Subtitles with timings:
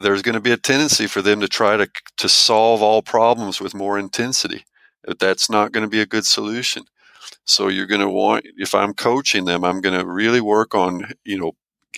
[0.00, 1.88] there's going to be a tendency for them to try to
[2.18, 4.64] to solve all problems with more intensity.
[5.06, 6.84] Uh, that's not going to be a good solution.
[7.44, 11.12] So you're going to want if I'm coaching them, I'm going to really work on,
[11.24, 11.52] you know,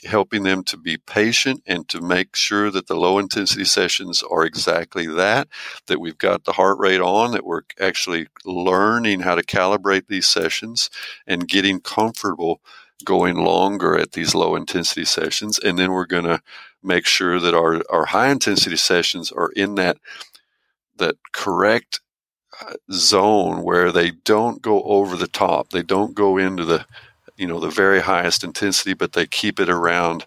[0.05, 4.45] helping them to be patient and to make sure that the low intensity sessions are
[4.45, 5.49] exactly that,
[5.87, 10.27] that we've got the heart rate on, that we're actually learning how to calibrate these
[10.27, 10.91] sessions
[11.27, 12.61] and getting comfortable
[13.05, 15.59] going longer at these low intensity sessions.
[15.59, 16.41] And then we're going to
[16.83, 19.99] make sure that our, our high intensity sessions are in that,
[20.97, 22.01] that correct
[22.61, 25.71] uh, zone where they don't go over the top.
[25.71, 26.87] They don't go into the,
[27.37, 30.27] you know, the very highest intensity, but they keep it around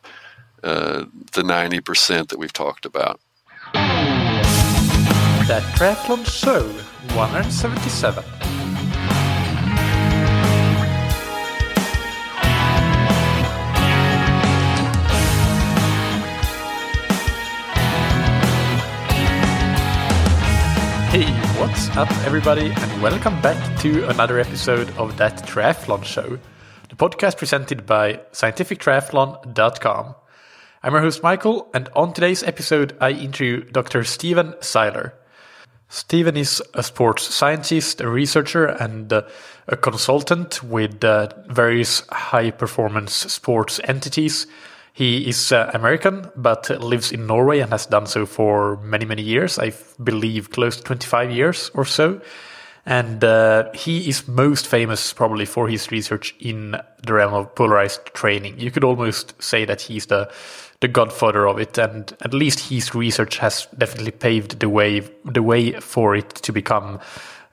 [0.63, 3.19] uh, the 90% that we've talked about.
[3.73, 6.67] That Triathlon Show
[7.15, 8.40] 177.
[21.11, 21.29] Hey,
[21.59, 26.39] what's up, everybody, and welcome back to another episode of That Triathlon Show,
[26.87, 30.15] the podcast presented by scientifictriathlon.com.
[30.81, 34.05] I'm your host, Michael, and on today's episode, I interview Dr.
[34.05, 35.13] Stephen Seiler.
[35.89, 39.23] Stephen is a sports scientist, a researcher, and uh,
[39.67, 44.47] a consultant with uh, various high performance sports entities
[44.93, 49.21] he is uh, American, but lives in Norway and has done so for many, many
[49.21, 49.57] years.
[49.57, 49.71] I
[50.03, 52.21] believe close to 25 years or so.
[52.85, 56.75] And uh, he is most famous probably for his research in
[57.05, 58.59] the realm of polarized training.
[58.59, 60.31] You could almost say that he's the
[60.81, 65.43] the godfather of it, and at least his research has definitely paved the way the
[65.43, 66.99] way for it to become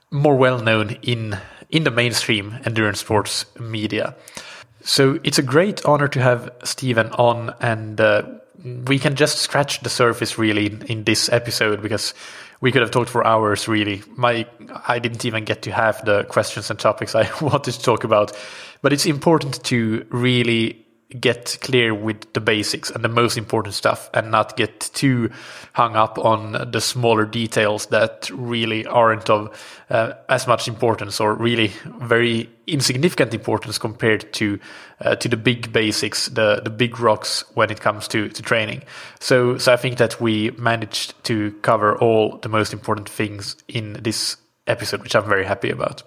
[0.09, 1.37] more well known in
[1.69, 4.15] in the mainstream endurance sports media.
[4.89, 8.23] So it's a great honor to have Stephen on, and uh,
[8.87, 12.15] we can just scratch the surface really in, in, this episode because
[12.59, 13.67] we could have talked for hours.
[13.67, 14.47] Really, my
[14.87, 18.35] I didn't even get to have the questions and topics I wanted to talk about,
[18.81, 20.87] but it's important to really
[21.19, 25.31] get clear with the basics and the most important stuff and not get too
[25.73, 29.49] hung up on the smaller details that really aren't of
[29.89, 34.59] uh, as much importance or really very insignificant importance compared to
[35.01, 38.83] uh, to the big basics the the big rocks when it comes to to training.
[39.19, 43.93] So so i think that we managed to cover all the most important things in
[43.93, 44.37] this
[44.67, 46.03] episode which i'm very happy about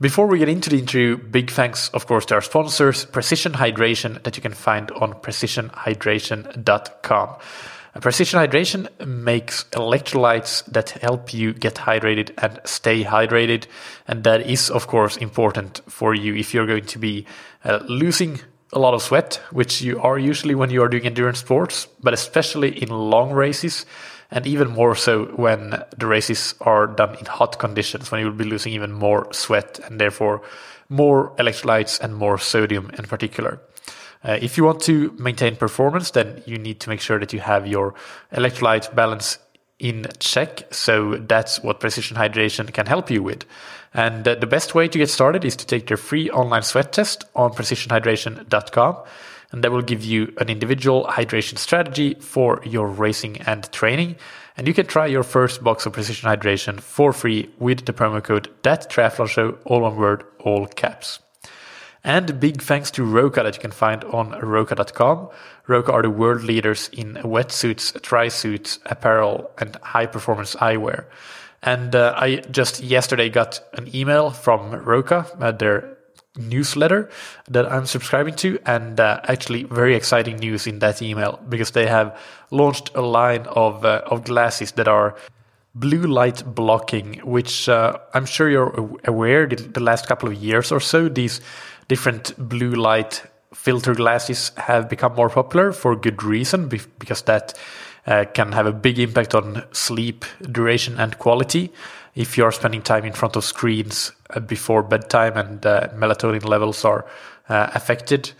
[0.00, 4.22] before we get into the interview, big thanks, of course, to our sponsors, Precision Hydration,
[4.22, 7.36] that you can find on precisionhydration.com.
[8.00, 13.66] Precision Hydration makes electrolytes that help you get hydrated and stay hydrated.
[14.06, 17.26] And that is, of course, important for you if you're going to be
[17.64, 18.38] uh, losing
[18.72, 22.14] a lot of sweat, which you are usually when you are doing endurance sports, but
[22.14, 23.84] especially in long races
[24.30, 28.34] and even more so when the races are done in hot conditions, when you will
[28.34, 30.42] be losing even more sweat and therefore
[30.88, 33.60] more electrolytes and more sodium in particular.
[34.24, 37.40] Uh, if you want to maintain performance, then you need to make sure that you
[37.40, 37.94] have your
[38.32, 39.38] electrolyte balance
[39.78, 40.72] in check.
[40.72, 43.44] So that's what precision hydration can help you with.
[43.94, 46.92] And uh, the best way to get started is to take their free online sweat
[46.92, 48.96] test on precisionhydration.com
[49.50, 54.16] and that will give you an individual hydration strategy for your racing and training.
[54.56, 58.22] And you can try your first box of precision hydration for free with the promo
[58.22, 58.92] code that
[59.64, 61.20] all one word, all caps.
[62.04, 65.28] And big thanks to Roka that you can find on roka.com.
[65.66, 71.04] Roka are the world leaders in wetsuits, tri suits, apparel, and high performance eyewear.
[71.62, 75.97] And uh, I just yesterday got an email from Roka, uh, their
[76.38, 77.10] newsletter
[77.48, 81.86] that I'm subscribing to, and uh, actually very exciting news in that email because they
[81.86, 82.18] have
[82.50, 85.16] launched a line of uh, of glasses that are
[85.74, 89.46] blue light blocking, which uh, I'm sure you're aware.
[89.46, 91.40] The, last couple of years or so, these
[91.88, 93.22] different blue light
[93.54, 97.58] filter glasses have become more popular for good reason because that
[98.06, 101.72] uh, can have a big impact on sleep duration and quality
[102.18, 106.84] if you're spending time in front of screens uh, before bedtime and uh, melatonin levels
[106.84, 107.06] are
[107.48, 108.32] uh, affected.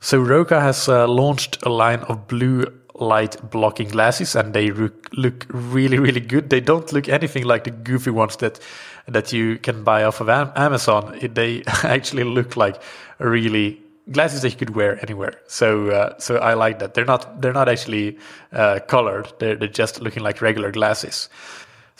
[0.00, 5.46] So Roka has uh, launched a line of blue light blocking glasses and they look
[5.48, 6.50] really really good.
[6.50, 8.60] They don't look anything like the goofy ones that
[9.08, 11.18] that you can buy off of Amazon.
[11.22, 12.82] They actually look like
[13.18, 13.80] really
[14.10, 15.40] glasses that you could wear anywhere.
[15.46, 16.92] So uh, so I like that.
[16.92, 18.18] They're not they're not actually
[18.52, 19.32] uh, colored.
[19.38, 21.30] They're they're just looking like regular glasses.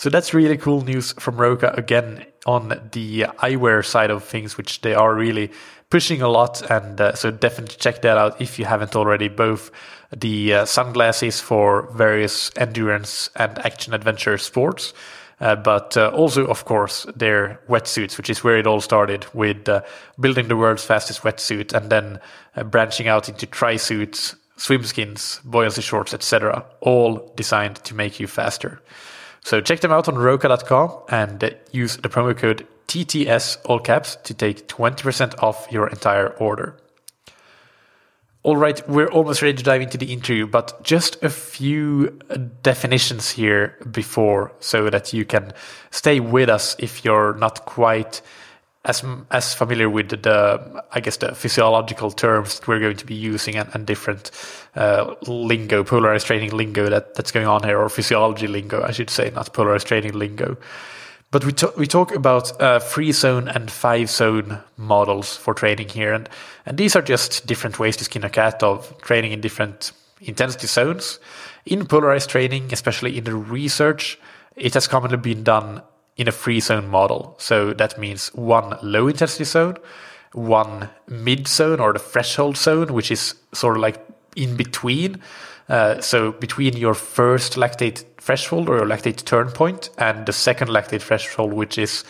[0.02, 4.80] So that's really cool news from Roka again on the eyewear side of things, which
[4.80, 5.52] they are really
[5.90, 9.28] pushing a lot, and uh, so definitely check that out if you haven't already.
[9.28, 9.70] Both
[10.10, 14.92] the uh, sunglasses for various endurance and action adventure sports.
[15.40, 19.68] Uh, but uh, also, of course, their wetsuits, which is where it all started with
[19.68, 19.82] uh,
[20.18, 22.18] building the world's fastest wetsuit and then
[22.56, 28.18] uh, branching out into tri suits, swim skins, buoyancy shorts, etc., all designed to make
[28.18, 28.82] you faster.
[29.44, 34.16] So check them out on Roka.com and uh, use the promo code TTS all caps
[34.24, 36.76] to take 20% off your entire order.
[38.44, 42.18] All right, we're almost ready to dive into the interview, but just a few
[42.62, 45.52] definitions here before so that you can
[45.92, 48.20] stay with us if you're not quite
[48.84, 53.14] as as familiar with the I guess the physiological terms that we're going to be
[53.14, 54.30] using and, and different
[54.74, 59.10] uh, lingo, polarized training lingo that, that's going on here, or physiology lingo, I should
[59.10, 60.56] say, not polarized training lingo.
[61.30, 66.12] But we we talk about uh, free zone and five zone models for training here,
[66.12, 66.28] and
[66.66, 70.66] and these are just different ways to skin a cat of training in different intensity
[70.66, 71.20] zones.
[71.64, 74.18] In polarized training, especially in the research,
[74.56, 75.82] it has commonly been done
[76.16, 77.34] in a free zone model.
[77.38, 79.76] So that means one low intensity zone,
[80.32, 84.04] one mid zone or the threshold zone, which is sort of like
[84.36, 85.20] in between.
[85.68, 90.68] Uh, so between your first lactate threshold or your lactate turn point and the second
[90.68, 92.04] lactate threshold, which is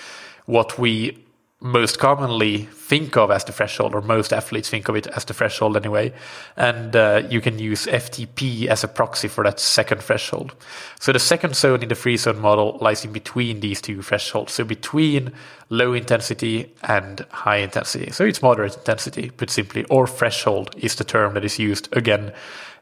[0.46, 1.24] what we
[1.62, 5.32] most commonly think of as the threshold, or most athletes think of it as the
[5.32, 6.12] threshold anyway.
[6.56, 10.54] And uh, you can use FTP as a proxy for that second threshold.
[10.98, 14.52] So the second zone in the free zone model lies in between these two thresholds.
[14.52, 15.32] So between
[15.68, 18.10] low intensity and high intensity.
[18.10, 22.32] So it's moderate intensity, put simply, or threshold is the term that is used again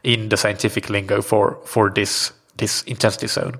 [0.03, 3.55] in the scientific lingo for, for this this intensity zone.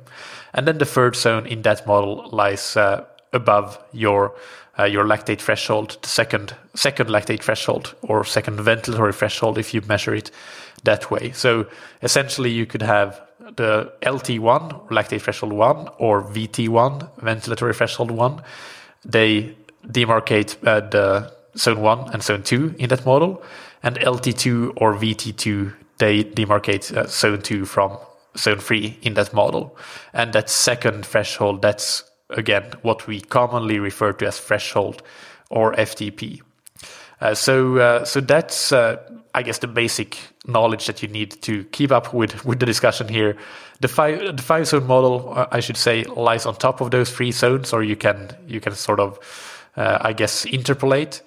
[0.53, 4.35] And then the third zone in that model lies uh, above your
[4.81, 9.81] uh, your lactate threshold, the second second lactate threshold or second ventilatory threshold if you
[9.83, 10.31] measure it
[10.85, 11.33] that way.
[11.33, 11.67] So
[12.03, 13.21] essentially, you could have
[13.57, 18.43] the LT1 lactate threshold one or VT1 ventilatory threshold one.
[19.05, 19.55] They
[19.87, 23.43] demarcate uh, the zone one and zone two in that model,
[23.83, 27.99] and LT2 or VT2 they demarcate uh, zone two from
[28.37, 29.77] zone three in that model.
[30.13, 35.03] And that second threshold, that's again what we commonly refer to as threshold
[35.51, 36.41] or FTP.
[37.21, 38.97] Uh, so, uh, so that's, uh,
[39.35, 43.09] I guess, the basic knowledge that you need to keep up with with the discussion
[43.09, 43.37] here.
[43.81, 47.11] The five, the five zone model, uh, I should say, lies on top of those
[47.11, 49.19] three zones, or you can you can sort of,
[49.77, 51.21] uh, I guess, interpolate.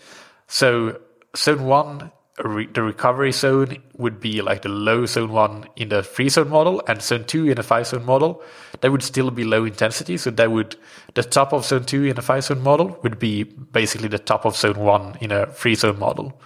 [0.48, 1.00] So,
[1.36, 6.04] zone one re- the recovery zone would be like the low zone one in the
[6.04, 8.42] free zone model and zone two in the five zone model.
[8.82, 10.18] That would still be low intensity.
[10.18, 10.76] So that would,
[11.14, 14.46] the top of zone two in the five zone model would be basically the top
[14.46, 16.40] of zone one in a free zone model.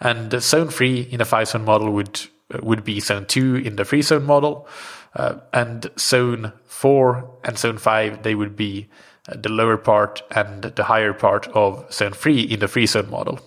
[0.00, 2.26] And the zone three in a five zone model would,
[2.62, 4.68] would be zone two in the free zone model.
[5.14, 8.88] Uh, and zone four and zone five, they would be
[9.28, 13.08] uh, the lower part and the higher part of zone three in the free zone
[13.10, 13.40] model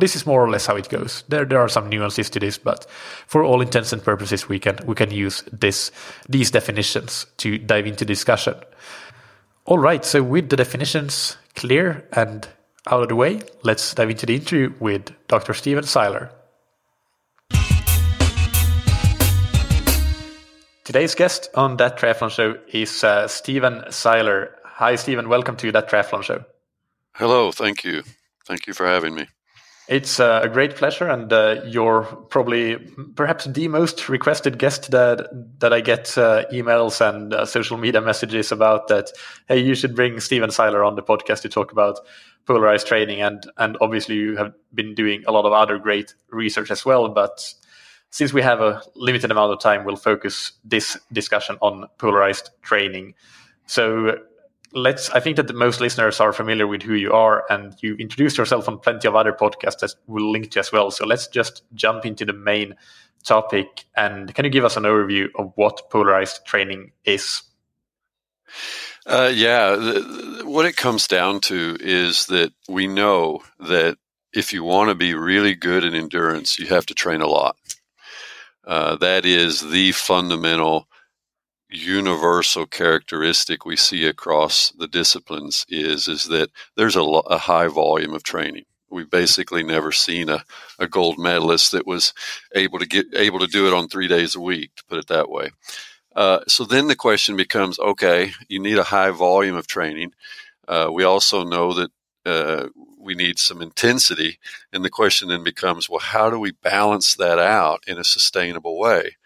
[0.00, 1.24] this is more or less how it goes.
[1.28, 2.86] There there are some nuances to this, but
[3.26, 5.90] for all intents and purposes, we can we can use this
[6.28, 8.54] these definitions to dive into discussion.
[9.64, 12.48] All right, so with the definitions clear and
[12.88, 15.54] out of the way, let's dive into the interview with Dr.
[15.54, 16.30] Stephen Seiler.
[20.84, 24.54] Today's guest on that triathlon show is uh, Stephen Seiler.
[24.64, 25.28] Hi, Stephen.
[25.28, 26.44] Welcome to that triathlon show.
[27.14, 27.50] Hello.
[27.50, 28.04] Thank you.
[28.46, 29.26] Thank you for having me.
[29.88, 32.76] It's uh, a great pleasure, and uh, you're probably
[33.14, 35.28] perhaps the most requested guest that
[35.60, 38.88] that I get uh, emails and uh, social media messages about.
[38.88, 39.12] That
[39.46, 42.00] hey, you should bring Stephen Seiler on the podcast to talk about
[42.46, 46.72] polarized training, and and obviously you have been doing a lot of other great research
[46.72, 47.08] as well.
[47.08, 47.54] But
[48.10, 53.14] since we have a limited amount of time, we'll focus this discussion on polarized training.
[53.66, 54.18] So
[54.76, 58.36] let's i think that most listeners are familiar with who you are and you introduced
[58.36, 60.90] yourself on plenty of other podcasts that we'll link to as well.
[60.90, 62.74] So let's just jump into the main
[63.24, 67.42] topic and can you give us an overview of what polarized training is?
[69.06, 69.76] Uh, yeah
[70.42, 73.96] what it comes down to is that we know that
[74.34, 77.56] if you want to be really good in endurance you have to train a lot.
[78.66, 80.86] Uh, that is the fundamental
[81.68, 88.14] universal characteristic we see across the disciplines is is that there's a, a high volume
[88.14, 88.64] of training.
[88.88, 90.44] We've basically never seen a,
[90.78, 92.14] a gold medalist that was
[92.54, 95.08] able to get able to do it on three days a week, to put it
[95.08, 95.50] that way.
[96.14, 100.12] Uh, so then the question becomes: Okay, you need a high volume of training.
[100.68, 101.90] Uh, we also know that
[102.24, 102.68] uh,
[102.98, 104.38] we need some intensity.
[104.72, 108.78] And the question then becomes, well, how do we balance that out in a sustainable
[108.78, 109.16] way?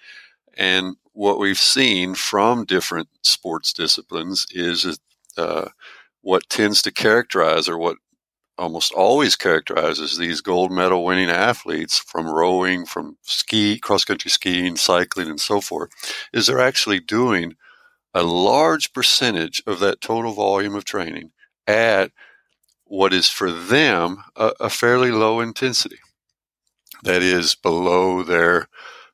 [0.56, 4.98] And what we've seen from different sports disciplines is
[5.36, 5.68] uh,
[6.22, 7.96] what tends to characterize or what
[8.58, 14.76] almost always characterizes these gold medal winning athletes from rowing, from ski, cross country skiing,
[14.76, 15.90] cycling, and so forth,
[16.32, 17.56] is they're actually doing
[18.12, 21.30] a large percentage of that total volume of training
[21.66, 22.12] at
[22.84, 25.98] what is for them a, a fairly low intensity.
[27.02, 28.68] That is below their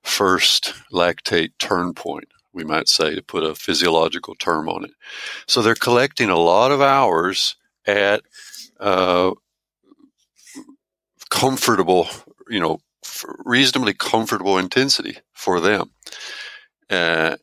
[0.07, 4.93] first lactate turn point, we might say, to put a physiological term on it.
[5.47, 8.23] So they're collecting a lot of hours at
[8.81, 9.33] uh,
[11.31, 12.09] comfortable,
[12.49, 12.79] you know,
[13.45, 15.91] reasonably comfortable intensity for them.
[16.89, 17.37] Uh,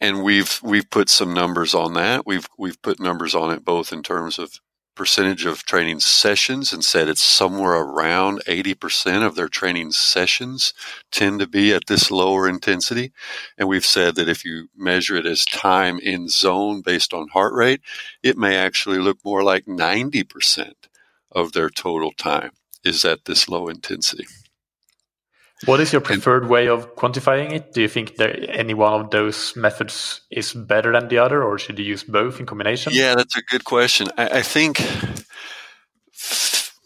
[0.00, 2.26] and we've we've put some numbers on that.
[2.26, 4.60] We've we've put numbers on it both in terms of
[4.96, 10.74] percentage of training sessions and said it's somewhere around 80% of their training sessions
[11.12, 13.12] tend to be at this lower intensity.
[13.56, 17.52] And we've said that if you measure it as time in zone based on heart
[17.52, 17.82] rate,
[18.22, 20.72] it may actually look more like 90%
[21.30, 22.50] of their total time
[22.82, 24.26] is at this low intensity.
[25.66, 27.72] What is your preferred and, way of quantifying it?
[27.72, 31.58] Do you think that any one of those methods is better than the other, or
[31.58, 32.92] should you use both in combination?
[32.94, 34.06] Yeah, that's a good question.
[34.16, 34.78] I, I think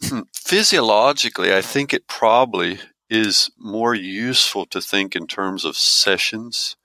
[0.03, 6.75] hmm, physiologically, I think it probably is more useful to think in terms of sessions,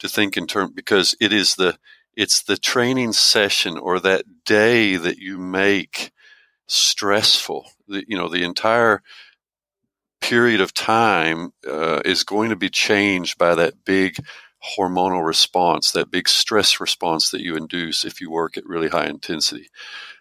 [0.00, 1.78] to think in terms because it is the
[2.16, 6.10] it's the training session or that day that you make
[6.66, 7.70] stressful.
[7.86, 9.02] The, you know, the entire
[10.20, 14.16] period of time uh, is going to be changed by that big
[14.76, 19.06] hormonal response, that big stress response that you induce if you work at really high
[19.06, 19.68] intensity.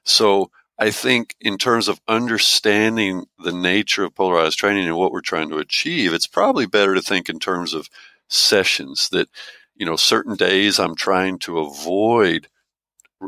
[0.04, 5.22] So I think in terms of understanding the nature of polarized training and what we're
[5.22, 7.90] trying to achieve, it's probably better to think in terms of
[8.28, 9.28] sessions that,
[9.76, 12.48] you know, certain days I'm trying to avoid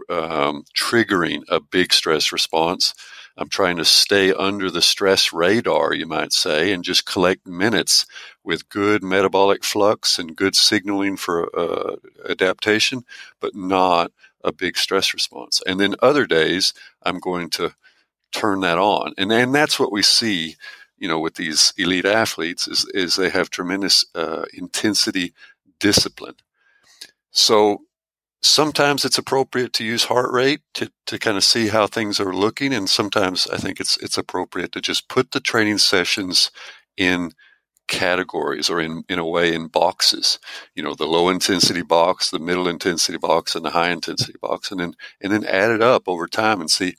[0.09, 2.93] um, triggering a big stress response.
[3.39, 8.05] I'm trying to stay under the stress radar, you might say, and just collect minutes
[8.43, 11.95] with good metabolic flux and good signaling for uh,
[12.29, 13.05] adaptation,
[13.39, 14.11] but not
[14.43, 15.61] a big stress response.
[15.65, 17.73] And then other days, I'm going to
[18.33, 19.13] turn that on.
[19.17, 20.57] And, and that's what we see,
[20.97, 25.33] you know, with these elite athletes is, is they have tremendous uh, intensity
[25.79, 26.35] discipline.
[27.31, 27.83] So
[28.41, 32.33] sometimes it's appropriate to use heart rate to, to kind of see how things are
[32.33, 36.51] looking and sometimes i think it's it's appropriate to just put the training sessions
[36.95, 37.33] in
[37.89, 40.39] categories or in, in a way in boxes.
[40.75, 44.71] You know the low intensity box the middle intensity box and the high intensity box
[44.71, 46.95] and then and then add it up over time and see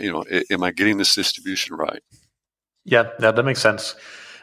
[0.00, 2.02] you know am i getting this distribution right?
[2.84, 3.96] Yeah yeah that makes sense.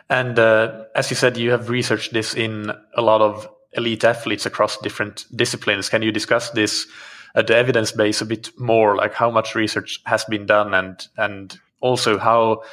[0.07, 4.45] And uh, as you said you have researched this in a lot of elite athletes
[4.45, 5.89] across different disciplines.
[5.89, 6.87] Can you discuss this,
[7.35, 11.07] uh, the evidence base a bit more, like how much research has been done and,
[11.17, 12.63] and also how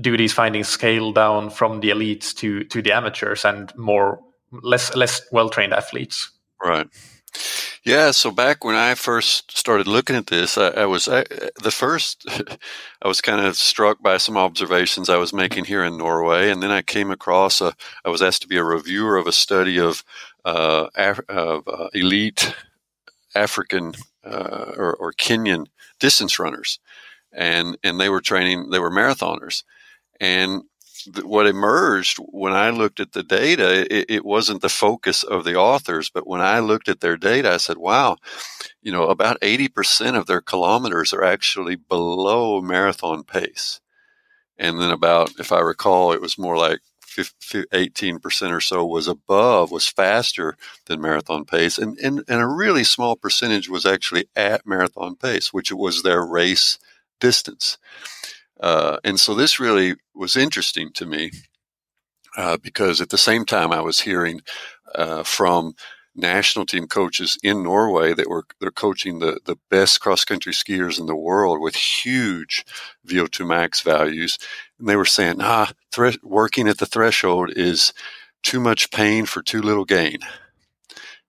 [0.00, 4.20] do these findings scale down from the elites to, to the amateurs and more,
[4.52, 6.30] less, less well-trained athletes?
[6.62, 6.86] Right.
[7.84, 11.24] Yeah, so back when I first started looking at this, I, I was I,
[11.62, 12.26] the first.
[13.02, 16.62] I was kind of struck by some observations I was making here in Norway, and
[16.62, 17.74] then I came across a.
[18.04, 20.04] I was asked to be a reviewer of a study of
[20.44, 22.54] uh, Af- of uh, elite
[23.34, 23.94] African
[24.24, 25.66] uh, or, or Kenyan
[26.00, 26.80] distance runners,
[27.32, 28.70] and and they were training.
[28.70, 29.64] They were marathoners,
[30.20, 30.62] and
[31.22, 35.56] what emerged when I looked at the data, it, it, wasn't the focus of the
[35.56, 38.16] authors, but when I looked at their data, I said, wow,
[38.82, 43.80] you know, about 80% of their kilometers are actually below marathon pace.
[44.58, 46.80] And then about, if I recall, it was more like
[47.16, 51.78] 18% or so was above, was faster than marathon pace.
[51.78, 56.24] And, and, and a really small percentage was actually at marathon pace, which was their
[56.24, 56.78] race
[57.20, 57.78] distance.
[58.60, 61.30] Uh, and so this really was interesting to me
[62.36, 64.42] uh, because at the same time I was hearing
[64.94, 65.74] uh, from
[66.14, 70.98] national team coaches in Norway that were they're coaching the, the best cross country skiers
[70.98, 72.64] in the world with huge
[73.06, 74.38] VO2 max values.
[74.78, 77.92] And they were saying, ah, thre- working at the threshold is
[78.42, 80.18] too much pain for too little gain.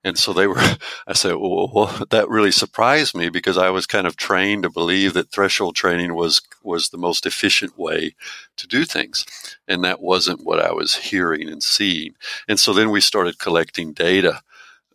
[0.03, 0.57] And so they were,
[1.07, 4.69] I said, well, well, that really surprised me because I was kind of trained to
[4.69, 8.15] believe that threshold training was, was the most efficient way
[8.57, 9.25] to do things.
[9.67, 12.15] And that wasn't what I was hearing and seeing.
[12.47, 14.41] And so then we started collecting data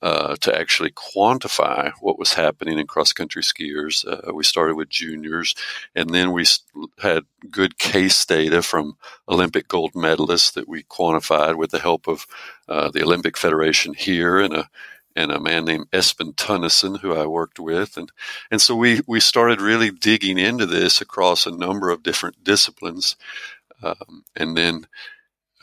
[0.02, 4.06] uh, to actually quantify what was happening in cross country skiers.
[4.06, 5.54] Uh, we started with juniors,
[5.94, 6.44] and then we
[6.98, 8.96] had good case data from
[9.28, 12.26] Olympic gold medalists that we quantified with the help of
[12.68, 14.68] uh, the Olympic Federation here and a
[15.16, 18.12] and a man named Espen Tønnesen, who I worked with, and
[18.50, 23.16] and so we we started really digging into this across a number of different disciplines,
[23.82, 24.86] um, and then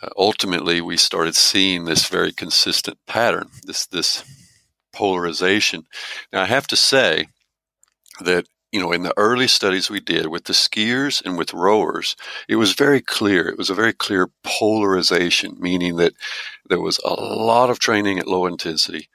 [0.02, 4.24] uh, ultimately we started seeing this very consistent pattern, this this
[4.92, 5.86] polarization.
[6.32, 7.28] Now I have to say
[8.22, 12.16] that you know in the early studies we did with the skiers and with rowers,
[12.50, 13.48] it was very clear.
[13.48, 16.14] It was a very clear polarization, meaning that
[16.70, 19.10] there was a lot of training at low intensity,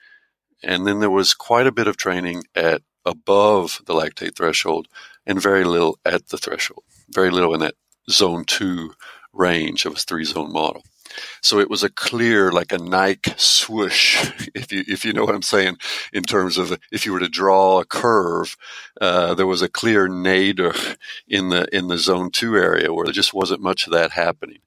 [0.63, 4.89] and then there was quite a bit of training at above the lactate threshold,
[5.27, 6.85] and very little at the threshold.
[7.11, 7.75] Very little in that
[8.11, 8.93] zone two
[9.33, 10.83] range of a three zone model.
[11.41, 15.35] So it was a clear, like a Nike swoosh, if you if you know what
[15.35, 15.79] I'm saying,
[16.13, 18.57] in terms of if you were to draw a curve,
[19.01, 20.75] uh, there was a clear nadir
[21.27, 24.59] in the in the zone two area where there just wasn't much of that happening,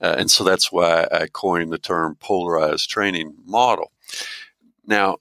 [0.00, 3.92] uh, and so that's why I coined the term polarized training model.
[4.86, 5.18] Now,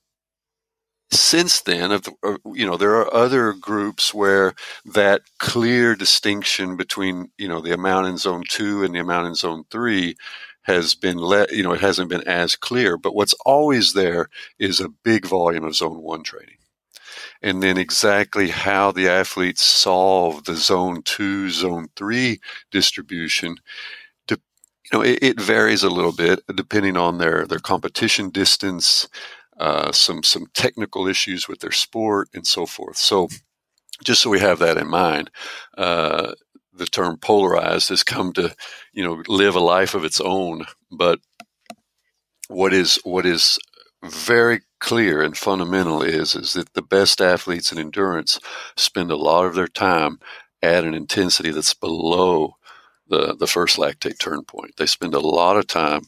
[1.14, 2.08] since then, of
[2.54, 4.54] you know, there are other groups where
[4.86, 9.36] that clear distinction between you know the amount in zone two and the amount in
[9.36, 10.16] zone three
[10.64, 12.98] has been let you know it hasn't been as clear.
[12.98, 14.30] But what's always there
[14.60, 16.58] is a big volume of zone one training,
[17.42, 22.40] and then exactly how the athletes solve the zone two, zone three
[22.72, 23.58] distribution
[24.92, 29.08] you know, it, it, varies a little bit depending on their their competition distance,
[29.58, 32.98] uh, some some technical issues with their sport and so forth.
[32.98, 33.30] So,
[34.04, 35.30] just so we have that in mind,
[35.78, 36.34] uh,
[36.74, 38.56] the term polarized has come to
[38.94, 40.66] you know live a life of its own.
[40.92, 41.20] But
[42.48, 43.60] what is what is
[44.04, 48.40] very clear and fundamental is is that the best athletes in endurance
[48.76, 50.20] spend a lot of their time
[50.62, 52.56] at an intensity that's below
[53.08, 54.76] the the first lactate turn point.
[54.78, 56.02] They spend a lot of time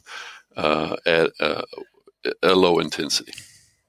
[0.56, 1.64] uh, at uh,
[2.42, 3.34] a low intensity.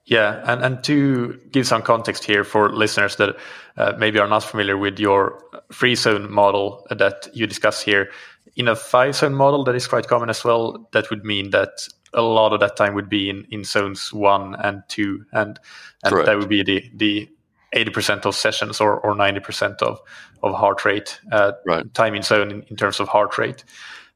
[0.04, 3.36] Yeah, and, and to give some context here for listeners that
[3.76, 8.10] uh, maybe are not familiar with your free zone model that you discuss here,
[8.54, 11.88] in a five zone model that is quite common as well, that would mean that
[12.14, 15.58] a lot of that time would be in, in zones one and two, and
[16.04, 17.28] and that would be the the
[17.72, 20.00] eighty percent of sessions or or ninety percent of
[20.42, 21.92] of heart rate uh, right.
[21.94, 23.64] time in zone in, in terms of heart rate.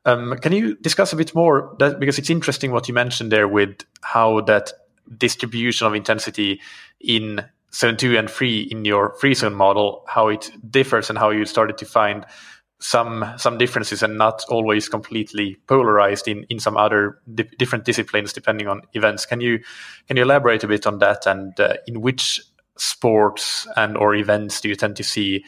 [0.05, 3.47] Um, can you discuss a bit more that because it's interesting what you mentioned there
[3.47, 4.73] with how that
[5.19, 6.61] distribution of intensity
[7.01, 11.31] in zone two and three in your free zone model, how it differs and how
[11.31, 12.25] you started to find
[12.81, 18.33] some some differences and not always completely polarized in in some other di- different disciplines
[18.33, 19.27] depending on events.
[19.27, 19.61] Can you
[20.09, 22.41] can you elaborate a bit on that and uh, in which
[22.79, 25.45] sports and or events do you tend to see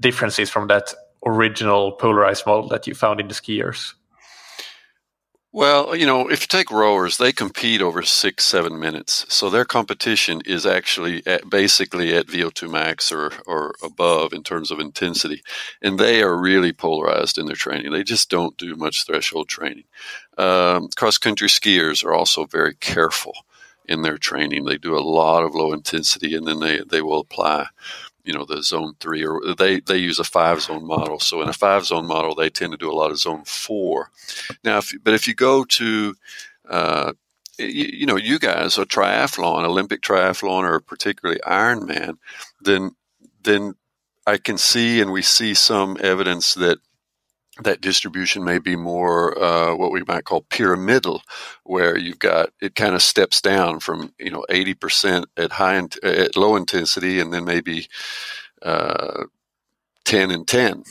[0.00, 0.94] differences from that
[1.26, 3.94] original polarized model that you found in the skiers?
[5.54, 9.24] Well, you know, if you take rowers, they compete over six, seven minutes.
[9.32, 14.72] So their competition is actually at basically at VO2 max or, or above in terms
[14.72, 15.44] of intensity.
[15.80, 17.92] And they are really polarized in their training.
[17.92, 19.84] They just don't do much threshold training.
[20.38, 23.34] Um, Cross country skiers are also very careful
[23.86, 24.64] in their training.
[24.64, 27.68] They do a lot of low intensity and then they, they will apply
[28.24, 31.20] you know the zone three or they they use a five zone model.
[31.20, 34.10] So in a five zone model they tend to do a lot of zone four.
[34.64, 36.14] Now if, but if you go to
[36.68, 37.12] uh,
[37.58, 42.16] you, you, know you guys a triathlon olympic triathlon or particularly ironman
[42.60, 42.96] then
[43.42, 43.74] then
[44.26, 46.78] i can see and we see some evidence that
[47.62, 51.22] that distribution may be more uh, what we might call pyramidal,
[51.64, 55.76] where you've got it kind of steps down from you know eighty percent at high
[55.76, 57.86] in, at low intensity, and then maybe
[58.62, 59.24] uh,
[60.04, 60.82] ten and ten,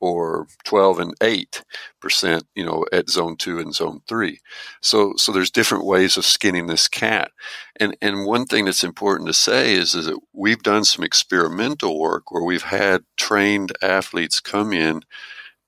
[0.00, 1.64] or twelve and eight
[2.00, 4.40] percent, you know, at zone two and zone three.
[4.82, 7.30] So so there's different ways of skinning this cat,
[7.76, 11.98] and and one thing that's important to say is is that we've done some experimental
[11.98, 15.02] work where we've had trained athletes come in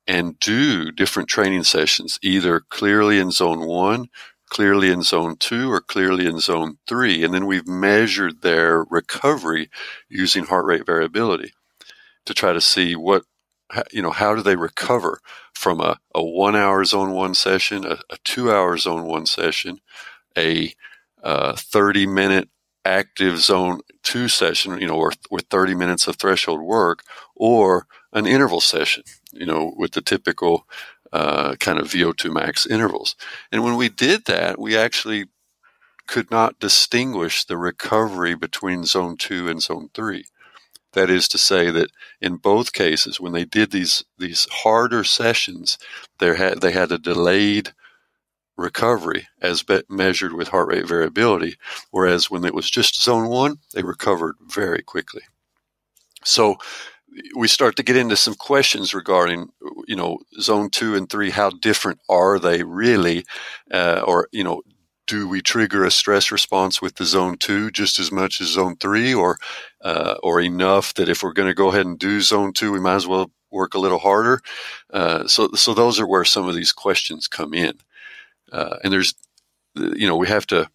[0.06, 4.08] and do different training sessions, either clearly in zone one,
[4.48, 7.24] clearly in zone two, or clearly in zone three.
[7.24, 9.70] And then we've measured their recovery
[10.08, 11.52] using heart rate variability
[12.26, 13.22] to try to see what,
[13.90, 15.20] you know, how do they recover
[15.54, 19.80] from a, a one hour zone one session, a, a two hour zone one session,
[20.36, 20.74] a
[21.22, 22.48] uh, 30 minute
[22.84, 27.04] active zone two session, you know, or, or 30 minutes of threshold work,
[27.36, 30.66] or an interval session, you know, with the typical
[31.12, 33.16] uh, kind of VO2 max intervals.
[33.50, 35.26] And when we did that, we actually
[36.06, 40.26] could not distinguish the recovery between zone two and zone three.
[40.92, 41.90] That is to say that
[42.20, 45.78] in both cases, when they did these these harder sessions,
[46.18, 47.72] they had they had a delayed
[48.56, 51.56] recovery as measured with heart rate variability,
[51.90, 55.22] whereas when it was just zone one, they recovered very quickly.
[56.24, 56.56] So
[57.36, 59.50] we start to get into some questions regarding,
[59.86, 61.30] you know, zone two and three.
[61.30, 63.24] How different are they really?
[63.70, 64.62] Uh, or, you know,
[65.06, 68.76] do we trigger a stress response with the zone two just as much as zone
[68.76, 69.36] three, or
[69.82, 72.80] uh, or enough that if we're going to go ahead and do zone two, we
[72.80, 74.40] might as well work a little harder?
[74.92, 77.74] Uh, so, so those are where some of these questions come in,
[78.52, 79.14] uh, and there's,
[79.74, 80.70] you know, we have to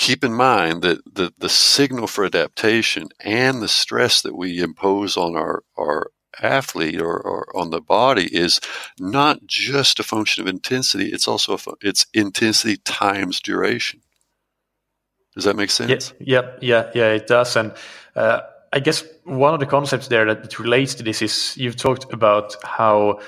[0.00, 5.14] keep in mind that the, the signal for adaptation and the stress that we impose
[5.14, 6.10] on our, our
[6.40, 8.60] athlete or, or on the body is
[8.98, 14.00] not just a function of intensity, it's also a, it's intensity times duration.
[15.34, 16.14] Does that make sense?
[16.18, 17.54] Yeah, yeah, yeah, it does.
[17.54, 17.72] And
[18.16, 18.40] uh,
[18.72, 22.56] I guess one of the concepts there that relates to this is you've talked about
[22.64, 23.20] how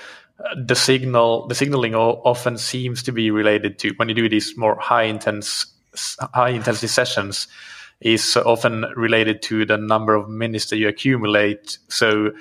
[0.42, 4.56] uh, the signal, the signaling often seems to be related to when you do these
[4.56, 5.71] more high intense
[6.34, 7.48] high intensity sessions
[8.00, 11.78] is often related to the number of minutes that you accumulate.
[11.88, 12.32] So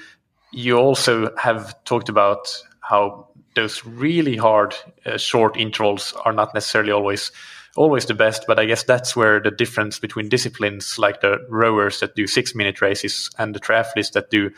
[0.51, 6.91] you also have talked about how those really hard uh, short intervals are not necessarily
[6.91, 7.31] always
[7.77, 11.99] always the best but i guess that's where the difference between disciplines like the rowers
[12.01, 14.51] that do 6 minute races and the triathletes that do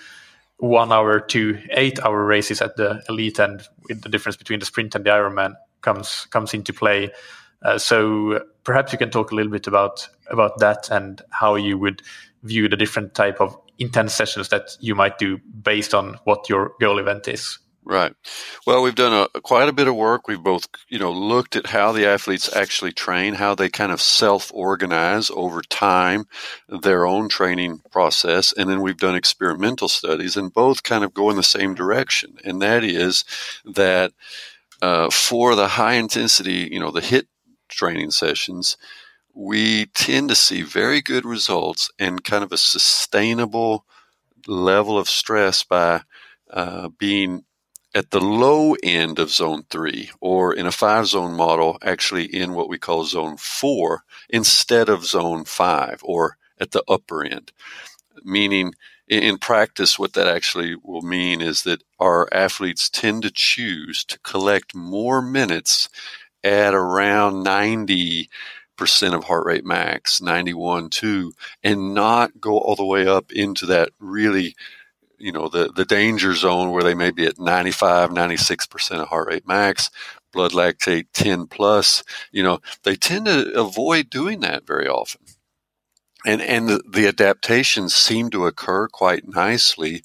[0.57, 4.95] 1 hour to 8 hour races at the elite end the difference between the sprint
[4.95, 7.11] and the ironman comes comes into play
[7.63, 11.77] uh, so perhaps you can talk a little bit about about that and how you
[11.77, 12.01] would
[12.43, 16.73] view the different type of intense sessions that you might do based on what your
[16.79, 17.59] goal event is.
[17.85, 18.13] Right.
[18.65, 20.27] Well, we've done a, quite a bit of work.
[20.27, 24.01] We've both, you know, looked at how the athletes actually train, how they kind of
[24.01, 26.25] self-organize over time
[26.69, 31.29] their own training process, and then we've done experimental studies, and both kind of go
[31.29, 32.37] in the same direction.
[32.45, 33.25] And that is
[33.65, 34.13] that
[34.81, 37.25] uh, for the high intensity, you know, the HIIT
[37.73, 38.77] training sessions,
[39.33, 43.85] we tend to see very good results and kind of a sustainable
[44.47, 46.01] level of stress by
[46.49, 47.43] uh, being
[47.95, 52.53] at the low end of zone three, or in a five zone model, actually in
[52.53, 57.51] what we call zone four instead of zone five, or at the upper end.
[58.23, 58.73] Meaning,
[59.07, 64.17] in practice, what that actually will mean is that our athletes tend to choose to
[64.19, 65.89] collect more minutes
[66.43, 68.29] at around 90
[68.75, 73.65] percent of heart rate max, 91 2, and not go all the way up into
[73.67, 74.55] that really,
[75.17, 79.27] you know, the, the danger zone where they may be at 95, 96% of heart
[79.27, 79.89] rate max,
[80.31, 82.03] blood lactate 10 plus.
[82.31, 85.21] You know, they tend to avoid doing that very often.
[86.25, 90.03] And, and the, the adaptations seem to occur quite nicely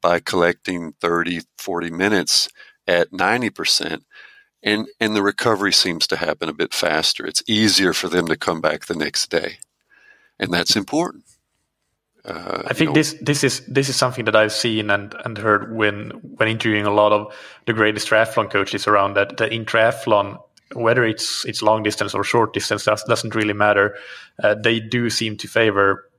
[0.00, 2.48] by collecting 30, 40 minutes
[2.86, 4.02] at 90%
[4.64, 7.26] and and the recovery seems to happen a bit faster.
[7.26, 9.58] It's easier for them to come back the next day,
[10.38, 11.24] and that's important.
[12.24, 12.94] Uh, I think know.
[12.94, 16.86] this this is this is something that I've seen and, and heard when when interviewing
[16.86, 17.34] a lot of
[17.66, 20.38] the greatest triathlon coaches around that that in triathlon
[20.72, 23.96] whether it's it's long distance or short distance doesn't really matter.
[24.42, 26.10] Uh, they do seem to favor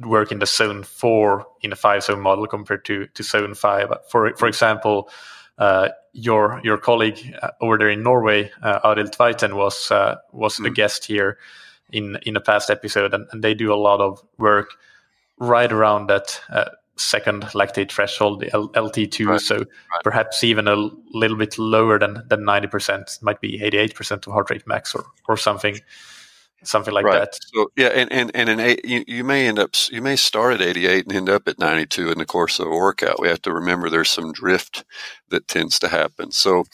[0.00, 3.92] work in the zone four in a five zone model compared to to zone five.
[4.08, 5.08] For for example,
[5.58, 10.58] uh, your your colleague uh, over there in Norway, uh, Arild Tveiten, was uh, was
[10.58, 10.66] mm.
[10.66, 11.38] a guest here
[11.92, 14.70] in in a past episode, and, and, they do a lot of work
[15.38, 19.26] right around that uh, second lactate threshold, the LT2.
[19.26, 19.40] Right.
[19.40, 19.66] So right.
[20.02, 24.26] perhaps even a little bit lower than than ninety percent, might be eighty eight percent
[24.26, 25.78] of heart rate max or or something
[26.66, 27.20] something like right.
[27.20, 27.38] that.
[27.54, 30.54] So yeah, and and and an eight, you, you may end up you may start
[30.54, 33.20] at 88 and end up at 92 in the course of a workout.
[33.20, 34.84] We have to remember there's some drift
[35.28, 36.30] that tends to happen.
[36.32, 36.64] So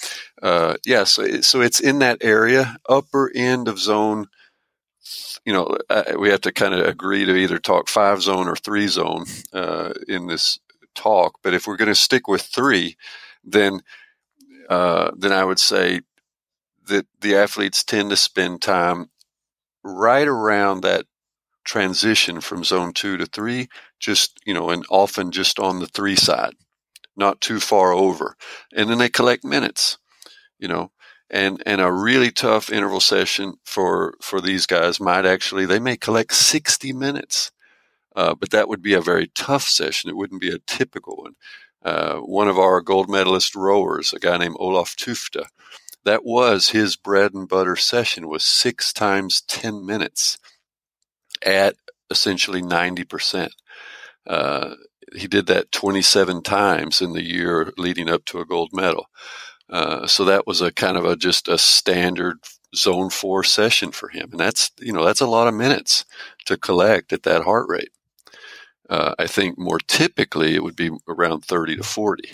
[0.43, 4.27] uh, yeah, so so it's in that area, upper end of zone.
[5.45, 8.57] You know, uh, we have to kind of agree to either talk five zone or
[8.57, 10.59] three zone uh, in this
[10.95, 11.39] talk.
[11.43, 12.97] But if we're going to stick with three,
[13.43, 13.81] then
[14.69, 16.01] uh, then I would say
[16.87, 19.11] that the athletes tend to spend time
[19.83, 21.07] right around that
[21.65, 26.17] transition from zone two to three, just, you know, and often just on the three
[26.17, 26.55] side,
[27.17, 28.37] not too far over.
[28.75, 29.99] And then they collect minutes,
[30.59, 30.91] you know,
[31.31, 35.97] and, and a really tough interval session for, for these guys might actually, they may
[35.97, 37.53] collect 60 minutes.
[38.17, 40.11] Uh, but that would be a very tough session.
[40.11, 41.35] It wouldn't be a typical one.
[41.83, 45.47] Uh, one of our gold medalist rowers, a guy named Olaf Tufte,
[46.05, 50.39] that was his bread and butter session was six times 10 minutes
[51.45, 51.77] at
[52.11, 53.51] essentially 90%.
[54.27, 54.75] Uh,
[55.15, 59.07] he did that 27 times in the year leading up to a gold medal.
[59.69, 62.39] Uh, so that was a kind of a just a standard
[62.75, 66.05] zone four session for him, and that's you know that's a lot of minutes
[66.47, 67.91] to collect at that heart rate.
[68.89, 72.33] Uh, I think more typically it would be around 30 to 40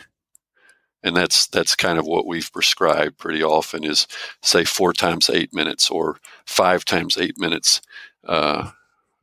[1.07, 4.09] and that's that's kind of what we've prescribed pretty often is
[4.42, 7.81] say four times eight minutes or five times eight minutes
[8.27, 8.71] uh,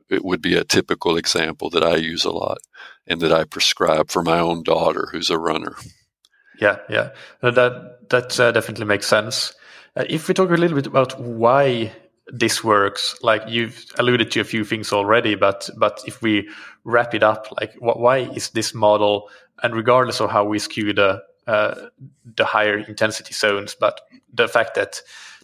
[0.08, 2.58] it would be a typical example that I use a lot
[3.06, 5.76] and that I prescribe for my own daughter who's a runner.
[6.58, 7.10] Yeah, yeah,
[7.42, 9.52] that that uh, definitely makes sense.
[9.96, 11.92] Uh, if we talk a little bit about why
[12.28, 16.48] this works, like you've alluded to a few things already, but but if we
[16.84, 19.28] wrap it up, like wh- why is this model,
[19.62, 21.74] and regardless of how we skew the uh,
[22.36, 24.00] the higher intensity zones, but
[24.32, 25.00] the fact that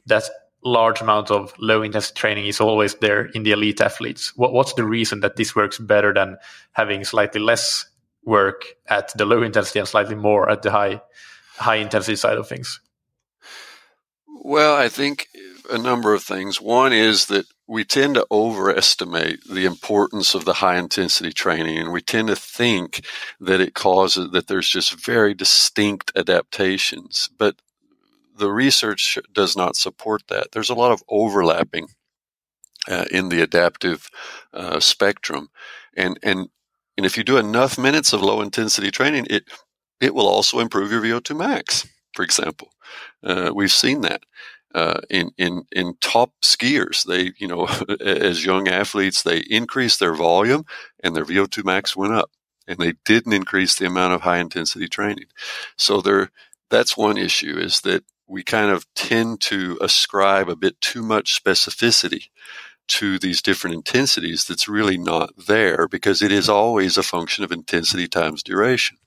[0.07, 0.25] that
[0.63, 4.37] large amount of low intensity training is always there in the elite athletes.
[4.37, 6.37] What, what's the reason that this works better than
[6.73, 7.87] having slightly less
[8.25, 11.01] work at the low intensity and slightly more at the high
[11.57, 12.81] high intensity side of things?
[14.43, 15.29] Well, I think
[15.71, 16.61] a number of things.
[16.61, 21.93] One is that we tend to overestimate the importance of the high intensity training, and
[21.93, 23.05] we tend to think
[23.41, 27.31] that it causes that there's just very distinct adaptations.
[27.39, 27.57] But
[28.37, 30.53] the research does not support that.
[30.53, 31.89] There's a lot of overlapping
[32.89, 34.09] uh, in the adaptive
[34.53, 35.49] uh, spectrum,
[35.97, 36.49] and and
[36.97, 39.45] and if you do enough minutes of low intensity training, it
[40.01, 41.87] it will also improve your VO2 max.
[42.15, 42.73] For example,
[43.23, 44.23] uh, we've seen that.
[44.73, 47.03] Uh, in in in top skiers.
[47.05, 47.67] They you know
[48.01, 50.65] as young athletes they increased their volume
[51.03, 52.31] and their VO2 max went up,
[52.69, 55.27] and they didn't increase the amount of high intensity training.
[55.77, 56.31] So there
[56.71, 61.43] that's one issue is that we kind of tend to ascribe a bit too much
[61.43, 62.29] specificity
[62.87, 67.53] to these different intensities that's really not there because it is always a function of
[67.53, 68.99] intensity times duration.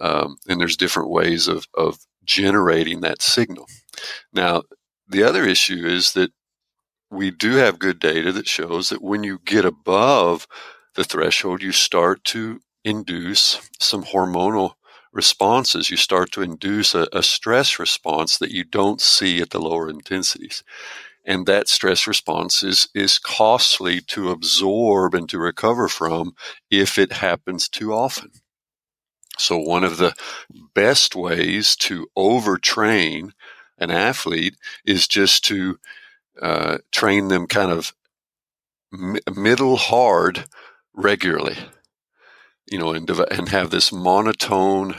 [0.00, 1.98] Um, and there's different ways of, of
[2.30, 3.66] generating that signal.
[4.32, 4.62] Now,
[5.08, 6.30] the other issue is that
[7.10, 10.46] we do have good data that shows that when you get above
[10.94, 14.74] the threshold, you start to induce some hormonal
[15.12, 19.58] responses, you start to induce a, a, stress response that you don't see at the
[19.58, 20.62] lower intensities.
[21.24, 26.34] And that stress response is, is costly to absorb and to recover from
[26.70, 28.30] if it happens too often.
[29.40, 30.14] So, one of the
[30.74, 33.32] best ways to overtrain
[33.78, 35.78] an athlete is just to
[36.40, 37.94] uh, train them kind of
[39.34, 40.44] middle hard
[40.94, 41.56] regularly
[42.70, 44.94] you know, and, and have this monotone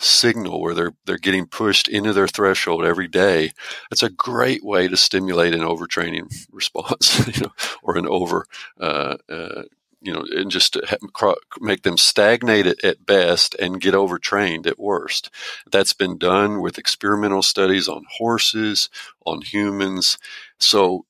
[0.00, 3.52] signal where they're they're getting pushed into their threshold every day.
[3.90, 8.46] That's a great way to stimulate an overtraining response, you know, or an over,
[8.80, 9.62] uh, uh,
[10.02, 10.76] you know, and just
[11.60, 15.30] make them stagnate at best and get overtrained at worst.
[15.70, 18.90] That's been done with experimental studies on horses,
[19.24, 20.18] on humans.
[20.58, 21.06] So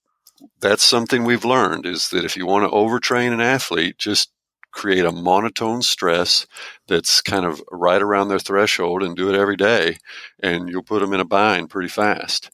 [0.60, 4.30] that's something we've learned is that if you want to overtrain an athlete, just
[4.72, 6.46] create a monotone stress
[6.88, 9.98] that's kind of right around their threshold and do it every day,
[10.42, 12.50] and you'll put them in a bind pretty fast.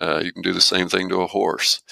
[0.00, 1.82] Uh, you can do the same thing to a horse.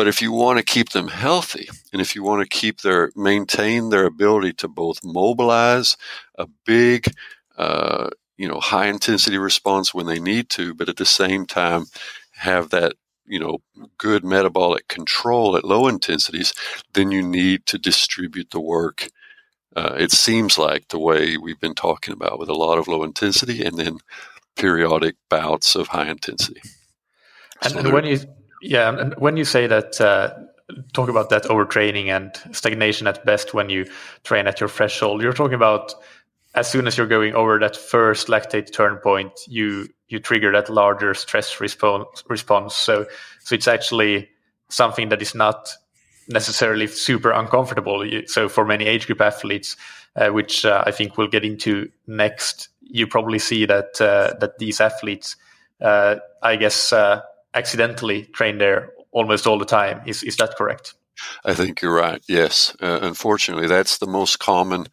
[0.00, 3.12] But if you want to keep them healthy, and if you want to keep their
[3.14, 5.98] maintain their ability to both mobilize
[6.38, 7.04] a big,
[7.58, 8.08] uh,
[8.38, 11.84] you know, high intensity response when they need to, but at the same time
[12.32, 12.94] have that
[13.26, 13.58] you know
[13.98, 16.54] good metabolic control at low intensities,
[16.94, 19.10] then you need to distribute the work
[19.76, 23.02] uh, it seems like the way we've been talking about with a lot of low
[23.04, 23.98] intensity and then
[24.56, 26.62] periodic bouts of high intensity.
[27.62, 28.18] And, so and when you
[28.62, 30.34] yeah, and when you say that, uh,
[30.92, 33.86] talk about that overtraining and stagnation at best when you
[34.24, 35.94] train at your threshold, you're talking about
[36.54, 40.68] as soon as you're going over that first lactate turn point, you you trigger that
[40.68, 42.74] larger stress response response.
[42.74, 43.06] So
[43.40, 44.28] so it's actually
[44.68, 45.68] something that is not
[46.28, 48.04] necessarily super uncomfortable.
[48.26, 49.76] So for many age group athletes,
[50.16, 54.58] uh, which uh, I think we'll get into next, you probably see that uh, that
[54.58, 55.36] these athletes,
[55.80, 57.22] uh, I guess, uh,
[57.54, 60.02] accidentally train there almost all the time.
[60.06, 60.94] Is is that correct?
[61.44, 62.22] I think you're right.
[62.28, 64.86] Yes, uh, unfortunately, that's the most common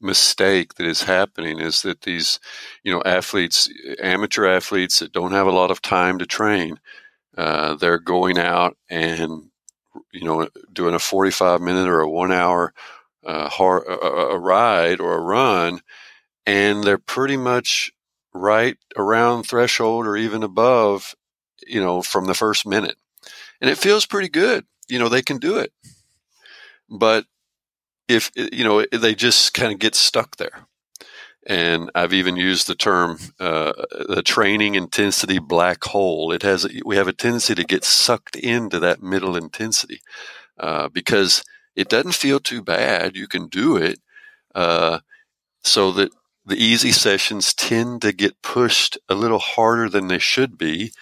[0.00, 2.38] mistake that is happening is that these,
[2.82, 3.68] you know, athletes,
[4.02, 6.78] amateur athletes that don't have a lot of time to train,
[7.34, 9.50] they're going out and
[10.12, 12.72] you know, doing a 45 minute or a one hour
[13.24, 15.80] uh, hard, a ride or a run,
[16.46, 17.92] and they're pretty much
[18.32, 21.14] right around threshold or even above
[21.70, 22.96] you know, from the first minute.
[23.60, 24.64] And it feels pretty good.
[24.88, 25.72] You know, they can do it.
[26.88, 27.26] But
[28.08, 30.66] if, you know, they just kind of get stuck there.
[31.46, 33.72] And I've even used the term uh,
[34.08, 36.32] the training intensity black hole.
[36.32, 40.02] It has we have a tendency to get sucked into that middle intensity
[40.58, 41.42] uh, because
[41.74, 43.16] it doesn't feel too bad.
[43.16, 44.00] You can do it,
[44.54, 44.98] uh,
[45.62, 46.10] so that
[46.44, 50.92] the easy sessions tend to get pushed a little harder than they should be.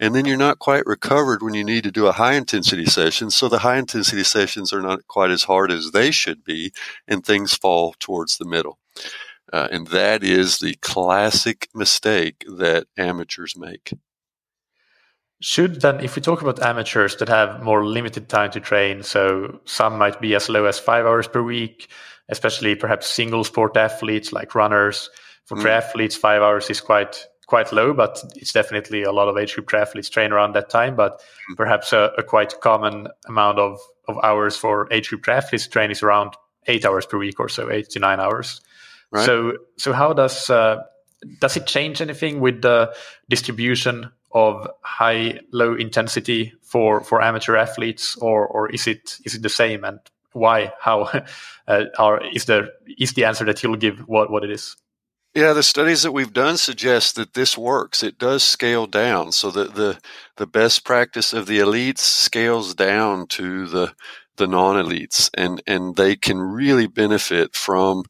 [0.00, 3.30] And then you're not quite recovered when you need to do a high intensity session.
[3.30, 6.72] So the high intensity sessions are not quite as hard as they should be,
[7.06, 8.78] and things fall towards the middle.
[9.52, 13.92] Uh, and that is the classic mistake that amateurs make.
[15.40, 19.60] Should then, if we talk about amateurs that have more limited time to train, so
[19.64, 21.88] some might be as low as five hours per week,
[22.28, 25.10] especially perhaps single sport athletes like runners.
[25.44, 25.62] For mm.
[25.62, 29.68] triathletes, five hours is quite quite low, but it's definitely a lot of age group
[29.68, 30.94] triathletes train around that time.
[30.94, 31.56] But mm.
[31.56, 36.02] perhaps a, a, quite common amount of, of hours for age group triathletes train is
[36.02, 36.34] around
[36.66, 38.60] eight hours per week or so, eight to nine hours.
[39.10, 39.24] Right.
[39.24, 40.82] So so how does uh,
[41.40, 42.94] does it change anything with the
[43.30, 49.42] distribution of high low intensity for for amateur athletes or or is it is it
[49.42, 49.98] the same and
[50.32, 51.04] why how
[51.68, 54.76] uh, are is there is the answer that you'll give what what it is
[55.38, 59.50] yeah the studies that we've done suggest that this works it does scale down so
[59.50, 59.98] that the
[60.36, 63.94] the best practice of the elites scales down to the
[64.36, 68.04] the non-elites and and they can really benefit from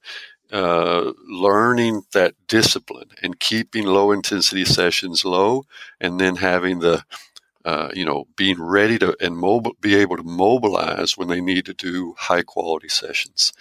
[0.53, 5.65] uh, learning that discipline and keeping low intensity sessions low,
[6.01, 7.05] and then having the
[7.65, 11.67] uh, you know being ready to and mobile, be able to mobilize when they need
[11.67, 13.53] to do high quality sessions.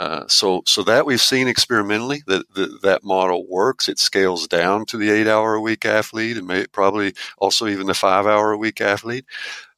[0.00, 3.86] Uh, so, so that we've seen experimentally that, that that model works.
[3.86, 7.86] It scales down to the eight hour a week athlete, and may, probably also even
[7.86, 9.26] the five hour a week athlete.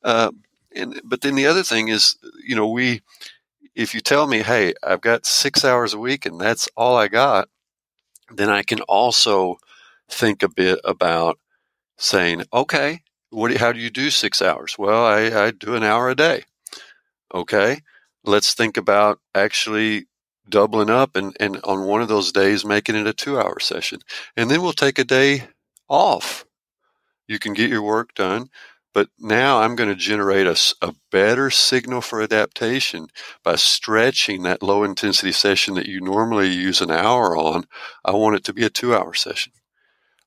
[0.05, 0.31] Uh,
[0.77, 3.03] and but then the other thing is, you know, we
[3.75, 7.09] if you tell me, hey, I've got six hours a week and that's all I
[7.09, 7.49] got,
[8.31, 9.57] then I can also
[10.09, 11.37] think a bit about
[11.99, 14.77] saying, okay, what, how do you do six hours?
[14.79, 16.45] Well, I, I do an hour a day.
[17.35, 17.81] Okay,
[18.25, 20.07] let's think about actually
[20.49, 24.01] doubling up and, and on one of those days making it a two hour session.
[24.37, 25.49] And then we'll take a day
[25.89, 26.45] off.
[27.29, 28.49] You can get your work done.
[28.95, 33.07] But now I'm going to generate a, a, better signal for adaptation
[33.43, 37.65] by stretching that low intensity session that you normally use an hour on.
[38.05, 39.55] I want it to be a two hour session.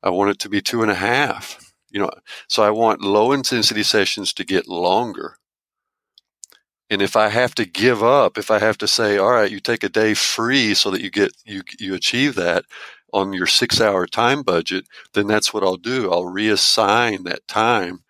[0.02, 1.74] I want it to be two and a half.
[1.92, 2.10] You know,
[2.50, 5.38] so I want low intensity sessions to get longer.
[6.90, 9.60] And if I have to give up, if I have to say, all right, you
[9.60, 12.66] take a day free so that you get, you, you achieve that
[13.12, 16.12] on your six hour time budget, then that's what I'll do.
[16.12, 18.04] I'll reassign that time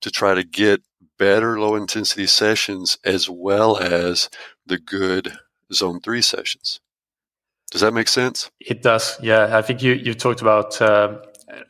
[0.00, 0.82] to try to get
[1.18, 4.30] better low intensity sessions as well as
[4.66, 5.38] the good
[5.72, 6.80] zone three sessions.
[7.70, 8.50] Does that make sense?
[8.60, 9.18] It does.
[9.22, 11.18] Yeah, I think you you talked about uh,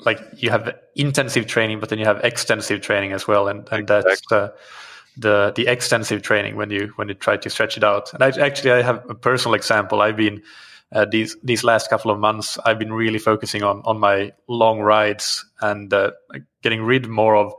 [0.00, 3.82] like you have intensive training, but then you have extensive training as well, and, and
[3.82, 4.10] exactly.
[4.10, 4.48] that's uh,
[5.16, 8.12] the the extensive training when you when you try to stretch it out.
[8.14, 10.00] And I, actually, I have a personal example.
[10.00, 10.42] I've been
[10.92, 14.80] uh, these these last couple of months, I've been really focusing on on my long
[14.80, 16.10] rides and uh,
[16.62, 17.54] getting rid more of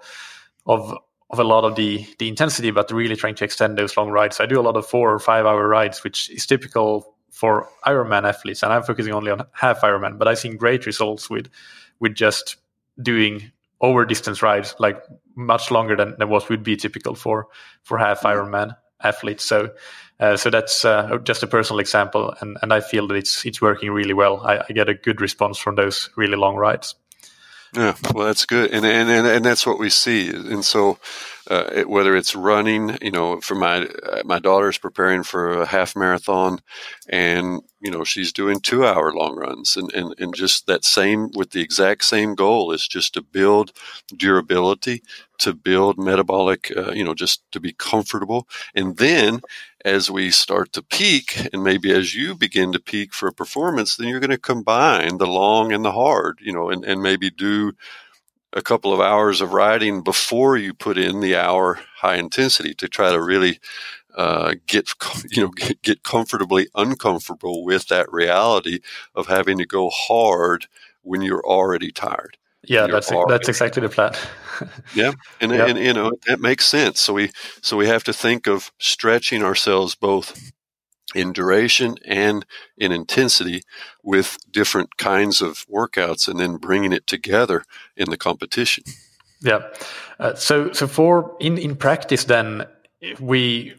[0.65, 0.95] of
[1.29, 4.39] of a lot of the the intensity, but really trying to extend those long rides.
[4.39, 8.27] I do a lot of four or five hour rides, which is typical for Ironman
[8.27, 10.19] athletes, and I'm focusing only on half Ironman.
[10.19, 11.49] But I've seen great results with
[11.99, 12.57] with just
[13.01, 13.51] doing
[13.83, 15.03] over distance rides, like
[15.35, 17.47] much longer than, than what would be typical for
[17.83, 18.55] for half mm-hmm.
[18.55, 19.43] Ironman athletes.
[19.43, 19.69] So.
[20.19, 23.59] Uh, so that's uh, just a personal example, and, and I feel that it's it's
[23.59, 24.39] working really well.
[24.45, 26.95] I, I get a good response from those really long rides.
[27.75, 30.29] Yeah, well, that's good, and and and, and that's what we see.
[30.29, 30.99] And so,
[31.49, 35.65] uh, it, whether it's running, you know, for my uh, my daughter's preparing for a
[35.65, 36.59] half marathon,
[37.09, 41.31] and you know she's doing two hour long runs, and, and and just that same
[41.35, 43.71] with the exact same goal is just to build
[44.15, 45.01] durability,
[45.39, 49.41] to build metabolic, uh, you know, just to be comfortable, and then
[49.85, 53.95] as we start to peak, and maybe as you begin to peak for a performance,
[53.95, 57.29] then you're going to combine the long and the hard, you know, and, and maybe
[57.29, 57.73] do
[58.53, 62.87] a couple of hours of riding before you put in the hour high intensity to
[62.87, 63.59] try to really
[64.15, 64.89] uh, get
[65.31, 68.79] you know get, get comfortably uncomfortable with that reality
[69.15, 70.67] of having to go hard
[71.01, 72.37] when you're already tired.
[72.65, 74.13] Yeah, that's that's exactly the plan.
[74.95, 75.11] yeah,
[75.41, 75.69] and, yep.
[75.69, 77.01] and you know that makes sense.
[77.01, 80.53] So we so we have to think of stretching ourselves both
[81.13, 82.45] in duration and
[82.77, 83.63] in intensity
[84.01, 87.63] with different kinds of workouts, and then bringing it together
[87.97, 88.83] in the competition.
[89.41, 89.61] Yeah.
[90.19, 92.65] Uh, so so for in in practice, then
[93.19, 93.73] we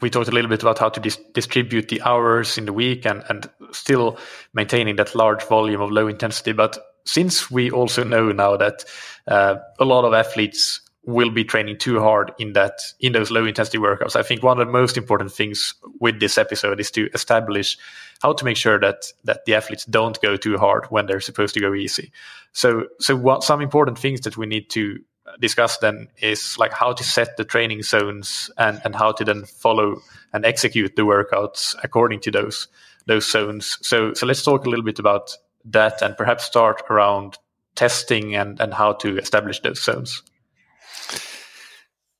[0.00, 3.06] we talked a little bit about how to dis- distribute the hours in the week
[3.06, 4.18] and and still
[4.52, 6.52] maintaining that large volume of low intensity.
[6.52, 8.84] But since we also know now that
[9.26, 13.44] uh, a lot of athletes will be training too hard in that in those low
[13.44, 14.16] intensity workouts.
[14.16, 17.76] I think one of the most important things with this episode is to establish
[18.22, 21.54] how to make sure that that the athletes don't go too hard when they're supposed
[21.54, 22.10] to go easy.
[22.52, 24.98] So so what some important things that we need to
[25.40, 29.44] discuss then is like how to set the training zones and and how to then
[29.44, 30.00] follow
[30.32, 32.68] and execute the workouts according to those
[33.06, 33.78] those zones.
[33.82, 37.38] So so let's talk a little bit about that and perhaps start around
[37.74, 40.22] testing and and how to establish those zones.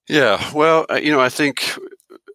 [0.08, 1.78] Yeah, well, you know, I think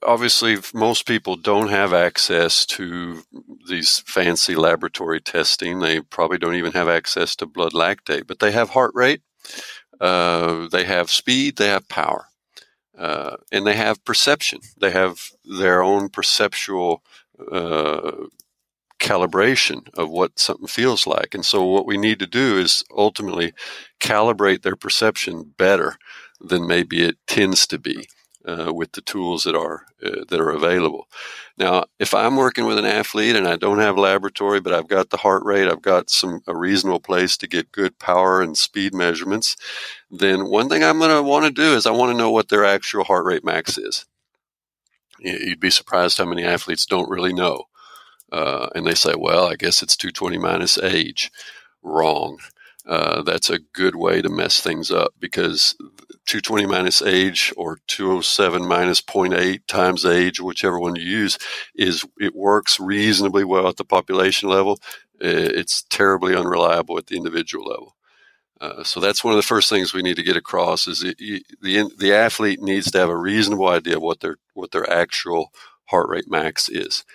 [0.03, 3.21] obviously most people don't have access to
[3.67, 5.79] these fancy laboratory testing.
[5.79, 9.21] They probably don't even have access to blood lactate, but they have heart rate,
[10.01, 12.25] uh, they have speed, they have power,
[12.97, 14.61] uh, and they have perception.
[14.79, 17.03] They have their own perceptual
[17.51, 18.11] uh,
[18.99, 21.33] calibration of what something feels like.
[21.33, 23.53] And so, what we need to do is ultimately
[23.99, 25.97] calibrate their perception better
[26.39, 28.07] than maybe it tends to be
[28.45, 31.07] uh, with the tools that are uh, that are available.
[31.57, 34.87] Now, if I'm working with an athlete and I don't have a laboratory, but I've
[34.87, 38.57] got the heart rate, I've got some a reasonable place to get good power and
[38.57, 39.57] speed measurements,
[40.09, 42.49] then one thing I'm going to want to do is I want to know what
[42.49, 44.05] their actual heart rate max is.
[45.19, 47.65] You'd be surprised how many athletes don't really know.
[48.31, 51.31] Uh, and they say, well, I guess it's 220 minus age.
[51.81, 52.39] Wrong.
[52.85, 55.75] Uh, that's a good way to mess things up because
[56.25, 61.37] 220 minus age or 207 minus 0.8 times age, whichever one you use,
[61.75, 64.79] is it works reasonably well at the population level.
[65.19, 67.95] It's terribly unreliable at the individual level.
[68.61, 71.15] Uh, so that's one of the first things we need to get across is the,
[71.61, 75.51] the the athlete needs to have a reasonable idea of what their what their actual
[75.85, 77.05] heart rate max is,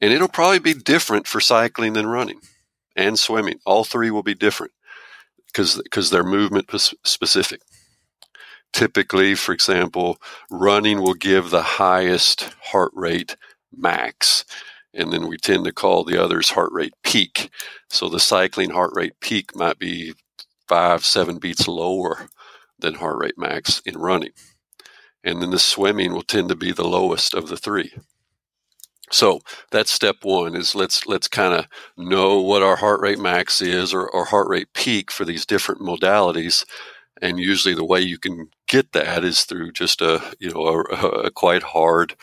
[0.00, 2.40] and it'll probably be different for cycling than running
[2.94, 3.60] and swimming.
[3.64, 4.72] All three will be different
[5.46, 6.70] because they're movement
[7.04, 7.60] specific
[8.76, 10.18] typically, for example,
[10.50, 13.34] running will give the highest heart rate
[13.74, 14.44] max.
[14.92, 17.50] And then we tend to call the others heart rate peak.
[17.88, 20.12] So the cycling heart rate peak might be
[20.68, 22.28] five, seven beats lower
[22.78, 24.32] than heart rate max in running.
[25.24, 27.94] And then the swimming will tend to be the lowest of the three.
[29.10, 29.40] So
[29.70, 33.94] that's step one is let's let's kind of know what our heart rate max is
[33.94, 36.64] or, or heart rate peak for these different modalities.
[37.22, 40.80] And usually the way you can get that is through just a you know a,
[41.26, 42.16] a quite hard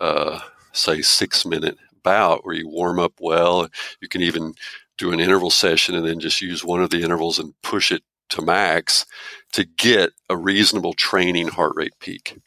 [0.00, 0.40] uh,
[0.72, 3.68] say six minute bout where you warm up well.
[4.00, 4.54] You can even
[4.98, 8.02] do an interval session and then just use one of the intervals and push it
[8.30, 9.06] to max
[9.52, 12.38] to get a reasonable training heart rate peak.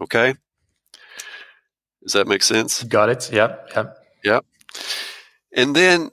[0.00, 0.34] Okay
[2.04, 4.44] does that make sense got it yep yep yep
[5.52, 6.10] and then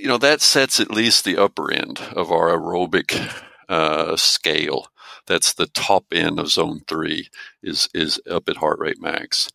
[0.00, 3.32] you know that sets at least the upper end of our aerobic
[3.68, 4.88] uh, scale.
[5.26, 7.28] That's the top end of zone three
[7.62, 9.48] is is up at heart rate max.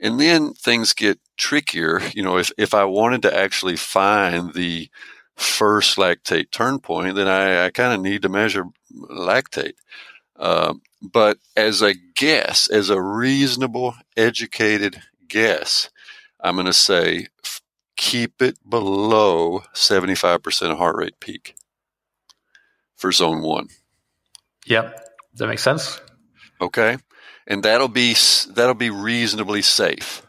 [0.00, 2.00] And then things get trickier.
[2.14, 4.88] You know, if, if I wanted to actually find the
[5.36, 8.64] first lactate turn point, then I, I kind of need to measure
[9.10, 9.74] lactate.
[10.36, 10.74] Uh,
[11.12, 15.90] but as a guess, as a reasonable, educated guess,
[16.40, 17.60] I'm going to say f-
[17.96, 21.54] keep it below 75% of heart rate peak
[22.96, 23.68] for zone one.
[24.66, 24.98] Yep,
[25.34, 26.00] that makes sense.
[26.60, 26.96] Okay,
[27.46, 28.14] and that'll be
[28.50, 30.23] that'll be reasonably safe.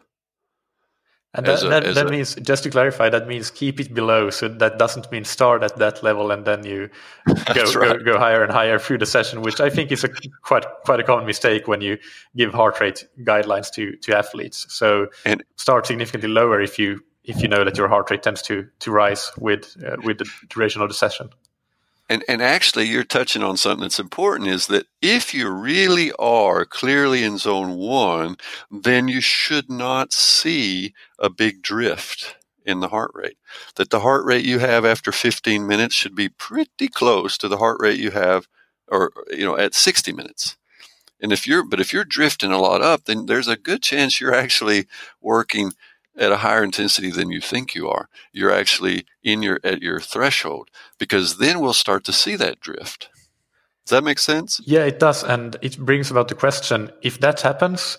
[1.35, 4.29] And that, a, that, that a, means, just to clarify, that means keep it below.
[4.29, 6.89] So that doesn't mean start at that level and then you
[7.53, 7.99] go, right.
[7.99, 10.09] go, go, higher and higher through the session, which I think is a
[10.41, 11.97] quite quite a common mistake when you
[12.37, 14.65] give heart rate guidelines to to athletes.
[14.69, 18.41] So and, start significantly lower if you if you know that your heart rate tends
[18.43, 21.29] to to rise with uh, with the duration of the session.
[22.07, 26.63] And, and actually, you're touching on something that's important is that if you really are
[26.63, 28.37] clearly in zone one,
[28.69, 33.37] then you should not see a big drift in the heart rate.
[33.75, 37.57] That the heart rate you have after 15 minutes should be pretty close to the
[37.57, 38.47] heart rate you have,
[38.87, 40.57] or, you know, at 60 minutes.
[41.21, 44.21] And if you're, but if you're drifting a lot up, then there's a good chance
[44.21, 44.85] you're actually
[45.21, 45.71] working
[46.17, 48.09] at a higher intensity than you think you are.
[48.31, 53.09] You're actually in your at your threshold because then we'll start to see that drift.
[53.85, 54.59] Does that make sense?
[54.65, 57.97] Yeah, it does, and it brings about the question: if that happens,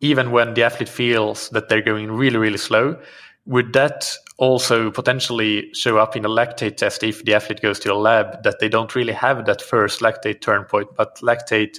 [0.00, 2.98] even when the athlete feels that they're going really, really slow,
[3.44, 7.92] would that also potentially show up in a lactate test if the athlete goes to
[7.92, 11.78] a lab that they don't really have that first lactate turn point, but lactate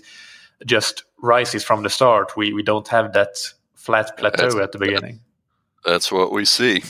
[0.65, 2.35] just rises from the start?
[2.37, 3.37] We we don't have that
[3.73, 5.21] flat plateau that's, at the beginning.
[5.87, 6.83] That's what we see.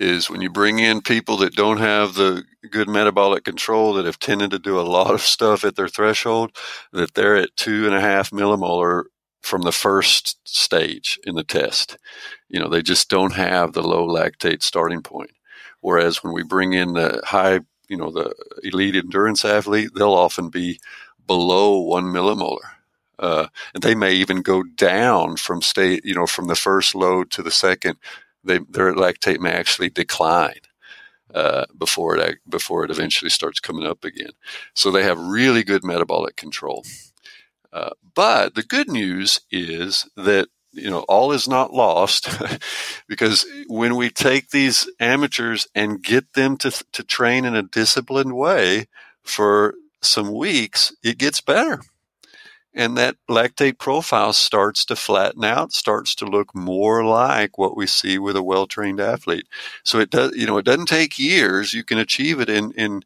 [0.00, 4.18] Is when you bring in people that don't have the good metabolic control that have
[4.18, 6.56] tended to do a lot of stuff at their threshold,
[6.92, 9.04] that they're at two and a half millimolar
[9.42, 11.96] from the first stage in the test.
[12.48, 15.30] You know, they just don't have the low lactate starting point.
[15.80, 18.34] Whereas when we bring in the high, you know, the
[18.64, 20.80] elite endurance athlete, they'll often be
[21.26, 22.79] below one millimolar.
[23.20, 27.30] Uh, and they may even go down from state, you know, from the first load
[27.30, 27.98] to the second.
[28.42, 30.60] They, their lactate may actually decline.
[31.32, 34.32] Uh, before it before it eventually starts coming up again.
[34.74, 36.84] So they have really good metabolic control.
[37.72, 42.28] Uh, but the good news is that you know all is not lost
[43.08, 48.34] because when we take these amateurs and get them to to train in a disciplined
[48.34, 48.88] way
[49.22, 51.80] for some weeks, it gets better.
[52.72, 57.86] And that lactate profile starts to flatten out, starts to look more like what we
[57.86, 59.46] see with a well-trained athlete.
[59.82, 61.74] So it does, you know, it doesn't take years.
[61.74, 63.02] You can achieve it in in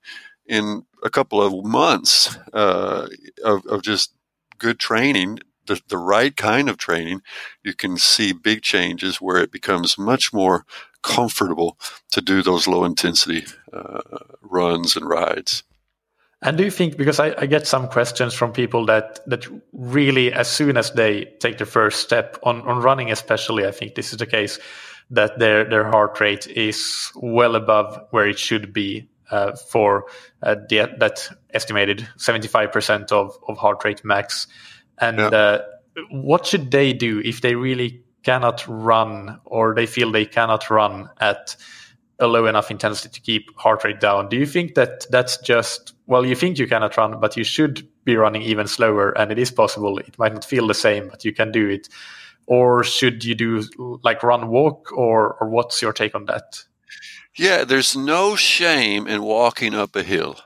[0.47, 3.09] in a couple of months uh,
[3.43, 4.13] of, of just
[4.59, 7.23] good training, the, the right kind of training,
[7.63, 10.65] you can see big changes where it becomes much more
[11.03, 11.79] comfortable
[12.11, 14.01] to do those low intensity uh,
[14.43, 15.63] runs and rides.
[16.45, 20.33] And do you think because I, I, get some questions from people that that really
[20.33, 24.13] as soon as they take the first step on, on running especially I think this
[24.13, 24.59] is the case
[25.11, 30.07] that their their heart rate is well above where it should be uh, for
[30.43, 34.47] uh, the, that estimated 75% of, of heart rate max.
[34.99, 35.27] And yeah.
[35.29, 35.63] uh,
[36.11, 41.09] what should they do if they really cannot run or they feel they cannot run
[41.21, 41.57] at
[42.19, 44.29] a low enough intensity to keep heart rate down?
[44.29, 47.89] Do you think that that's just, well, you think you cannot run, but you should
[48.05, 49.99] be running even slower and it is possible?
[49.99, 51.89] It might not feel the same, but you can do it.
[52.47, 53.65] Or should you do
[54.03, 56.63] like run walk or, or what's your take on that?
[57.37, 60.39] Yeah, there's no shame in walking up a hill.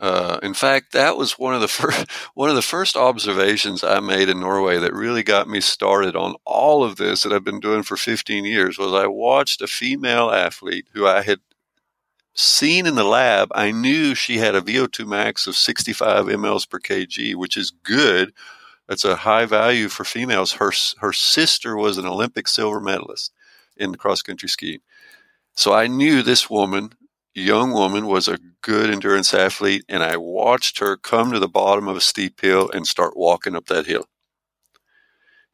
[0.00, 4.00] Uh, in fact, that was one of the first one of the first observations I
[4.00, 7.60] made in Norway that really got me started on all of this that I've been
[7.60, 8.78] doing for 15 years.
[8.78, 11.38] Was I watched a female athlete who I had
[12.34, 13.48] seen in the lab.
[13.54, 18.32] I knew she had a VO2 max of 65 mLs per kg, which is good.
[18.88, 20.52] That's a high value for females.
[20.54, 23.32] Her her sister was an Olympic silver medalist
[23.76, 24.80] in cross country skiing.
[25.54, 26.92] So I knew this woman,
[27.34, 31.88] young woman, was a good endurance athlete, and I watched her come to the bottom
[31.88, 34.06] of a steep hill and start walking up that hill.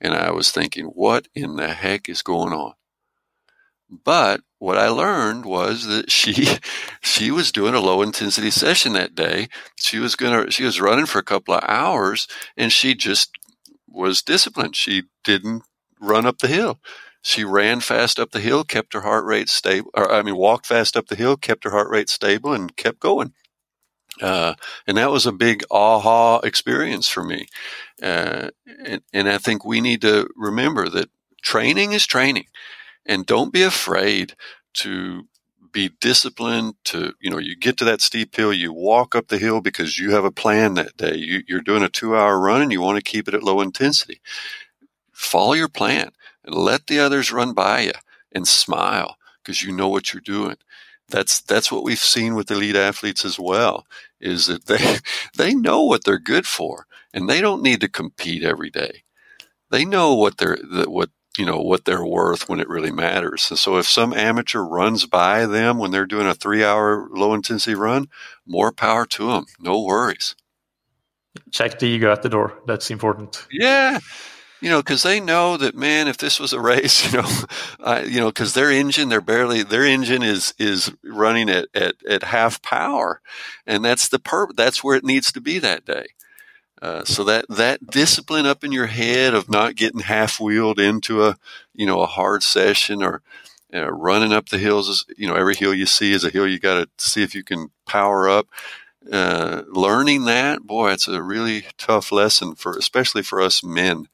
[0.00, 2.74] And I was thinking, what in the heck is going on?
[3.90, 6.46] But what I learned was that she
[7.00, 9.48] she was doing a low intensity session that day.
[9.76, 13.30] She was gonna she was running for a couple of hours and she just
[13.88, 14.76] was disciplined.
[14.76, 15.62] She didn't
[16.00, 16.78] run up the hill.
[17.22, 20.66] She ran fast up the hill, kept her heart rate stable, or I mean, walked
[20.66, 23.32] fast up the hill, kept her heart rate stable, and kept going.
[24.20, 24.54] Uh,
[24.86, 27.46] and that was a big aha experience for me.
[28.02, 28.50] Uh,
[28.84, 31.10] and, and I think we need to remember that
[31.42, 32.46] training is training,
[33.08, 34.36] and don't be afraid
[34.74, 35.24] to
[35.72, 39.38] be disciplined to you know you get to that steep hill you walk up the
[39.38, 42.62] hill because you have a plan that day you, are doing a two hour run
[42.62, 44.20] and you want to keep it at low intensity
[45.12, 46.10] follow your plan
[46.44, 47.92] and let the others run by you
[48.32, 50.56] and smile because you know what you're doing.
[51.08, 53.86] That's that's what we've seen with elite athletes as well.
[54.20, 54.98] Is that they
[55.36, 59.04] they know what they're good for, and they don't need to compete every day.
[59.70, 63.50] They know what they're what you know what they're worth when it really matters.
[63.50, 67.74] And so, if some amateur runs by them when they're doing a three-hour low intensity
[67.74, 68.08] run,
[68.46, 69.46] more power to them.
[69.60, 70.34] No worries.
[71.52, 72.58] Check the ego at the door.
[72.66, 73.46] That's important.
[73.50, 74.00] Yeah,
[74.60, 77.28] you know, because they know that man, if this was a race, you know,
[77.80, 81.94] I, you know, because their engine, they're barely their engine is is running at, at
[82.08, 83.20] at half power,
[83.66, 86.06] and that's the per that's where it needs to be that day.
[86.80, 91.24] Uh, so that that discipline up in your head of not getting half wheeled into
[91.24, 91.36] a
[91.74, 93.22] you know a hard session or
[93.74, 96.46] uh, running up the hills is you know every hill you see is a hill
[96.46, 98.48] you got to see if you can power up.
[99.10, 104.06] Uh, learning that boy, it's a really tough lesson for especially for us men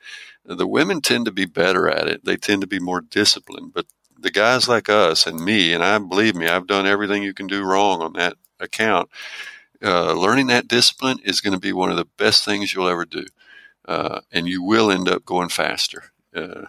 [0.45, 2.25] the women tend to be better at it.
[2.25, 3.73] They tend to be more disciplined.
[3.73, 3.87] But
[4.19, 7.47] the guys like us and me, and I believe me, I've done everything you can
[7.47, 9.11] do wrong on that account.
[9.85, 13.05] Uh, learning that discipline is going to be one of the best things you'll ever
[13.05, 13.27] do.
[13.87, 16.05] Uh, and you will end up going faster.
[16.35, 16.67] Uh,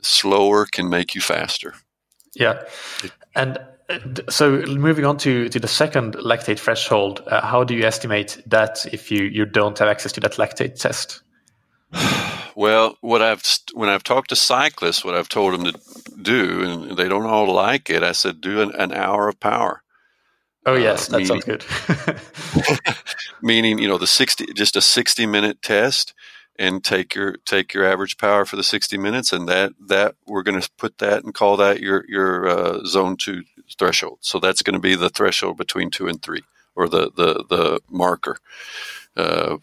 [0.00, 1.74] slower can make you faster.
[2.34, 2.62] Yeah,
[3.36, 7.84] and uh, so moving on to, to the second lactate threshold, uh, how do you
[7.84, 11.22] estimate that if you, you don't have access to that lactate test?
[12.54, 15.80] Well, what I've when I've talked to cyclists, what I've told them to
[16.20, 18.02] do, and they don't all like it.
[18.02, 19.81] I said, do an, an hour of power.
[20.64, 22.96] Oh yes, uh, that meaning, sounds good.
[23.42, 26.14] meaning, you know, the sixty, just a sixty minute test,
[26.56, 30.42] and take your take your average power for the sixty minutes, and that that we're
[30.42, 33.42] going to put that and call that your your uh, zone two
[33.76, 34.18] threshold.
[34.20, 36.42] So that's going to be the threshold between two and three,
[36.76, 38.36] or the the the marker.
[39.16, 39.58] Uh,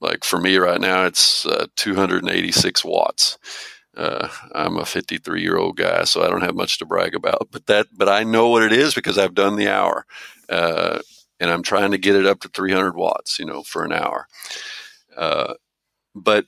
[0.00, 3.38] like for me right now, it's uh, 286 watts.
[3.96, 7.48] Uh, I'm a 53 year old guy, so I don't have much to brag about.
[7.50, 10.06] But that, but I know what it is because I've done the hour,
[10.48, 11.00] uh,
[11.38, 14.28] and I'm trying to get it up to 300 watts, you know, for an hour.
[15.16, 15.54] Uh,
[16.14, 16.46] but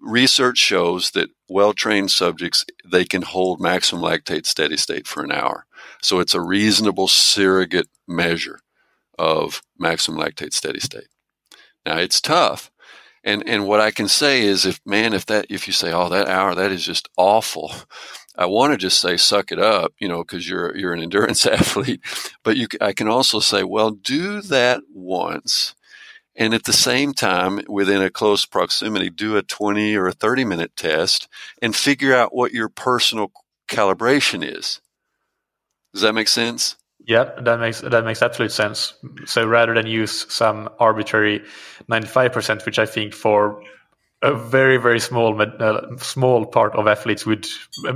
[0.00, 5.32] research shows that well trained subjects they can hold maximum lactate steady state for an
[5.32, 5.66] hour.
[6.02, 8.60] So it's a reasonable surrogate measure
[9.18, 11.08] of maximum lactate steady state.
[11.84, 12.70] Now it's tough
[13.26, 16.08] and and what I can say is, if man, if that if you say, oh,
[16.08, 17.74] that hour, that is just awful.
[18.38, 21.44] I want to just say, suck it up, you know, because you're you're an endurance
[21.46, 22.00] athlete.
[22.44, 25.74] But you, I can also say, well, do that once,
[26.36, 30.44] and at the same time, within a close proximity, do a 20 or a 30
[30.44, 31.28] minute test
[31.60, 33.32] and figure out what your personal
[33.68, 34.80] calibration is.
[35.92, 36.76] Does that make sense?
[37.06, 38.94] Yeah, that makes that makes absolute sense.
[39.26, 41.44] So rather than use some arbitrary
[41.88, 43.62] 95%, which I think for
[44.22, 47.46] a very very small uh, small part of athletes would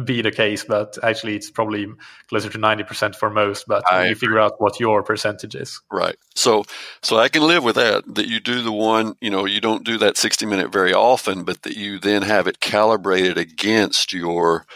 [0.05, 1.89] be the case, but actually it's probably
[2.29, 3.65] closer to 90% for most.
[3.67, 5.81] But I you figure out what your percentage is.
[5.91, 6.17] Right.
[6.37, 6.63] So
[7.03, 8.05] so I can live with that.
[8.15, 11.43] That you do the one, you know, you don't do that 60 minute very often,
[11.43, 14.67] but that you then have it calibrated against your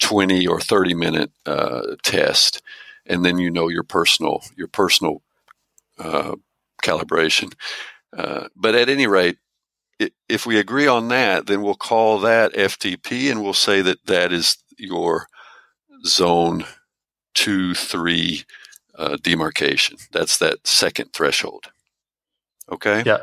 [0.00, 2.62] 20 or 30 minute uh, test
[3.06, 5.22] and then you know your personal your personal
[5.98, 6.34] uh,
[6.82, 7.52] calibration.
[8.16, 9.38] Uh, but at any rate,
[10.28, 14.32] if we agree on that, then we'll call that FTP, and we'll say that that
[14.32, 15.26] is your
[16.04, 16.64] zone
[17.34, 18.44] two three
[18.96, 19.96] uh, demarcation.
[20.12, 21.66] That's that second threshold.
[22.70, 23.02] Okay.
[23.06, 23.18] Yeah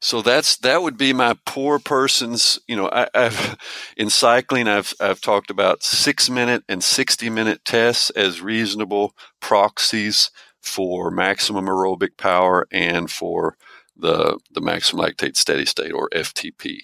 [0.00, 3.58] so that's that would be my poor person's you know I, have
[3.96, 10.30] in cycling i've i've talked about six minute and 60 minute tests as reasonable proxies
[10.60, 13.56] for maximum aerobic power and for
[13.96, 16.80] the the maximum lactate steady state or ftp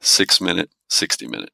[0.00, 1.50] six minute 60 minute.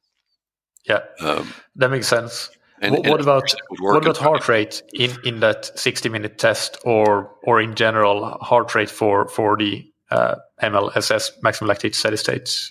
[0.87, 1.01] Yeah.
[1.19, 2.49] Um, that makes sense.
[2.81, 7.31] and, what, what about what about heart rate in, in that 60 minute test or
[7.43, 12.69] or in general heart rate for for the uh, MLSS, maximum lactate steady state.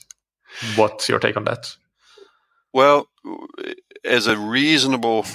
[0.76, 1.74] What's your take on that?
[2.72, 3.08] Well,
[4.04, 5.26] as a reasonable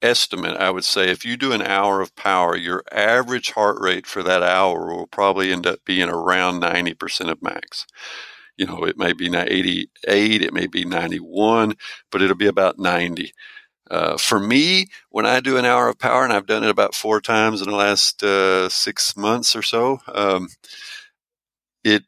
[0.00, 4.06] estimate, I would say if you do an hour of power, your average heart rate
[4.06, 7.86] for that hour will probably end up being around 90% of max.
[8.56, 11.74] You know, it may be 88, it may be 91,
[12.10, 13.32] but it'll be about 90.
[13.90, 16.94] Uh, for me, when I do an hour of power, and I've done it about
[16.94, 20.48] four times in the last uh, six months or so, um,
[21.84, 22.04] it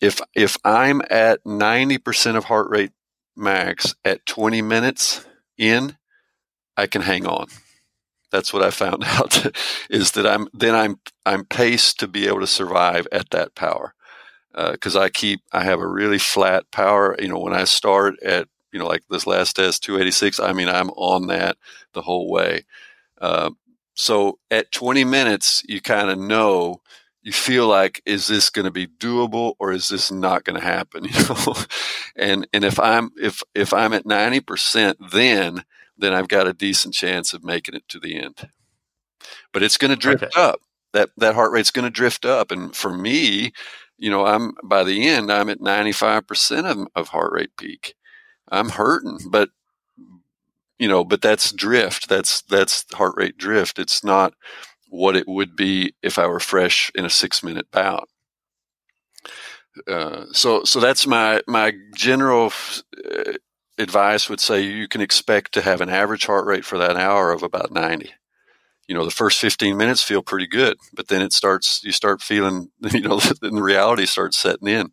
[0.00, 2.92] if if I'm at 90% of heart rate
[3.36, 5.24] max at 20 minutes
[5.56, 5.96] in,
[6.76, 7.46] I can hang on.
[8.30, 9.46] That's what I found out
[9.90, 13.94] is that I'm then I'm I'm paced to be able to survive at that power
[14.54, 17.16] because uh, I keep I have a really flat power.
[17.18, 20.68] You know, when I start at you know like this last test 286, I mean
[20.68, 21.56] I'm on that
[21.92, 22.64] the whole way.
[23.20, 23.50] Uh,
[23.94, 26.82] so at 20 minutes, you kind of know
[27.26, 30.64] you feel like is this going to be doable or is this not going to
[30.64, 31.54] happen you know?
[32.14, 35.64] And and if i'm if if i'm at 90% then
[35.98, 38.48] then i've got a decent chance of making it to the end.
[39.52, 40.40] But it's going to drift okay.
[40.40, 40.60] up.
[40.92, 42.52] That that heart rate's going to drift up.
[42.52, 43.52] And for me
[43.98, 47.96] you know i'm by the end i'm at 95% of, of heart rate peak.
[48.48, 49.50] I'm hurting but
[50.78, 52.08] you know but that's drift.
[52.08, 53.80] That's that's heart rate drift.
[53.80, 54.34] It's not
[54.88, 58.08] what it would be if I were fresh in a six minute bout.
[59.86, 62.52] Uh, so, so that's my my general
[63.04, 63.32] uh,
[63.78, 64.28] advice.
[64.28, 67.42] Would say you can expect to have an average heart rate for that hour of
[67.42, 68.12] about ninety.
[68.88, 71.82] You know, the first fifteen minutes feel pretty good, but then it starts.
[71.84, 74.92] You start feeling, you know, then the reality starts setting in.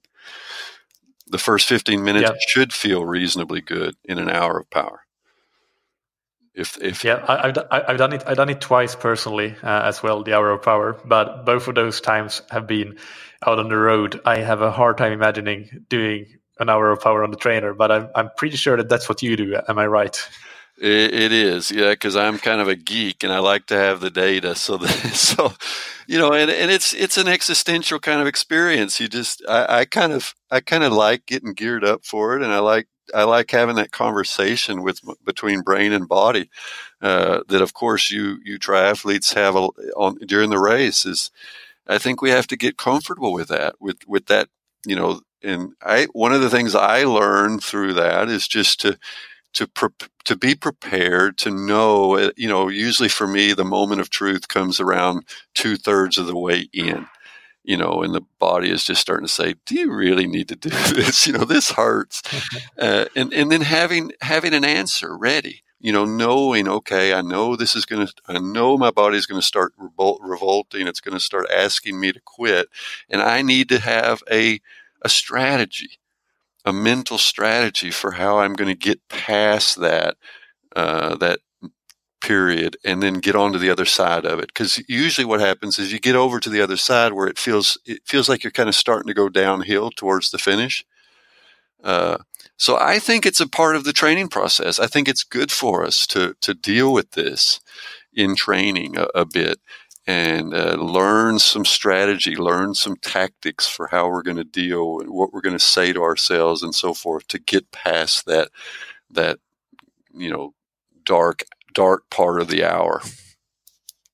[1.27, 2.41] The first fifteen minutes yep.
[2.47, 5.02] should feel reasonably good in an hour of power.
[6.55, 8.23] If, if yeah, I, have I've done it.
[8.27, 10.23] I've done it twice personally uh, as well.
[10.23, 12.97] The hour of power, but both of those times have been
[13.45, 14.21] out on the road.
[14.23, 16.27] I have a hard time imagining doing
[16.59, 19.23] an hour of power on the trainer, but I'm I'm pretty sure that that's what
[19.23, 19.59] you do.
[19.67, 20.29] Am I right?
[20.77, 23.99] It, it is, yeah, because I'm kind of a geek and I like to have
[23.99, 24.55] the data.
[24.55, 24.79] So,
[25.13, 25.53] so
[26.07, 28.99] you know, and, and it's it's an existential kind of experience.
[28.99, 32.43] You just, I, I kind of, I kind of like getting geared up for it,
[32.43, 36.49] and I like I like having that conversation with between brain and body.
[37.01, 41.31] Uh, that of course you you triathletes have a, on during the race is.
[41.87, 44.49] I think we have to get comfortable with that, with with that,
[44.85, 45.21] you know.
[45.43, 48.97] And I one of the things I learned through that is just to
[49.53, 49.89] to pre-
[50.25, 52.17] to be prepared to know.
[52.17, 56.27] Uh, you know, usually for me, the moment of truth comes around two thirds of
[56.27, 57.07] the way in
[57.63, 60.55] you know, and the body is just starting to say, "Do you really need to
[60.55, 61.27] do this?
[61.27, 62.21] You know, this hurts,"
[62.79, 67.55] uh, and and then having having an answer ready, you know, knowing, okay, I know
[67.55, 70.87] this is going to, I know my body is going to start revol- revolting.
[70.87, 72.67] It's going to start asking me to quit,
[73.09, 74.59] and I need to have a
[75.01, 75.99] a strategy,
[76.65, 80.17] a mental strategy for how I'm going to get past that
[80.75, 81.39] uh, that
[82.23, 84.47] period and then get onto the other side of it.
[84.47, 87.77] Because usually what happens is you get over to the other side where it feels
[87.85, 90.85] it feels like you're kind of starting to go downhill towards the finish.
[91.83, 92.17] Uh,
[92.55, 94.79] so i think it's a part of the training process.
[94.79, 97.59] I think it's good for us to to deal with this
[98.13, 99.59] in training a, a bit
[100.07, 105.09] and uh, learn some strategy learn some tactics for how we're going to deal and
[105.09, 108.49] what we're going to say to ourselves and so forth to get past that
[109.11, 109.39] that
[110.13, 110.53] you know
[111.05, 111.43] dark
[111.73, 113.01] dark part of the hour.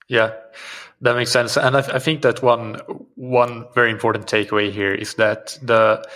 [0.07, 0.33] Yeah,
[1.01, 1.57] that makes sense.
[1.57, 2.75] And I, I think that one
[3.15, 6.07] one very important takeaway here is that the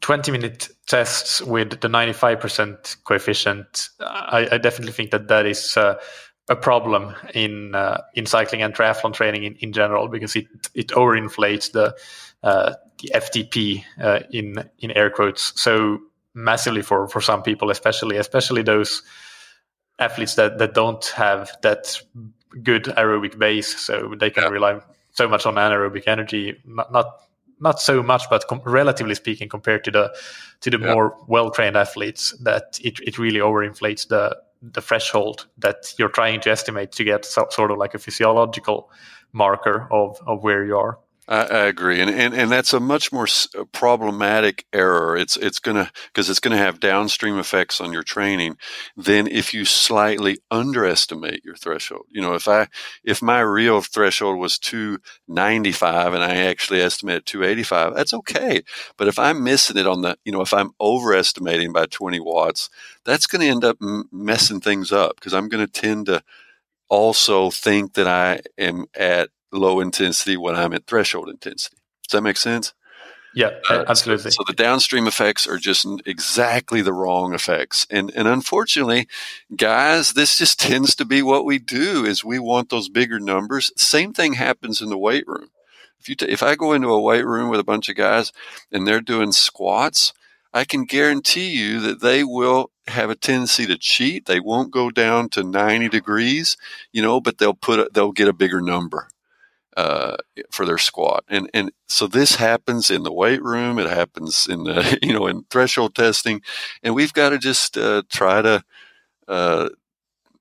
[0.00, 5.96] 20 minute tests with the 95% coefficient, I, I, definitely think that that is uh,
[6.48, 10.88] a problem in uh, in cycling and triathlon training in, in general because it it
[10.88, 11.94] overinflates the
[12.42, 15.98] uh, the FTP uh, in in air quotes so
[16.34, 19.02] massively for for some people, especially especially those
[20.00, 22.00] athletes that, that don't have that
[22.62, 24.48] good aerobic base, so they can yeah.
[24.48, 24.80] rely
[25.12, 26.60] so much on anaerobic energy.
[26.64, 27.06] Not not,
[27.60, 30.16] not so much, but com- relatively speaking, compared to the
[30.62, 30.94] to the yeah.
[30.94, 36.40] more well trained athletes, that it it really overinflates the the threshold that you're trying
[36.40, 38.90] to estimate to get so, sort of like a physiological
[39.32, 40.98] marker of of where you are.
[41.28, 45.16] I, I agree, and, and and that's a much more uh, problematic error.
[45.16, 48.56] It's it's gonna because it's gonna have downstream effects on your training
[48.96, 52.06] than if you slightly underestimate your threshold.
[52.10, 52.66] You know, if I
[53.04, 54.98] if my real threshold was two
[55.28, 58.62] ninety five and I actually estimate two eighty five, that's okay.
[58.96, 62.70] But if I'm missing it on the, you know, if I'm overestimating by twenty watts,
[63.04, 63.76] that's going to end up
[64.12, 66.22] messing things up because I'm going to tend to
[66.88, 71.76] also think that I am at low intensity when I'm at threshold intensity.
[72.06, 72.74] Does that make sense?
[73.34, 74.30] Yeah, uh, absolutely.
[74.32, 77.86] So, so, the downstream effects are just exactly the wrong effects.
[77.88, 79.06] And and unfortunately,
[79.54, 83.70] guys, this just tends to be what we do is we want those bigger numbers.
[83.76, 85.50] Same thing happens in the weight room.
[86.00, 88.32] If you t- if I go into a weight room with a bunch of guys
[88.72, 90.12] and they're doing squats,
[90.52, 94.26] I can guarantee you that they will have a tendency to cheat.
[94.26, 96.56] They won't go down to 90 degrees,
[96.90, 99.08] you know, but they'll put a, they'll get a bigger number
[99.76, 100.16] uh,
[100.50, 101.24] for their squat.
[101.28, 103.78] And and so this happens in the weight room.
[103.78, 106.42] It happens in the you know in threshold testing,
[106.82, 108.64] and we've got to just uh, try to
[109.28, 109.68] uh,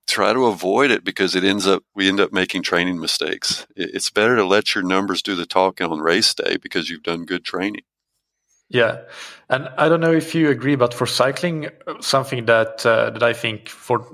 [0.07, 3.67] try to avoid it because it ends up we end up making training mistakes.
[3.75, 7.25] It's better to let your numbers do the talking on race day because you've done
[7.25, 7.83] good training.
[8.71, 9.01] Yeah,
[9.49, 11.69] and I don't know if you agree, but for cycling,
[12.01, 14.05] something that uh, that I think for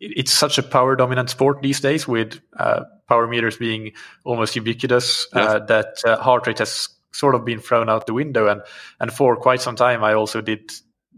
[0.00, 3.92] it's such a power dominant sport these days, with uh, power meters being
[4.24, 8.48] almost ubiquitous, uh, that uh, heart rate has sort of been thrown out the window.
[8.48, 8.62] And
[9.00, 10.70] and for quite some time, I also did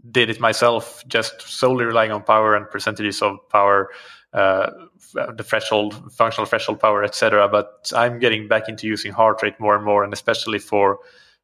[0.09, 3.89] did it myself, just solely relying on power and percentages of power.
[4.33, 4.71] Uh,
[5.13, 7.49] the threshold, functional threshold power, etc.
[7.49, 10.99] But I'm getting back into using heart rate more and more, and especially for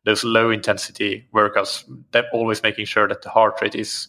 [0.06, 1.84] those low intensity workouts,
[2.32, 4.08] always making sure that the heart rate is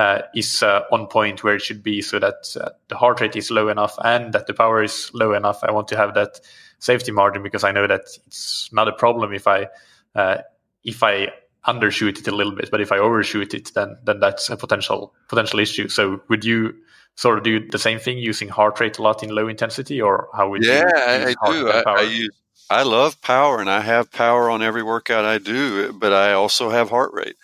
[0.00, 3.36] uh, is uh, on point where it should be, so that uh, the heart rate
[3.36, 5.62] is low enough and that the power is low enough.
[5.62, 6.40] I want to have that
[6.78, 9.68] safety margin because I know that it's not a problem if I
[10.14, 10.38] uh,
[10.84, 11.28] if I
[11.68, 15.12] undershoot it a little bit, but if I overshoot it, then then that's a potential
[15.28, 15.88] potential issue.
[15.88, 16.72] So would you
[17.16, 20.30] sort of do the same thing using heart rate a lot in low intensity, or
[20.32, 20.78] how would yeah, you?
[20.78, 21.68] Yeah, I, I do.
[21.68, 22.40] I, I, use
[22.70, 26.70] I love power and I have power on every workout I do, but I also
[26.70, 27.36] have heart rate.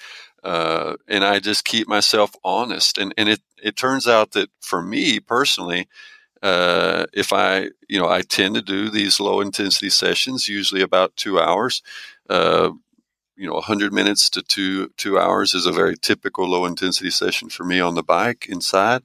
[0.46, 2.98] Uh, and I just keep myself honest.
[2.98, 5.88] And, and it, it turns out that for me personally,
[6.42, 11.16] uh, if I, you know, I tend to do these low intensity sessions, usually about
[11.16, 11.82] two hours.
[12.30, 12.70] Uh,
[13.36, 17.50] you know, 100 minutes to two two hours is a very typical low intensity session
[17.50, 19.02] for me on the bike inside.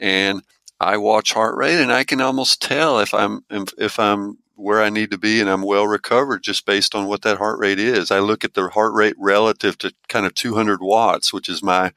[0.00, 0.42] and
[0.80, 3.44] I watch heart rate and I can almost tell if I'm
[3.78, 7.22] if I'm where I need to be and I'm well recovered just based on what
[7.22, 8.10] that heart rate is.
[8.10, 11.92] I look at the heart rate relative to kind of 200 watts, which is my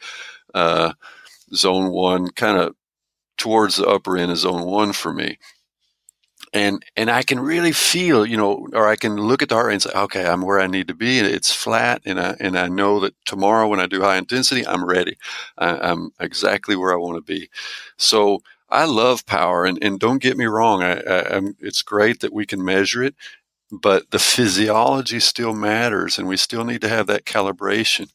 [0.54, 0.94] uh,
[1.54, 2.76] zone one, kind of
[3.38, 5.38] towards the upper end of zone one for me.
[6.54, 9.68] And and I can really feel, you know, or I can look at the heart
[9.68, 12.36] rate and say, okay, I'm where I need to be, and it's flat, and I
[12.40, 15.18] and I know that tomorrow when I do high intensity, I'm ready.
[15.58, 17.50] I, I'm exactly where I want to be.
[17.98, 18.44] So
[18.74, 22.48] I love power, and, and don't get me wrong, I, I, it's great that we
[22.48, 23.14] can measure it,
[23.72, 28.10] but the physiology still matters, and we still need to have that calibration.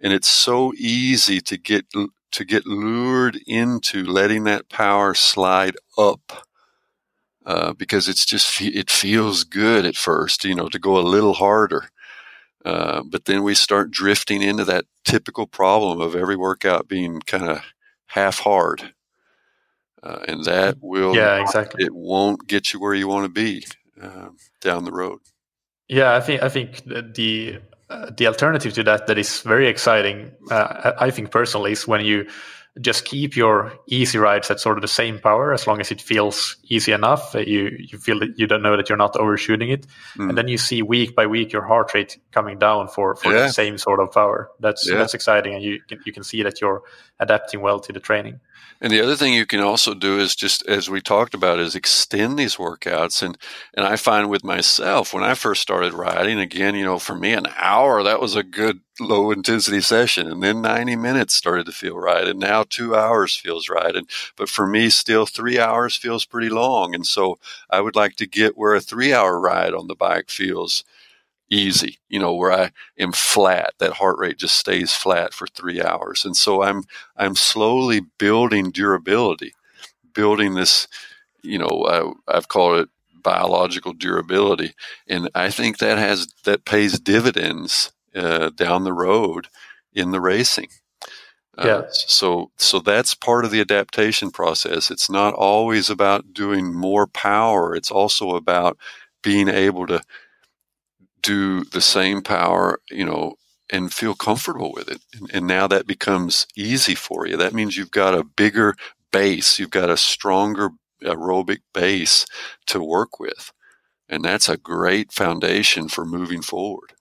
[0.00, 1.86] And it's so easy to get
[2.32, 6.46] to get lured into letting that power slide up.
[7.44, 11.34] Uh, because it's just it feels good at first, you know, to go a little
[11.34, 11.88] harder.
[12.64, 17.44] Uh, but then we start drifting into that typical problem of every workout being kind
[17.48, 17.62] of
[18.08, 18.92] half hard
[20.02, 23.64] uh, and that will yeah exactly it won't get you where you want to be
[24.02, 24.28] uh,
[24.60, 25.20] down the road
[25.88, 27.58] yeah i think i think the
[27.90, 32.04] uh, the alternative to that that is very exciting uh, i think personally is when
[32.04, 32.26] you
[32.80, 36.00] just keep your easy rides at sort of the same power as long as it
[36.00, 39.86] feels easy enough you you feel that you don't know that you're not overshooting it
[40.16, 40.28] mm.
[40.28, 43.46] and then you see week by week your heart rate coming down for for yeah.
[43.46, 44.96] the same sort of power that's yeah.
[44.96, 46.82] that's exciting and you can, you can see that you're
[47.18, 48.38] adapting well to the training
[48.80, 51.74] and the other thing you can also do is just as we talked about is
[51.74, 53.22] extend these workouts.
[53.22, 53.36] And
[53.74, 57.32] and I find with myself when I first started riding again, you know, for me
[57.32, 60.28] an hour that was a good low intensity session.
[60.30, 62.26] And then 90 minutes started to feel right.
[62.28, 63.94] And now 2 hours feels right.
[63.96, 66.94] And but for me still 3 hours feels pretty long.
[66.94, 67.38] And so
[67.70, 70.84] I would like to get where a 3 hour ride on the bike feels
[71.50, 75.82] easy, you know, where I am flat, that heart rate just stays flat for three
[75.82, 76.24] hours.
[76.24, 76.84] And so I'm,
[77.16, 79.54] I'm slowly building durability,
[80.12, 80.88] building this,
[81.42, 82.88] you know, I, I've called it
[83.22, 84.74] biological durability.
[85.06, 89.48] And I think that has, that pays dividends uh, down the road
[89.94, 90.68] in the racing.
[91.56, 91.82] Uh, yeah.
[91.90, 94.92] so so that's part of the adaptation process.
[94.92, 97.74] It's not always about doing more power.
[97.74, 98.78] It's also about
[99.22, 100.00] being able to
[101.22, 103.34] do the same power, you know,
[103.70, 105.02] and feel comfortable with it.
[105.14, 107.36] And, and, now that becomes easy for you.
[107.36, 108.74] That means you've got a bigger
[109.12, 110.70] base, you've got a stronger
[111.02, 112.26] aerobic base
[112.66, 113.52] to work with.
[114.08, 116.94] And that's a great foundation for moving forward.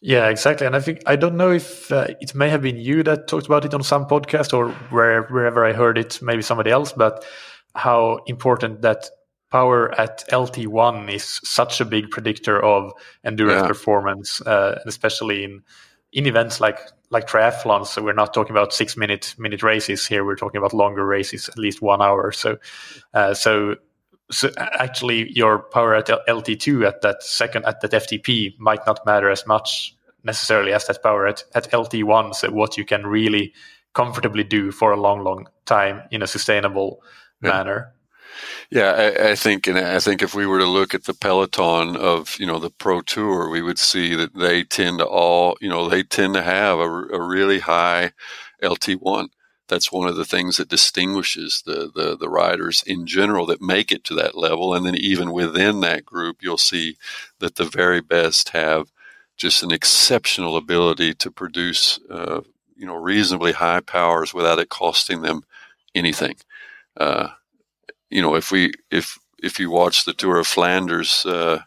[0.00, 0.66] Yeah, exactly.
[0.66, 3.46] And I think I don't know if uh, it may have been you that talked
[3.46, 7.24] about it on some podcast or where, wherever I heard it, maybe somebody else, but
[7.74, 9.08] how important that
[9.50, 12.92] power at LT1 is such a big predictor of
[13.24, 13.68] endurance yeah.
[13.68, 15.62] performance, uh, especially in
[16.12, 16.80] in events like
[17.10, 17.86] like triathlons.
[17.86, 20.24] So we're not talking about six minute minute races here.
[20.24, 22.32] We're talking about longer races, at least one hour.
[22.32, 22.58] So,
[23.14, 23.76] uh, so
[24.30, 29.30] so actually, your power at LT2 at that second at that FTP might not matter
[29.30, 29.94] as much
[30.24, 32.34] necessarily as that power at at LT1.
[32.34, 33.52] So what you can really
[33.94, 37.00] comfortably do for a long, long time in a sustainable
[37.42, 37.50] yeah.
[37.50, 37.92] manner.
[38.70, 41.96] Yeah, I, I, think, and I think if we were to look at the peloton
[41.96, 45.68] of you know the pro tour, we would see that they tend to all you
[45.68, 48.12] know they tend to have a, a really high
[48.62, 49.28] LT one.
[49.68, 53.92] That's one of the things that distinguishes the, the the riders in general that make
[53.92, 56.96] it to that level, and then even within that group, you'll see
[57.40, 58.90] that the very best have
[59.36, 62.40] just an exceptional ability to produce uh,
[62.76, 65.42] you know reasonably high powers without it costing them
[65.94, 66.36] anything.
[66.96, 67.28] Uh,
[68.10, 71.60] you know, if we if if you watch the Tour of Flanders uh,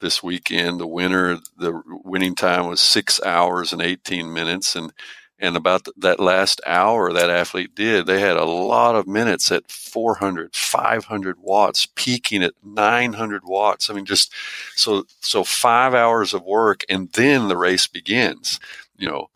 [0.00, 4.92] this weekend, the winner the winning time was six hours and eighteen minutes, and
[5.38, 9.70] and about that last hour that athlete did, they had a lot of minutes at
[9.70, 13.90] 400, 500 watts, peaking at 900 watts.
[13.90, 14.32] I mean, just
[14.76, 18.58] so so five hours of work, and then the race begins.
[18.96, 19.30] You know,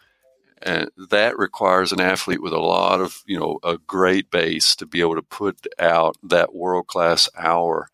[0.63, 4.87] and that requires an athlete with a lot of you know a great base to
[4.87, 7.89] be able to put out that world class hour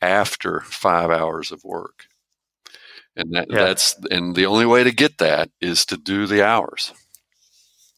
[0.00, 2.06] after five hours of work.
[3.16, 3.64] And that, yeah.
[3.64, 6.92] that's and the only way to get that is to do the hours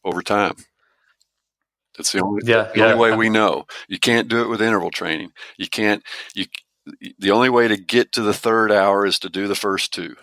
[0.05, 0.57] over time.
[1.97, 2.85] That's the only, yeah, the yeah.
[2.85, 3.67] only way we know.
[3.89, 5.33] You can't do it with interval training.
[5.57, 6.03] You can't
[6.35, 6.47] you
[7.19, 10.17] the only way to get to the third hour is to do the first two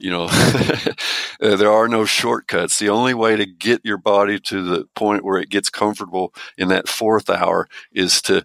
[0.00, 0.24] you know
[1.42, 2.78] uh, there are no shortcuts.
[2.78, 6.68] The only way to get your body to the point where it gets comfortable in
[6.68, 8.44] that fourth hour is to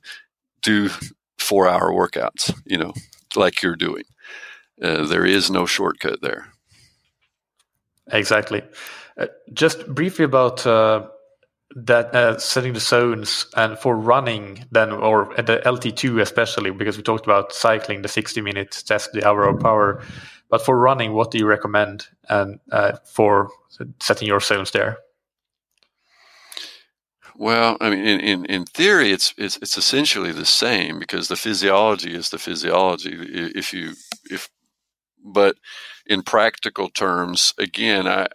[0.62, 0.90] do
[1.38, 2.94] four hour workouts you know
[3.36, 4.04] like you're doing.
[4.82, 6.52] Uh, there is no shortcut there.
[8.12, 8.62] Exactly.
[9.18, 11.08] Uh, just briefly about uh,
[11.76, 17.04] that uh, setting the zones and for running then or the LT2 especially because we
[17.04, 20.02] talked about cycling the 60 minute test the hour of power
[20.50, 23.50] but for running what do you recommend and uh, for
[24.00, 24.98] setting your zones there
[27.38, 31.36] well, I mean, in, in, in theory, it's, it's it's essentially the same because the
[31.36, 33.12] physiology is the physiology.
[33.14, 33.94] If you
[34.30, 34.50] if,
[35.22, 35.58] but
[36.06, 38.28] in practical terms, again, I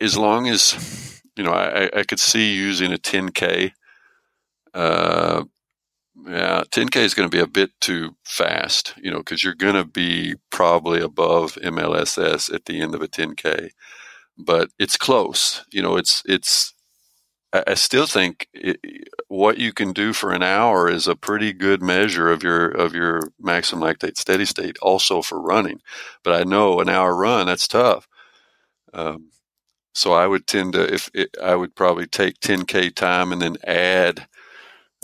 [0.00, 3.72] as long as you know, I, I could see using a 10k.
[4.74, 5.44] Uh,
[6.26, 9.74] yeah, 10k is going to be a bit too fast, you know, because you're going
[9.74, 13.70] to be probably above MLSS at the end of a 10k,
[14.38, 15.64] but it's close.
[15.72, 16.74] You know, it's it's
[17.52, 18.78] I still think it,
[19.28, 22.94] what you can do for an hour is a pretty good measure of your of
[22.94, 24.78] your maximum lactate steady state.
[24.82, 25.80] Also for running,
[26.22, 28.06] but I know an hour run that's tough.
[28.94, 29.30] Um,
[29.94, 33.56] so I would tend to if it, I would probably take 10k time and then
[33.64, 34.28] add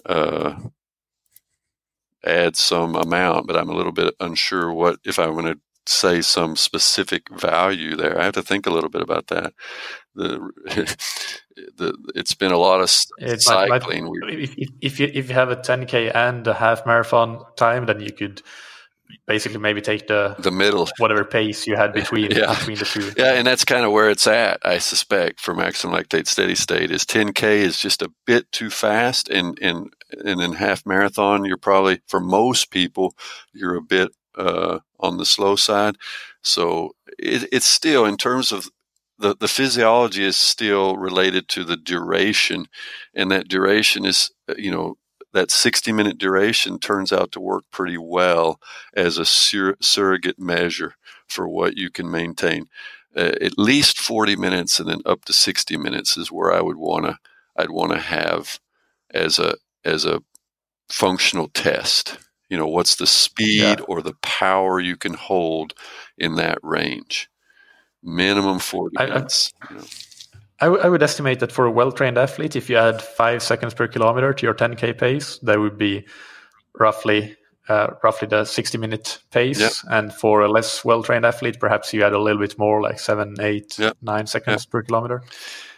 [0.07, 0.57] uh,
[2.27, 5.59] add some amount, but I'm a little bit unsure what if I want to
[5.89, 8.19] say some specific value there.
[8.19, 9.55] I have to think a little bit about that.
[10.15, 10.51] The
[11.77, 14.07] the, it's been a lot of it's cycling.
[14.07, 18.01] Like, if, if, you if you have a 10k and a half marathon time, then
[18.01, 18.43] you could
[19.27, 22.55] basically maybe take the the middle whatever pace you had between yeah.
[22.55, 23.13] between the two.
[23.17, 24.61] Yeah, and that's kind of where it's at.
[24.65, 29.29] I suspect for maximum lactate steady state is 10k is just a bit too fast,
[29.29, 33.15] and and and in half marathon you're probably for most people
[33.53, 35.97] you're a bit uh, on the slow side.
[36.43, 38.69] So it, it's still in terms of
[39.19, 42.67] the, the physiology is still related to the duration,
[43.15, 44.99] and that duration is, uh, you know,
[45.33, 48.61] that 60 minute duration turns out to work pretty well
[48.95, 50.95] as a sur- surrogate measure
[51.27, 52.67] for what you can maintain.
[53.15, 56.77] Uh, at least 40 minutes and then up to 60 minutes is where I would
[56.77, 57.19] want to
[57.57, 58.61] I'd want to have
[59.15, 59.57] as a
[59.87, 60.23] as a
[60.91, 62.19] functional test.
[62.51, 63.85] You know, what's the speed yeah.
[63.89, 65.75] or the power you can hold
[66.19, 67.29] in that range?
[68.07, 69.53] minimum 40 I, minutes.
[69.61, 69.85] I, you know.
[70.59, 73.43] I, w- I would estimate that for a well trained athlete, if you add five
[73.43, 76.07] seconds per kilometer to your 10K pace, that would be
[76.79, 77.37] roughly.
[77.69, 82.05] Uh, roughly the 60 minute pace and for a less well trained athlete perhaps you
[82.05, 85.21] add a little bit more like seven eight nine seconds per kilometer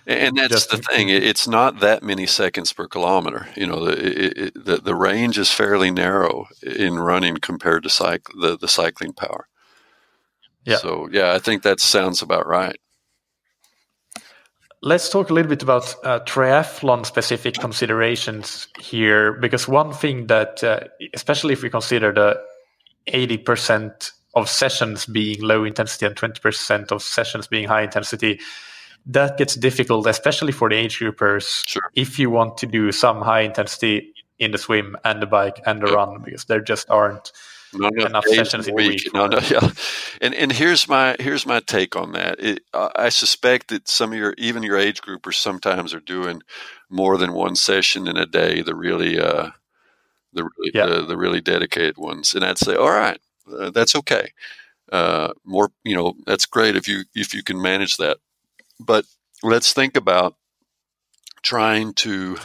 [0.08, 4.46] and that's Just the thing it's not that many seconds per kilometer you know the,
[4.46, 9.12] it, the, the range is fairly narrow in running compared to cycle the, the cycling
[9.12, 9.46] power
[10.68, 10.76] yeah.
[10.76, 12.76] So yeah, I think that sounds about right.
[14.82, 20.62] Let's talk a little bit about uh, triathlon specific considerations here, because one thing that,
[20.62, 20.80] uh,
[21.14, 22.40] especially if we consider the
[23.12, 28.38] 80% of sessions being low intensity and 20% of sessions being high intensity,
[29.06, 31.66] that gets difficult, especially for the age groupers.
[31.66, 31.90] Sure.
[31.94, 35.82] If you want to do some high intensity in the swim and the bike and
[35.82, 37.32] the run, because there just aren't
[37.72, 39.04] not enough, enough sessions in week.
[39.04, 39.14] week.
[39.14, 39.70] No, no, yeah.
[40.20, 42.40] And and here's my here's my take on that.
[42.40, 46.42] It, I suspect that some of your even your age groupers sometimes are doing
[46.88, 48.62] more than one session in a day.
[48.62, 49.50] The really uh,
[50.32, 50.86] the really yeah.
[50.86, 53.20] the, the, really dedicated ones, and I'd say, all right,
[53.52, 54.32] uh, that's okay.
[54.90, 58.18] Uh, more, you know, that's great if you if you can manage that.
[58.80, 59.06] But
[59.42, 60.36] let's think about
[61.42, 62.36] trying to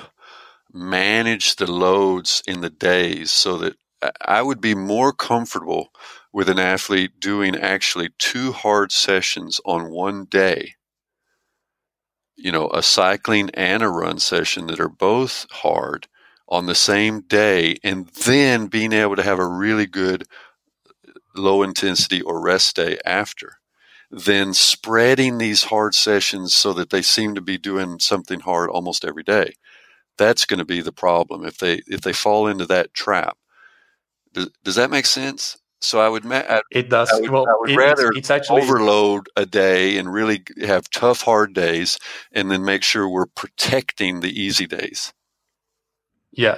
[0.72, 3.76] manage the loads in the days so that
[4.22, 5.90] I would be more comfortable
[6.32, 10.74] with an athlete doing actually two hard sessions on one day.
[12.36, 16.08] You know, a cycling and a run session that are both hard
[16.50, 20.26] on the same day, and then being able to have a really good
[21.36, 23.60] low intensity or rest day after.
[24.16, 29.04] Then spreading these hard sessions so that they seem to be doing something hard almost
[29.04, 29.54] every day.
[30.20, 33.38] That's going to be the problem if they if they fall into that trap
[34.34, 35.58] does, does that make sense?
[35.80, 37.12] So I would, ma- it does.
[37.12, 40.44] I would, well, I would it, rather it's, it's actually, overload a day and really
[40.62, 42.00] have tough, hard days,
[42.32, 45.14] and then make sure we're protecting the easy days.
[46.36, 46.58] Yeah,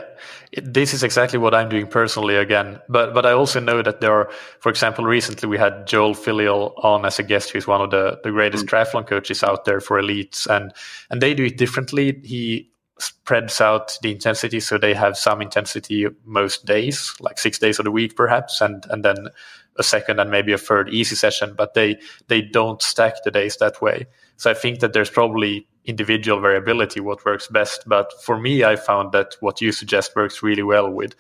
[0.54, 2.80] it, this is exactly what I'm doing personally again.
[2.88, 6.74] But but I also know that there are, for example, recently we had Joel Filliol
[6.84, 8.98] on as a guest, who's one of the, the greatest mm-hmm.
[8.98, 10.74] triathlon coaches out there for elites, and
[11.10, 12.22] and they do it differently.
[12.24, 17.78] He spreads out the intensity so they have some intensity most days like six days
[17.78, 19.28] of the week perhaps and and then
[19.76, 22.00] a second and maybe a third easy session but they
[22.30, 24.06] they don't stack the days that way
[24.38, 28.76] so i think that there's probably individual variability what works best but for me i
[28.76, 31.16] found that what you suggest works really well with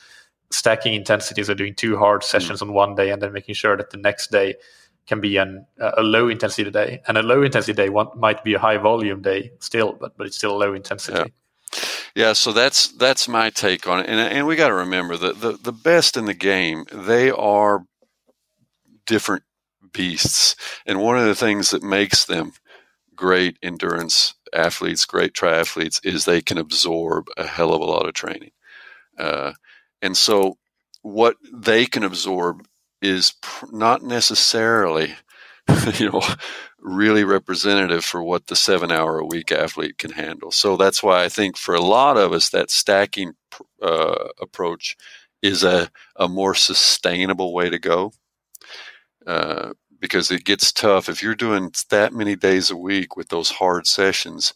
[0.51, 2.63] stacking intensities or doing two hard sessions mm.
[2.63, 4.55] on one day and then making sure that the next day
[5.07, 8.53] can be an, a low intensity day, and a low intensity day one, might be
[8.55, 11.17] a high volume day still, but but it's still low intensity.
[11.17, 11.25] Yeah.
[12.15, 15.41] Yeah, so that's that's my take on it, and and we got to remember that
[15.41, 17.85] the the best in the game they are
[19.05, 19.43] different
[19.91, 20.55] beasts,
[20.85, 22.53] and one of the things that makes them
[23.15, 28.13] great endurance athletes, great triathletes, is they can absorb a hell of a lot of
[28.13, 28.51] training,
[29.17, 29.53] uh,
[30.01, 30.57] and so
[31.01, 32.65] what they can absorb
[33.01, 35.15] is pr- not necessarily,
[35.95, 36.21] you know,
[36.79, 40.51] really representative for what the seven hour a week athlete can handle.
[40.51, 43.33] So that's why I think for a lot of us, that stacking
[43.81, 44.97] uh, approach
[45.41, 48.11] is a, a more sustainable way to go.
[49.25, 49.73] Uh,
[50.05, 53.87] because it gets tough if you're doing that many days a week with those hard
[53.87, 54.53] sessions.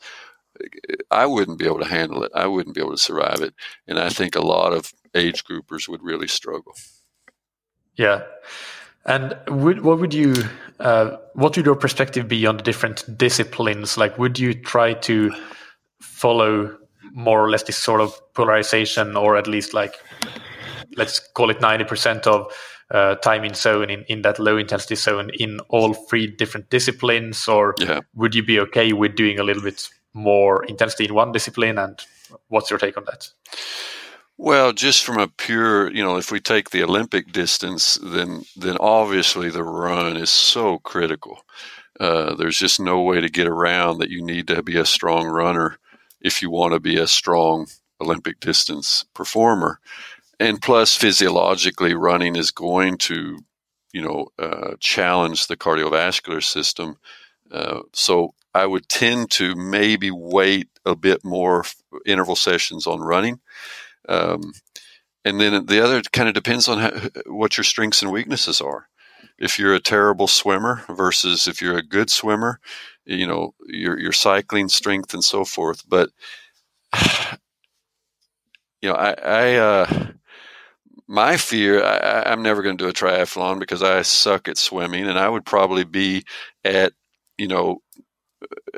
[1.10, 2.32] I wouldn't be able to handle it.
[2.36, 3.54] I wouldn't be able to survive it.
[3.88, 6.74] And I think a lot of age groupers would really struggle.
[7.96, 8.22] Yeah.
[9.06, 10.36] And would, what would you,
[10.80, 13.98] uh, what would your perspective be on the different disciplines?
[13.98, 15.34] Like, would you try to
[16.00, 16.78] follow
[17.12, 19.96] more or less this sort of polarization, or at least like,
[20.96, 22.54] let's call it ninety percent of
[22.92, 27.48] uh, time in zone in, in that low intensity zone in all three different disciplines,
[27.48, 28.00] or yeah.
[28.16, 31.78] would you be okay with doing a little bit more intensity in one discipline?
[31.78, 32.00] And
[32.48, 33.30] what's your take on that?
[34.38, 38.78] Well, just from a pure, you know, if we take the Olympic distance, then then
[38.80, 41.44] obviously the run is so critical.
[42.00, 45.28] Uh, there's just no way to get around that you need to be a strong
[45.28, 45.78] runner
[46.22, 47.68] if you want to be a strong
[48.00, 49.80] Olympic distance performer.
[50.40, 53.40] And plus, physiologically, running is going to,
[53.94, 56.98] you know, uh, challenge the cardiovascular system.
[57.52, 61.66] Uh, so I would tend to maybe wait a bit more
[62.06, 63.40] interval sessions on running
[64.08, 64.54] um,
[65.24, 66.92] and then the other kind of depends on how,
[67.28, 68.88] what your strengths and weaknesses are.
[69.38, 72.60] If you're a terrible swimmer versus if you're a good swimmer,
[73.06, 75.84] you know your your cycling strength and so forth.
[75.88, 76.10] But
[78.82, 80.08] you know, I, I uh,
[81.10, 85.08] my fear, I, am never going to do a triathlon because I suck at swimming,
[85.08, 86.24] and I would probably be
[86.64, 86.94] at
[87.38, 87.82] you know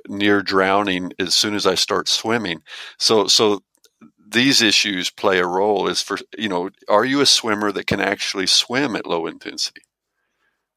[0.08, 2.62] near drowning as soon as I start swimming.
[2.98, 3.62] So so
[4.32, 8.00] these issues play a role is for you know are you a swimmer that can
[8.00, 9.82] actually swim at low intensity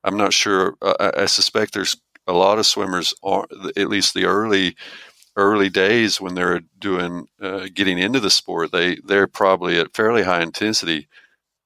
[0.02, 1.96] i'm not sure uh, I, suspect there's
[2.26, 3.46] a lot of swimmers are
[3.76, 4.74] at least the early
[5.36, 10.24] early days when they're doing uh, getting into the sport they they're probably at fairly
[10.24, 11.08] high intensity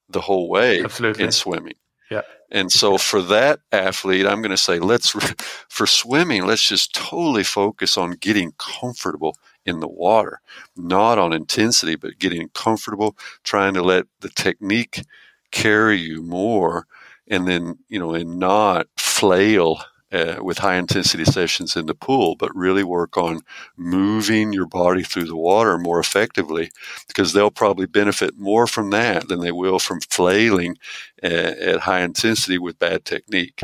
[0.09, 1.25] the whole way Absolutely.
[1.25, 1.75] in swimming.
[2.09, 2.21] Yeah.
[2.51, 5.09] And so for that athlete i'm going to say let's
[5.69, 9.35] for swimming let's just totally focus on getting comfortable
[9.69, 10.41] in the water,
[10.75, 15.03] not on intensity, but getting comfortable, trying to let the technique
[15.51, 16.87] carry you more,
[17.27, 19.79] and then, you know, and not flail
[20.11, 23.41] uh, with high intensity sessions in the pool, but really work on
[23.77, 26.71] moving your body through the water more effectively
[27.07, 30.77] because they'll probably benefit more from that than they will from flailing
[31.23, 33.61] uh, at high intensity with bad technique.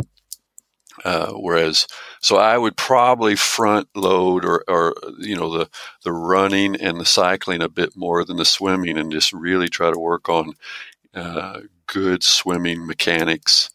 [1.04, 1.88] Uh, whereas,
[2.22, 5.70] so I would probably front load or, or, you know, the,
[6.04, 9.92] the running and the cycling a bit more than the swimming and just really try
[9.92, 10.54] to work on
[11.14, 13.70] uh, good swimming mechanics,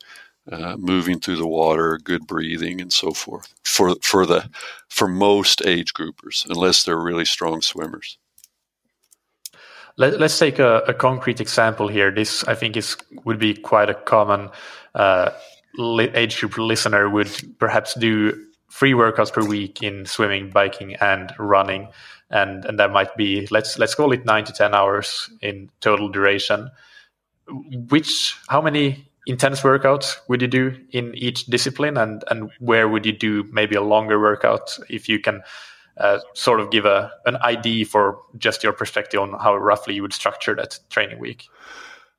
[0.51, 4.49] uh, moving through the water, good breathing, and so forth for, for, the,
[4.89, 8.19] for most age groupers, unless they're really strong swimmers.
[9.97, 12.11] Let, us take a, a, concrete example here.
[12.11, 14.49] This, I think, is would be quite a common
[14.95, 15.31] uh,
[15.79, 17.29] age group listener would
[17.59, 21.89] perhaps do three workouts per week in swimming, biking, and running,
[22.31, 26.09] and and that might be let's let's call it nine to ten hours in total
[26.09, 26.71] duration.
[27.91, 33.07] Which how many intense workouts would you do in each discipline, and and where would
[33.07, 35.43] you do maybe a longer workout if you can
[35.97, 40.03] uh, sort of give a an ID for just your perspective on how roughly you
[40.03, 41.49] would structure that training week?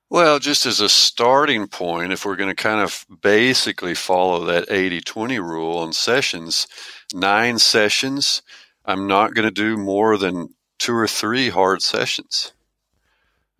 [0.09, 4.69] Well, just as a starting point, if we're going to kind of basically follow that
[4.69, 6.67] 80 20 rule on sessions,
[7.13, 8.41] nine sessions,
[8.85, 12.53] I'm not going to do more than two or three hard sessions.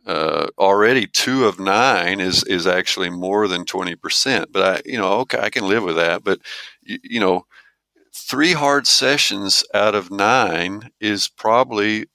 [0.05, 4.45] Uh, already two of nine is is actually more than 20%.
[4.51, 6.23] But I, you know, okay, I can live with that.
[6.23, 6.39] But,
[6.81, 7.45] you, you know,
[8.13, 12.07] three hard sessions out of nine is probably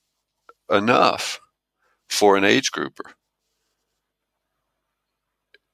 [0.70, 1.40] enough
[2.08, 3.14] for an age grouper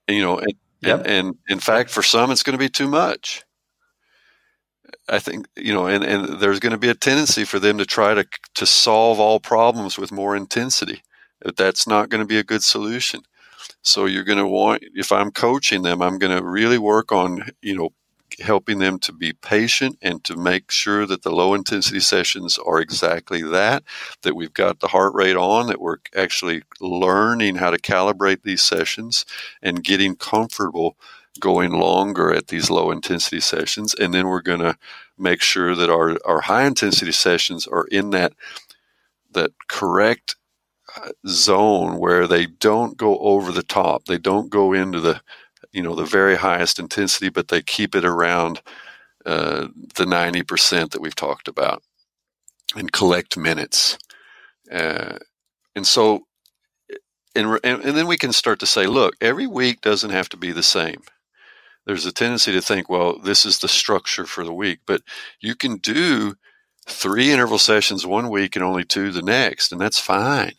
[0.09, 1.01] you know, and, yep.
[1.01, 3.45] and, and in fact, for some, it's going to be too much.
[5.09, 7.87] I think you know, and, and there's going to be a tendency for them to
[7.87, 11.03] try to to solve all problems with more intensity.
[11.57, 13.23] That's not going to be a good solution.
[13.83, 17.51] So you're going to want, if I'm coaching them, I'm going to really work on
[17.61, 17.91] you know
[18.41, 22.81] helping them to be patient and to make sure that the low intensity sessions are
[22.81, 23.83] exactly that,
[24.23, 28.63] that we've got the heart rate on, that we're actually learning how to calibrate these
[28.63, 29.25] sessions
[29.63, 30.97] and getting comfortable
[31.41, 33.95] going longer at these low intensity sessions.
[33.95, 34.77] And then we're going to
[35.19, 38.33] make sure that our, our high intensity sessions are in that,
[39.33, 40.37] that correct
[41.27, 44.05] zone where they don't go over the top.
[44.07, 45.21] They don't go into the
[45.73, 48.61] you know the very highest intensity, but they keep it around
[49.27, 51.83] uh, the ninety percent that we've talked about,
[52.77, 53.99] and collect minutes.
[54.71, 55.19] Uh,
[55.75, 56.27] and so,
[57.35, 60.53] and, and then we can start to say, look, every week doesn't have to be
[60.53, 61.03] the same.
[61.87, 65.03] There's a tendency to think, well, this is the structure for the week, but
[65.41, 66.35] you can do
[66.87, 70.53] three interval sessions one week and only two the next, and that's fine.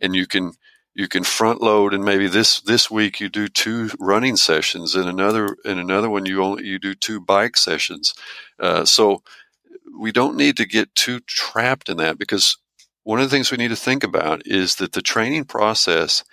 [0.00, 0.52] And you can
[0.94, 5.08] you can front load and maybe this this week you do two running sessions and
[5.08, 8.14] another and another one you only you do two bike sessions.
[8.60, 9.22] Uh, so
[9.98, 12.56] we don't need to get too trapped in that because
[13.02, 16.24] one of the things we need to think about is that the training process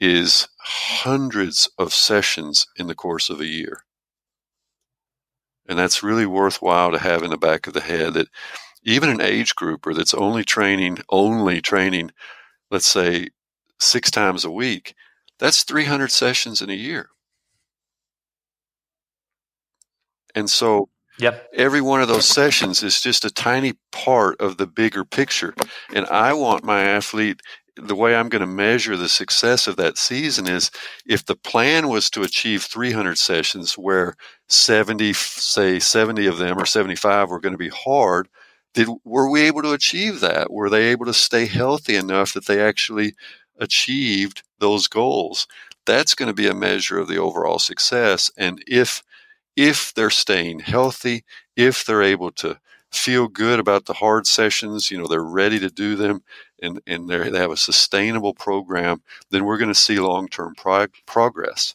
[0.00, 3.84] is hundreds of sessions in the course of a year.
[5.68, 8.28] And that's really worthwhile to have in the back of the head that
[8.82, 12.10] even an age grouper that's only training only training
[12.70, 13.28] let's say
[13.80, 14.94] six times a week,
[15.38, 17.10] that's 300 sessions in a year.
[20.34, 20.88] And so
[21.18, 21.48] yep.
[21.54, 25.54] every one of those sessions is just a tiny part of the bigger picture.
[25.94, 27.40] And I want my athlete,
[27.76, 30.70] the way I'm going to measure the success of that season is
[31.06, 34.16] if the plan was to achieve 300 sessions where
[34.48, 38.28] 70, say 70 of them or 75 were going to be hard,
[38.78, 40.52] did were we able to achieve that?
[40.52, 43.14] Were they able to stay healthy enough that they actually
[43.58, 45.46] achieved those goals.
[45.86, 48.30] That's going to be a measure of the overall success.
[48.36, 49.02] And if
[49.56, 51.24] if they're staying healthy,
[51.56, 52.60] if they're able to
[52.92, 56.22] feel good about the hard sessions, you know, they're ready to do them
[56.62, 60.94] and, and they have a sustainable program, then we're going to see long term prog-
[61.06, 61.74] progress.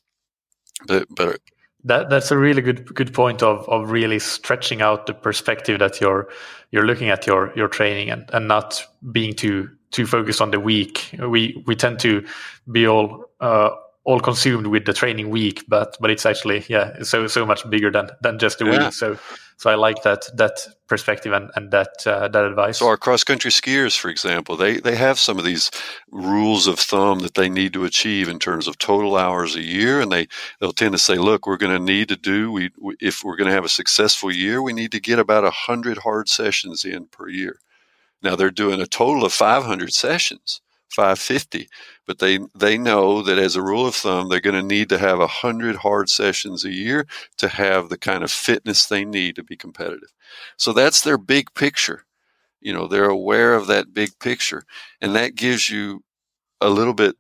[0.88, 1.42] But, but
[1.86, 6.00] that that's a really good good point of of really stretching out the perspective that
[6.00, 6.30] you're
[6.72, 10.60] you're looking at your your training and, and not being too too focused on the
[10.60, 11.10] week.
[11.20, 12.26] We we tend to
[12.72, 13.72] be all uh,
[14.06, 17.92] all consumed with the training week, but but it's actually yeah so so much bigger
[17.92, 18.86] than than just the yeah.
[18.86, 18.94] week.
[18.94, 19.18] So
[19.58, 22.80] so I like that that perspective and and that uh, that advice.
[22.80, 25.72] So our cross country skiers, for example, they they have some of these
[26.12, 30.02] rules of thumb that they need to achieve in terms of total hours a year,
[30.02, 30.28] and they
[30.60, 33.38] they'll tend to say, look, we're going to need to do we, we if we're
[33.38, 36.84] going to have a successful year, we need to get about a hundred hard sessions
[36.84, 37.60] in per year.
[38.24, 40.62] Now they're doing a total of 500 sessions,
[40.96, 41.68] 550,
[42.08, 44.98] but they they know that as a rule of thumb, they're going to need to
[45.00, 47.08] have 100 hard sessions a year
[47.38, 50.10] to have the kind of fitness they need to be competitive.
[50.58, 52.06] So that's their big picture.
[52.62, 54.64] You know, they're aware of that big picture,
[55.02, 56.04] and that gives you
[56.62, 57.16] a little bit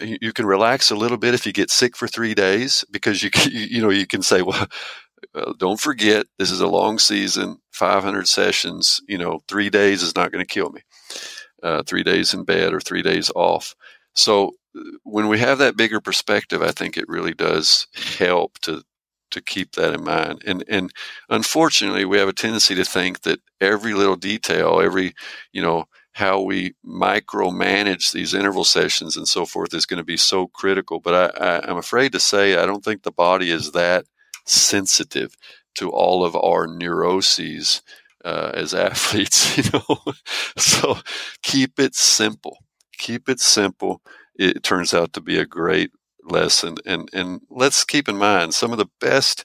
[0.00, 3.30] you can relax a little bit if you get sick for three days because you
[3.46, 4.66] you know you can say well
[5.34, 10.16] uh, don't forget this is a long season 500 sessions you know three days is
[10.16, 10.80] not going to kill me
[11.62, 13.74] uh, three days in bed or three days off
[14.14, 17.86] so uh, when we have that bigger perspective i think it really does
[18.18, 18.82] help to
[19.30, 20.92] to keep that in mind and and
[21.30, 25.14] unfortunately we have a tendency to think that every little detail every
[25.52, 30.16] you know how we micromanage these interval sessions and so forth is going to be
[30.16, 31.00] so critical.
[31.00, 34.04] But I, I, am afraid to say I don't think the body is that
[34.44, 35.34] sensitive
[35.76, 37.80] to all of our neuroses
[38.24, 39.98] uh, as athletes, you know.
[40.56, 40.98] so
[41.42, 42.58] keep it simple.
[42.98, 44.02] Keep it simple.
[44.36, 45.90] It turns out to be a great
[46.24, 46.76] lesson.
[46.86, 49.44] And and let's keep in mind some of the best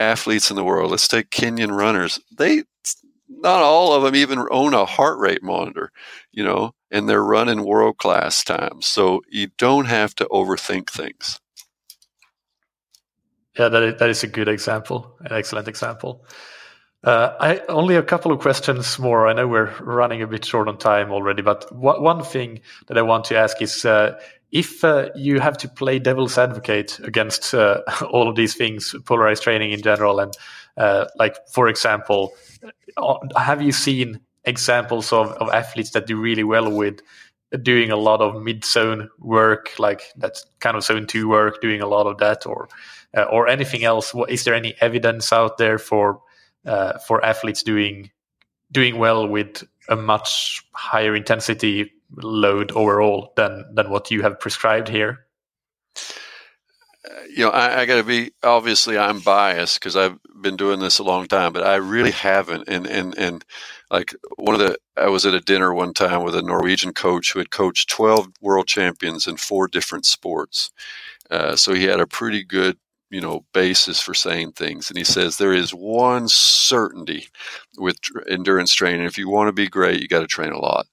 [0.00, 0.90] athletes in the world.
[0.90, 2.20] Let's take Kenyan runners.
[2.36, 2.64] They
[3.28, 5.90] not all of them even own a heart rate monitor,
[6.32, 8.86] you know, and they're running world class times.
[8.86, 11.40] So you don't have to overthink things.
[13.58, 16.26] Yeah, that is, that is a good example, an excellent example.
[17.06, 19.28] Uh, I only a couple of questions more.
[19.28, 23.02] I know we're running a bit short on time already, but one thing that I
[23.02, 24.18] want to ask is uh,
[24.50, 29.44] if uh, you have to play devil's advocate against uh, all of these things, polarized
[29.44, 30.34] training in general, and
[30.76, 32.32] uh, like for example,
[32.96, 37.02] uh, have you seen examples of, of athletes that do really well with
[37.62, 41.80] doing a lot of mid zone work, like that kind of zone two work, doing
[41.80, 42.68] a lot of that, or
[43.16, 44.12] uh, or anything else?
[44.28, 46.20] Is there any evidence out there for
[46.66, 48.10] uh, for athletes doing
[48.72, 54.88] doing well with a much higher intensity load overall than than what you have prescribed
[54.88, 55.26] here?
[57.30, 60.98] you know, I, I got to be obviously I'm biased because I've been doing this
[60.98, 62.68] a long time, but I really haven't.
[62.68, 63.44] And and and
[63.90, 67.32] like one of the I was at a dinner one time with a Norwegian coach
[67.32, 70.70] who had coached 12 world champions in four different sports.
[71.30, 72.78] Uh, so he had a pretty good
[73.10, 74.90] you know basis for saying things.
[74.90, 77.28] And he says there is one certainty
[77.78, 79.06] with endurance training.
[79.06, 80.86] If you want to be great you got to train a lot.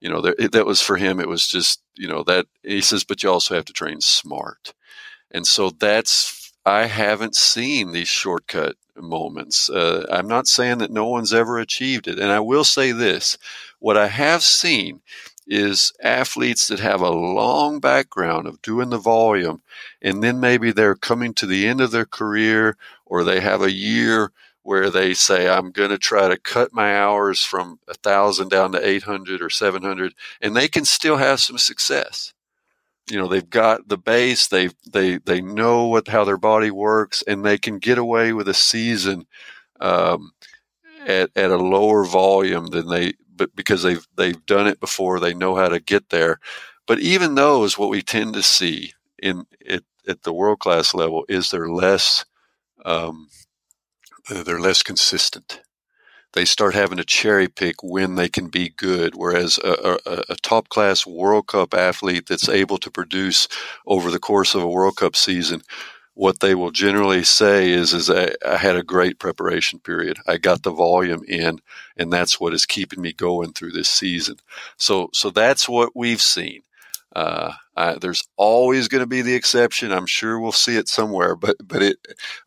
[0.00, 3.04] You know there, that was for him it was just you know that he says
[3.04, 4.74] but you also have to train smart.
[5.30, 9.70] And so that's i haven't seen these shortcut moments.
[9.70, 12.18] Uh, i'm not saying that no one's ever achieved it.
[12.18, 13.38] And i will say this
[13.80, 15.00] what i have seen
[15.48, 19.62] is athletes that have a long background of doing the volume,
[20.02, 22.76] and then maybe they're coming to the end of their career
[23.06, 24.30] or they have a year
[24.62, 28.72] where they say, I'm going to try to cut my hours from a thousand down
[28.72, 32.34] to 800 or 700, and they can still have some success.
[33.10, 37.22] You know, they've got the base, they they they know what how their body works,
[37.26, 39.26] and they can get away with a season
[39.80, 40.32] um,
[41.08, 45.34] at at a lower volume than they but because they've they've done it before, they
[45.34, 46.40] know how to get there.
[46.86, 51.24] But even those, what we tend to see in it, at the world class level
[51.28, 52.26] is they're less
[52.84, 53.28] um,
[54.30, 55.62] they're less consistent.
[56.34, 60.36] They start having to cherry pick when they can be good, whereas a, a, a
[60.42, 63.48] top class World Cup athlete that's able to produce
[63.86, 65.62] over the course of a World Cup season
[66.18, 70.18] what they will generally say is is I, I, had a great preparation period.
[70.26, 71.60] I got the volume in,
[71.96, 74.38] and that's what is keeping me going through this season.
[74.76, 76.62] So so that's what we've seen.
[77.14, 79.92] Uh, I, there's always going to be the exception.
[79.92, 81.98] I'm sure we'll see it somewhere, but but it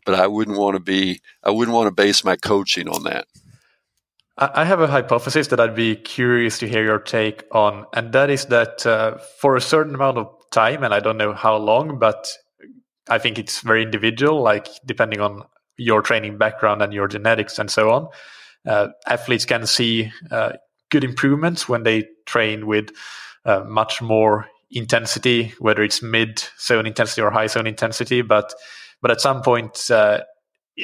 [0.05, 3.25] but I wouldn't want to be I wouldn't want to base my coaching on that.
[4.37, 8.29] I have a hypothesis that I'd be curious to hear your take on, and that
[8.29, 11.99] is that uh, for a certain amount of time, and I don't know how long,
[11.99, 12.37] but
[13.09, 15.43] I think it's very individual, like depending on
[15.77, 18.07] your training background and your genetics and so on.
[18.67, 20.53] Uh, athletes can see uh,
[20.91, 22.89] good improvements when they train with
[23.45, 28.21] uh, much more intensity, whether it's mid zone intensity or high zone intensity.
[28.21, 28.53] But
[29.01, 30.21] but at some point uh,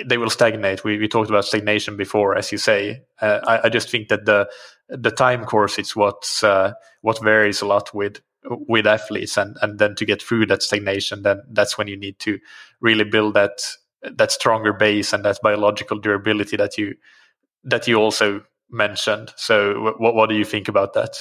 [0.06, 0.84] they will stagnate.
[0.84, 3.04] We we talked about stagnation before, as you say.
[3.22, 4.50] Uh, I, I, just think that the
[4.90, 9.80] the time course is what's uh, what varies a lot with with athletes and and
[9.80, 12.40] then to get through that stagnation then that's when you need to
[12.80, 13.62] really build that
[14.04, 16.96] that stronger base and that biological durability that you
[17.64, 21.18] that you also mentioned so what what do you think about that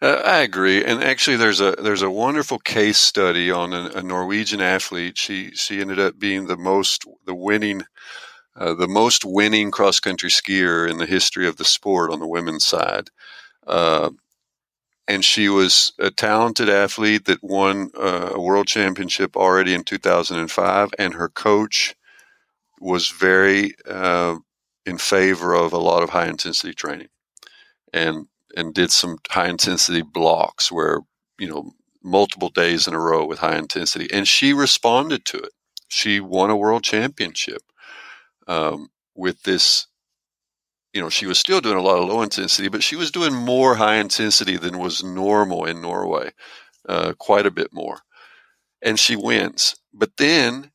[0.00, 4.02] uh, I agree, and actually, there's a there's a wonderful case study on a, a
[4.02, 5.16] Norwegian athlete.
[5.16, 7.82] She she ended up being the most the winning
[8.56, 12.26] uh, the most winning cross country skier in the history of the sport on the
[12.26, 13.08] women's side.
[13.66, 14.10] Uh,
[15.12, 20.90] and she was a talented athlete that won uh, a world championship already in 2005
[20.98, 21.94] and her coach
[22.80, 24.36] was very uh,
[24.86, 27.08] in favor of a lot of high intensity training
[27.92, 28.26] and
[28.56, 31.00] and did some high intensity blocks where
[31.38, 31.72] you know
[32.02, 35.52] multiple days in a row with high intensity and she responded to it.
[35.88, 37.60] She won a world championship
[38.48, 39.88] um, with this
[40.92, 43.34] you know, she was still doing a lot of low intensity, but she was doing
[43.34, 46.30] more high intensity than was normal in Norway,
[46.88, 47.98] uh, quite a bit more.
[48.82, 49.76] And she wins.
[49.94, 50.70] But then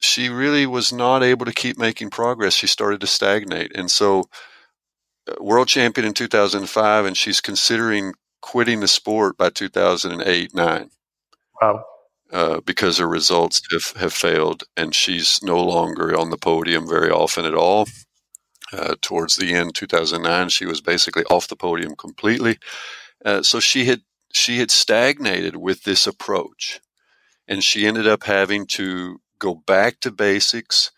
[0.00, 2.54] she really was not able to keep making progress.
[2.54, 3.72] She started to stagnate.
[3.74, 4.24] And so,
[5.28, 10.90] uh, world champion in 2005, and she's considering quitting the sport by 2008 9.
[11.60, 11.84] Wow.
[12.32, 17.10] Uh, because her results have, have failed, and she's no longer on the podium very
[17.10, 17.86] often at all.
[18.72, 22.58] Uh, towards the end, 2009, she was basically off the podium completely.
[23.24, 24.02] Uh, so she had
[24.32, 26.80] she had stagnated with this approach,
[27.48, 30.92] and she ended up having to go back to basics,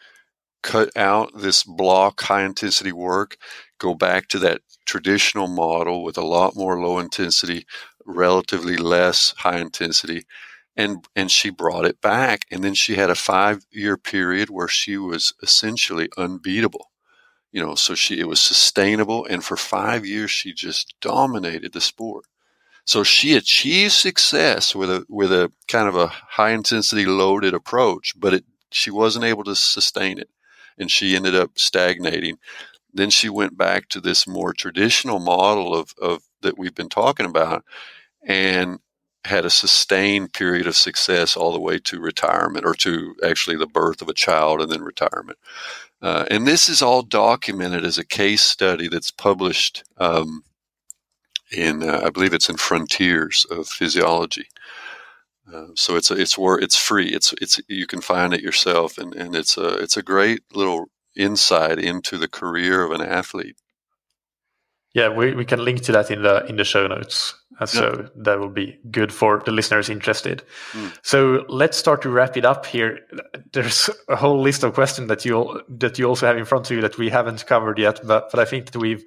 [0.62, 3.38] cut out this block high intensity work,
[3.78, 7.66] go back to that traditional model with a lot more low intensity,
[8.06, 10.24] relatively less high intensity,
[10.76, 14.68] and and she brought it back and then she had a 5 year period where
[14.68, 16.91] she was essentially unbeatable
[17.52, 19.26] you know, so she, it was sustainable.
[19.26, 22.24] And for five years, she just dominated the sport.
[22.84, 28.14] So she achieved success with a, with a kind of a high intensity loaded approach,
[28.18, 30.30] but it, she wasn't able to sustain it.
[30.78, 32.38] And she ended up stagnating.
[32.92, 37.26] Then she went back to this more traditional model of, of that we've been talking
[37.26, 37.64] about
[38.26, 38.78] and
[39.24, 43.66] had a sustained period of success all the way to retirement or to actually the
[43.66, 45.38] birth of a child and then retirement.
[46.02, 50.42] Uh, and this is all documented as a case study that's published um,
[51.52, 54.48] in, uh, I believe it's in Frontiers of Physiology.
[55.52, 57.08] Uh, so it's it's it's free.
[57.08, 60.86] It's it's you can find it yourself, and, and it's a it's a great little
[61.16, 63.56] insight into the career of an athlete.
[64.94, 67.34] Yeah, we, we can link to that in the in the show notes.
[67.60, 68.08] Uh, so yeah.
[68.16, 70.42] that will be good for the listeners interested.
[70.72, 70.98] Mm.
[71.02, 73.00] So let's start to wrap it up here.
[73.52, 76.76] There's a whole list of questions that you that you also have in front of
[76.76, 79.04] you that we haven't covered yet, but but I think that we've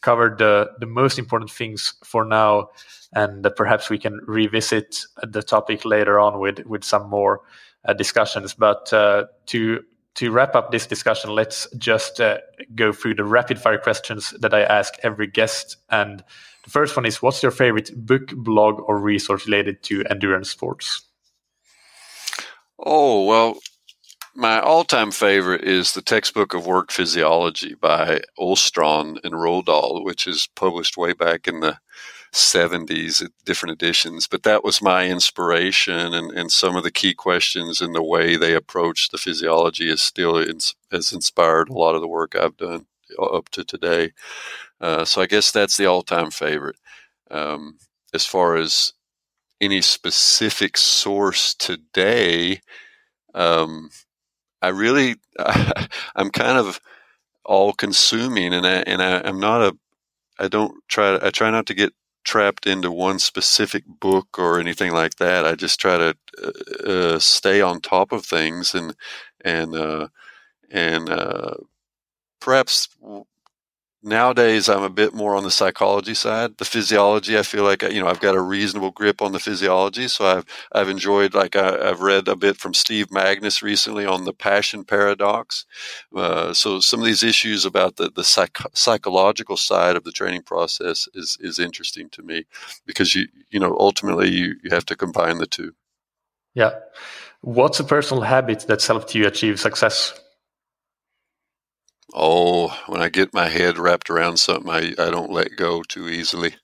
[0.00, 2.70] covered the the most important things for now,
[3.12, 7.42] and that perhaps we can revisit the topic later on with with some more
[7.84, 8.54] uh, discussions.
[8.54, 9.84] But uh, to
[10.18, 12.38] to wrap up this discussion, let's just uh,
[12.74, 15.76] go through the rapid fire questions that I ask every guest.
[15.90, 16.24] And
[16.64, 21.02] the first one is What's your favorite book, blog, or resource related to endurance sports?
[22.80, 23.58] Oh, well,
[24.34, 30.26] my all time favorite is the textbook of work physiology by Åstrand and Rodahl, which
[30.26, 31.78] is published way back in the
[32.32, 34.26] 70s different editions.
[34.26, 38.36] But that was my inspiration, and, and some of the key questions and the way
[38.36, 42.56] they approach the physiology is still ins- has inspired a lot of the work I've
[42.56, 42.86] done
[43.18, 44.12] up to today.
[44.80, 46.76] Uh, so I guess that's the all time favorite.
[47.30, 47.78] Um,
[48.14, 48.92] as far as
[49.60, 52.60] any specific source today,
[53.34, 53.90] um,
[54.62, 55.16] I really,
[56.16, 56.80] I'm kind of
[57.44, 59.76] all consuming and I, and I, am not a,
[60.38, 61.92] I don't try, I try not to get
[62.28, 65.46] trapped into one specific book or anything like that.
[65.46, 68.94] I just try to uh, uh, stay on top of things and
[69.44, 70.08] and uh,
[70.70, 71.54] and uh,
[72.40, 72.88] perhaps
[74.02, 76.58] nowadays I'm a bit more on the psychology side.
[76.58, 80.08] The physiology, I feel like you know I've got a reasonable grip on the physiology,
[80.08, 84.24] so I've I've enjoyed like I, have read a bit from Steve Magness recently on
[84.24, 85.64] the passion paradox.
[86.14, 90.42] Uh, so some of these issues about the the psych- psychological side of the training
[90.42, 92.44] process is is interesting to me
[92.86, 95.72] because you you know ultimately you you have to combine the two.
[96.54, 96.72] Yeah.
[97.42, 100.18] What's a personal habit that's helped you achieve success?
[102.14, 106.08] Oh, when I get my head wrapped around something, I, I don't let go too
[106.08, 106.56] easily.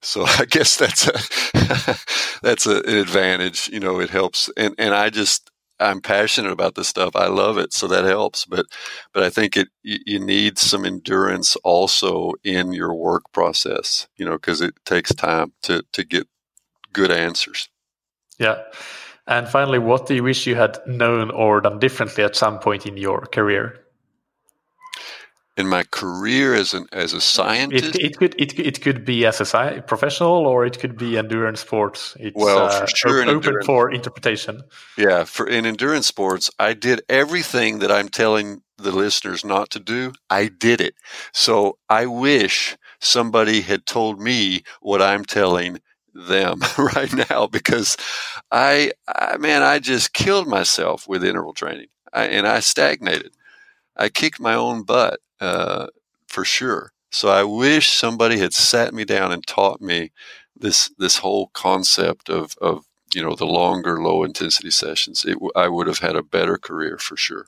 [0.00, 1.98] So I guess that's a
[2.42, 3.68] that's a, an advantage.
[3.68, 7.16] You know, it helps, and and I just I'm passionate about this stuff.
[7.16, 8.44] I love it, so that helps.
[8.44, 8.66] But
[9.12, 14.06] but I think it you, you need some endurance also in your work process.
[14.16, 16.28] You know, because it takes time to to get
[16.92, 17.68] good answers.
[18.38, 18.62] Yeah.
[19.28, 22.86] And finally, what do you wish you had known or done differently at some point
[22.86, 23.85] in your career?
[25.56, 27.96] In my career as an as a scientist.
[27.96, 31.16] It, it could it, it could be as a sci- professional or it could be
[31.16, 32.16] endurance sports.
[32.20, 34.62] It's well, for uh, sure, open endurance, for interpretation.
[34.98, 39.80] Yeah, for in endurance sports, I did everything that I'm telling the listeners not to
[39.80, 40.12] do.
[40.28, 40.94] I did it.
[41.32, 45.80] So I wish somebody had told me what I'm telling
[46.14, 47.96] them right now because
[48.50, 53.32] I, I man, I just killed myself with interval training I, and I stagnated.
[53.96, 55.86] I kicked my own butt uh,
[56.26, 56.92] for sure.
[57.10, 60.12] So I wish somebody had sat me down and taught me
[60.54, 62.84] this this whole concept of of
[63.14, 65.24] you know the longer low intensity sessions.
[65.24, 67.46] It, I would have had a better career for sure.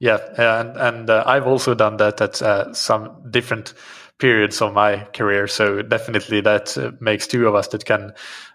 [0.00, 3.74] Yeah, and and uh, I've also done that at uh, some different
[4.18, 5.46] periods of my career.
[5.46, 8.12] So definitely that uh, makes two of us that can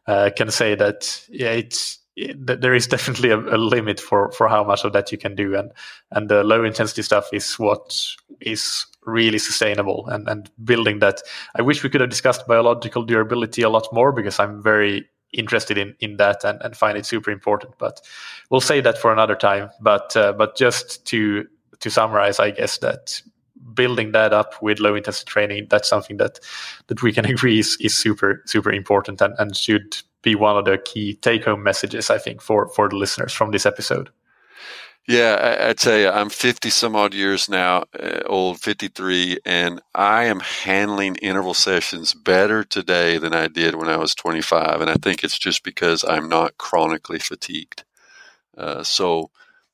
[0.07, 1.98] uh, can say that yeah, it's
[2.35, 5.55] there is definitely a, a, limit for for how much of that you can do
[5.55, 5.71] and
[6.11, 7.97] and the low intensity stuff is what
[8.41, 11.21] is really sustainable and and building that.
[11.55, 15.77] I wish we could have discussed biological durability a lot more because i'm very interested
[15.77, 18.01] in in that and, and find it super important but
[18.49, 19.69] we'll say that for another time.
[19.79, 21.47] But uh, but just to
[21.79, 23.21] to summarize i guess that
[23.73, 26.39] building that up with low intensity training that's something that
[26.87, 30.65] that we can agree is, is super super important and, and should be one of
[30.65, 34.09] the key take home messages, I think, for, for the listeners from this episode.
[35.07, 39.81] Yeah, I, I tell you, I'm 50 some odd years now, uh, old 53, and
[39.95, 44.81] I am handling interval sessions better today than I did when I was 25.
[44.81, 47.85] And I think it's just because I'm not chronically fatigued.
[48.55, 49.31] Uh, so,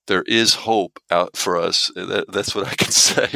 [0.07, 1.91] there is hope out for us.
[1.95, 3.31] That, that's what I can say.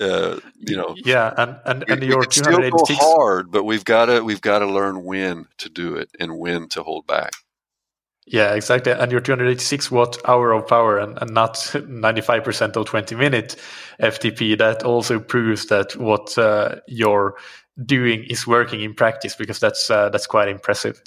[0.00, 4.22] Uh, you know, yeah, and and, and your still go hard, but we've got to
[4.22, 7.32] we've got to learn when to do it and when to hold back.
[8.30, 8.92] Yeah, exactly.
[8.92, 13.56] And your 286 watt hour of power and, and not 95% or 20 minute
[14.00, 17.36] FTP, that also proves that what uh, you're
[17.86, 21.02] doing is working in practice because that's uh, that's quite impressive.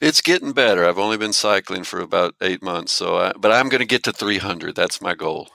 [0.00, 0.84] It's getting better.
[0.86, 4.02] I've only been cycling for about eight months, so I, but I'm going to get
[4.04, 4.74] to 300.
[4.74, 5.48] That's my goal.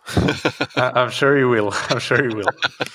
[0.75, 1.71] I'm sure you will.
[1.89, 2.49] I'm sure you will.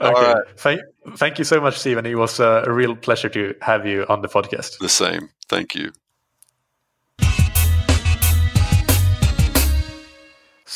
[0.00, 0.34] Okay.
[0.56, 0.80] Thank,
[1.16, 2.04] thank you so much, Stephen.
[2.04, 4.78] It was uh, a real pleasure to have you on the podcast.
[4.78, 5.30] The same.
[5.48, 5.92] Thank you.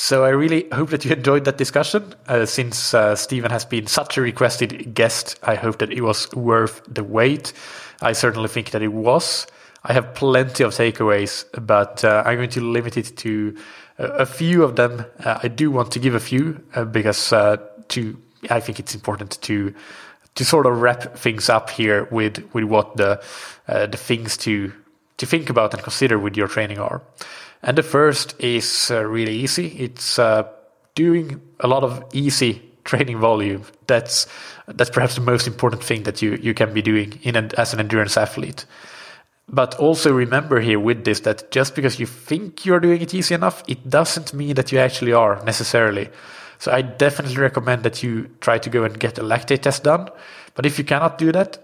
[0.09, 2.15] So I really hope that you enjoyed that discussion.
[2.27, 6.33] Uh, since uh, Stephen has been such a requested guest, I hope that it was
[6.33, 7.53] worth the wait.
[8.01, 9.47] I certainly think that it was.
[9.85, 13.55] I have plenty of takeaways, but uh, I'm going to limit it to
[13.99, 15.05] a few of them.
[15.23, 17.59] Uh, I do want to give a few uh, because uh,
[17.89, 18.17] to
[18.49, 19.75] I think it's important to
[20.37, 23.23] to sort of wrap things up here with with what the
[23.67, 24.73] the things to
[25.19, 27.03] to think about and consider with your training are.
[27.63, 29.67] And the first is uh, really easy.
[29.79, 30.49] It's uh,
[30.95, 33.63] doing a lot of easy training volume.
[33.87, 34.27] That's
[34.67, 37.73] that's perhaps the most important thing that you you can be doing in an, as
[37.75, 38.65] an endurance athlete.
[39.49, 43.35] But also remember here with this that just because you think you're doing it easy
[43.35, 46.11] enough, it doesn't mean that you actually are necessarily.
[46.59, 50.09] So I definitely recommend that you try to go and get a lactate test done.
[50.55, 51.59] But if you cannot do that,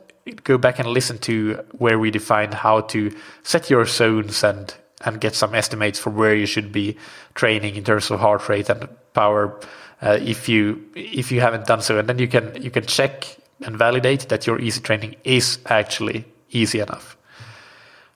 [0.45, 3.11] go back and listen to where we defined how to
[3.43, 4.75] set your zones and
[5.05, 6.97] and get some estimates for where you should be
[7.35, 9.61] training in terms of heart rate and power
[10.03, 11.99] uh, if you if you haven't done so.
[11.99, 16.25] And then you can you can check and validate that your easy training is actually
[16.51, 17.17] easy enough.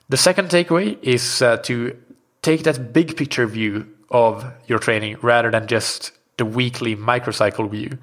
[0.09, 1.95] The second takeaway is uh, to
[2.41, 7.97] take that big picture view of your training rather than just the weekly microcycle view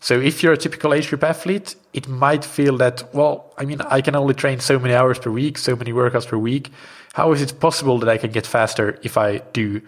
[0.00, 3.80] so if you're a typical age group athlete, it might feel that, well, I mean,
[3.80, 6.70] I can only train so many hours per week, so many workouts per week.
[7.14, 9.82] How is it possible that I can get faster if I do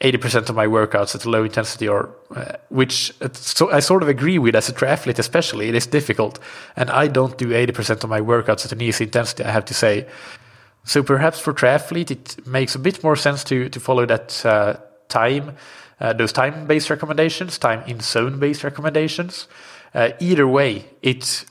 [0.00, 4.08] 80% of my workouts at low intensity or uh, which uh, so I sort of
[4.08, 6.38] agree with as a triathlete especially it is difficult.
[6.76, 9.74] And I don't do 80% of my workouts at an easy intensity I have to
[9.74, 10.06] say.
[10.84, 14.76] So perhaps for triathlete it makes a bit more sense to to follow that uh,
[15.08, 15.56] time
[16.00, 19.48] uh, those time based recommendations, time in zone based recommendations.
[19.94, 21.44] Uh, either way, it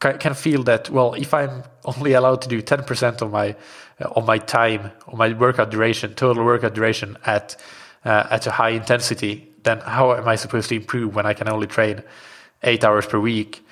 [0.00, 3.54] can feel that well, if I'm only allowed to do 10% of my
[4.00, 7.56] uh, of my time, of my workout duration, total workout duration at
[8.04, 11.48] uh, at a high intensity, then how am I supposed to improve when I can
[11.48, 12.02] only train
[12.62, 13.64] eight hours per week?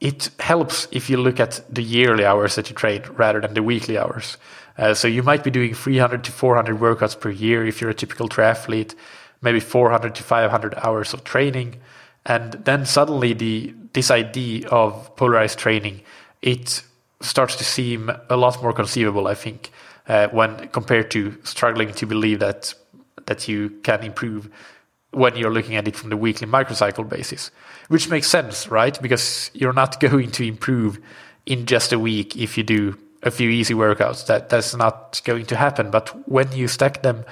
[0.00, 3.62] It helps if you look at the yearly hours that you train rather than the
[3.62, 4.36] weekly hours.
[4.76, 7.94] Uh, so you might be doing 300 to 400 workouts per year if you're a
[7.94, 8.94] typical triathlete
[9.42, 11.80] maybe 400 to 500 hours of training.
[12.24, 16.00] And then suddenly the this idea of polarized training
[16.40, 16.82] it
[17.20, 19.70] starts to seem a lot more conceivable i think
[20.08, 22.72] uh, when compared to struggling to believe that
[23.26, 24.48] that you can improve
[25.10, 27.50] when you're looking at it from the weekly microcycle basis
[27.88, 29.00] which makes sense right?
[29.02, 30.98] Because you're not going to improve
[31.46, 34.26] in just a week if you do a few easy workouts.
[34.26, 35.90] That that's not going to happen.
[35.90, 37.24] But when you stack them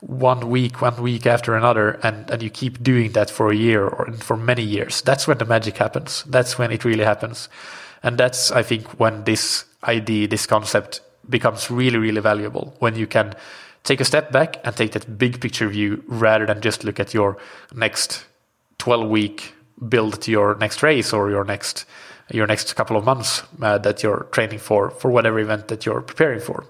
[0.00, 3.86] one week, one week after another, and, and you keep doing that for a year
[3.86, 6.22] or for many years, that's when the magic happens.
[6.24, 7.48] That's when it really happens.
[8.02, 12.74] And that's, I think, when this idea, this concept becomes really, really valuable.
[12.78, 13.34] When you can
[13.84, 17.12] take a step back and take that big picture view rather than just look at
[17.12, 17.38] your
[17.74, 18.24] next
[18.78, 19.54] 12 week
[19.88, 21.84] build to your next race or your next
[22.30, 26.02] your next couple of months uh, that you're training for for whatever event that you're
[26.02, 26.64] preparing for.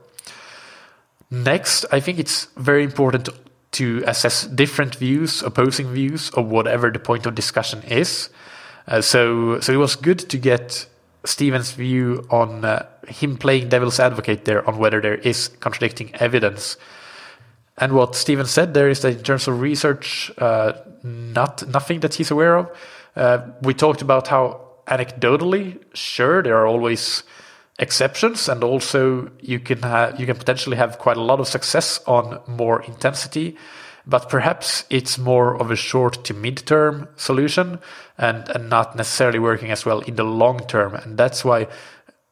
[1.31, 3.29] Next, I think it's very important
[3.73, 8.31] to assess different views, opposing views or whatever the point of discussion is.
[8.87, 10.87] Uh, so, so it was good to get
[11.25, 16.77] Stephen's view on uh, him playing devil's advocate there on whether there is contradicting evidence.
[17.77, 20.73] And what Stephen said there is that in terms of research, uh,
[21.03, 22.71] not nothing that he's aware of.
[23.15, 27.23] Uh, we talked about how anecdotally, sure, there are always
[27.79, 32.01] exceptions, and also you can have, you can potentially have quite a lot of success
[32.07, 33.57] on more intensity,
[34.07, 37.79] but perhaps it's more of a short to mid-term solution
[38.17, 40.95] and, and not necessarily working as well in the long term.
[40.95, 41.69] And that's why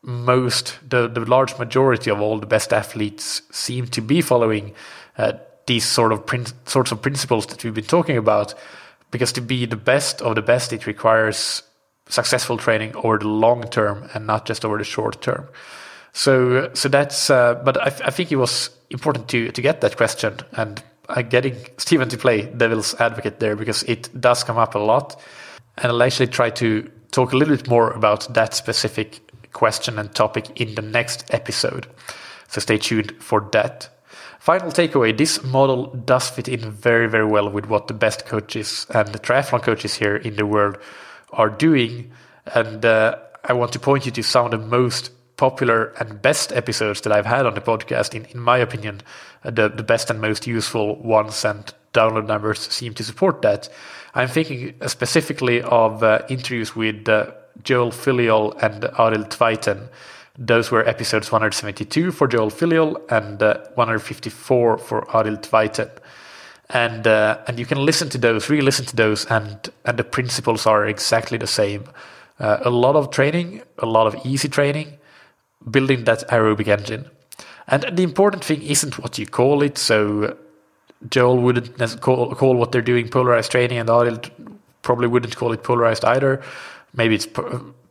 [0.03, 4.73] most the, the large majority of all the best athletes seem to be following
[5.19, 5.33] uh,
[5.67, 8.55] these sort of prin- sorts of principles that we've been talking about
[9.11, 11.63] because to be the best of the best it requires
[12.09, 15.49] successful training over the long term and not just over the short term.
[16.13, 17.31] So, so that's.
[17.31, 21.23] Uh, but I, I, think it was important to to get that question and uh,
[21.23, 25.21] getting Stephen to play devil's advocate there because it does come up a lot,
[25.77, 29.21] and I'll actually try to talk a little bit more about that specific
[29.53, 31.87] question and topic in the next episode.
[32.49, 33.89] So stay tuned for that.
[34.39, 38.87] Final takeaway this model does fit in very, very well with what the best coaches
[38.91, 40.79] and the triathlon coaches here in the world
[41.37, 42.11] are doing.
[42.55, 46.53] And uh, I want to point you to some of the most popular and best
[46.53, 49.03] episodes that I've had on the podcast, in, in my opinion,
[49.45, 53.69] uh, the, the best and most useful ones and download numbers seem to support that.
[54.15, 57.33] I'm thinking specifically of uh, interviews with uh,
[57.63, 59.89] Joel Filliol and Arild Tveiten.
[60.39, 65.91] Those were episodes 172 for Joel Filliol and uh, 154 for Arild Tveiten.
[66.71, 70.67] And uh, and you can listen to those, re-listen to those, and and the principles
[70.67, 71.85] are exactly the same.
[72.41, 74.99] Uh, a lot of training, a lot of easy training,
[75.71, 77.09] building that aerobic engine.
[77.69, 79.79] And the important thing isn't what you call it.
[79.79, 80.37] So
[81.09, 84.31] Joel wouldn't call, call what they're doing polarized training, and Arild
[84.83, 86.43] probably wouldn't call it polarized either.
[86.95, 87.29] Maybe it's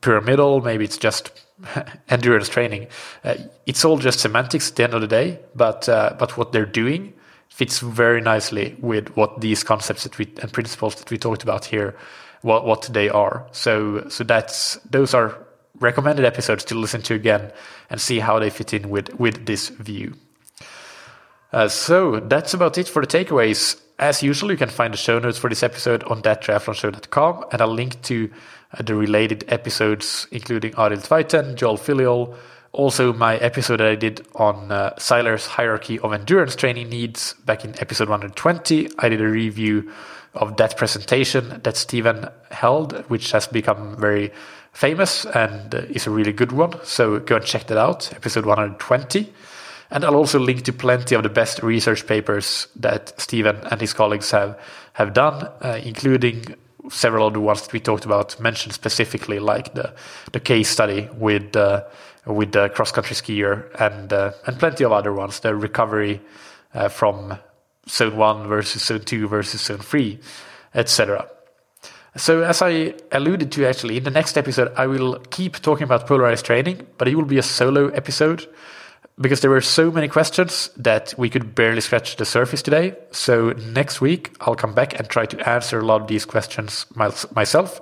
[0.02, 1.32] pyramidal, maybe it's just
[2.10, 2.88] endurance training.
[3.24, 3.36] Uh,
[3.66, 6.66] it's all just semantics at the end of the day, but uh, but what they're
[6.66, 7.14] doing
[7.56, 11.64] fits very nicely with what these concepts that we, and principles that we talked about
[11.64, 11.96] here,
[12.42, 13.48] what what they are.
[13.54, 15.38] So so that's those are
[15.80, 17.54] recommended episodes to listen to again
[17.90, 20.16] and see how they fit in with with this view.
[21.54, 23.80] Uh, so that's about it for the takeaways.
[24.00, 27.68] As usual, you can find the show notes for this episode on thattriathlonshow.com and a
[27.68, 28.30] link to
[28.74, 32.36] uh, the related episodes, including Arild Tveiten, Joel Filliol,
[32.76, 37.64] also my episode that I did on uh, Seiler's hierarchy of endurance training needs back
[37.64, 38.90] in episode 120.
[39.00, 39.92] I did a review
[40.34, 44.32] of that presentation that Stephen held, which has become very
[44.74, 46.74] famous and uh, is a really good one.
[46.84, 49.34] So go and check that out, episode 120.
[49.92, 53.94] And I'll also link to plenty of the best research papers that Stephen and his
[53.94, 54.60] colleagues have
[54.94, 56.56] have done, uh, including
[56.90, 59.94] several of the ones that we talked about, mentioned specifically, like the
[60.32, 61.84] the case study with uh,
[62.26, 65.40] with the cross country skier and uh, and plenty of other ones.
[65.40, 66.22] The recovery
[66.74, 67.38] uh, from
[67.88, 70.20] zone one versus zone two versus zone three,
[70.74, 71.28] etc.
[72.18, 76.08] So, as I alluded to, actually, in the next episode, I will keep talking about
[76.08, 78.48] polarized training, but it will be a solo episode
[79.20, 82.96] because there were so many questions that we could barely scratch the surface today.
[83.12, 86.86] So next week, I'll come back and try to answer a lot of these questions
[86.96, 87.82] myself.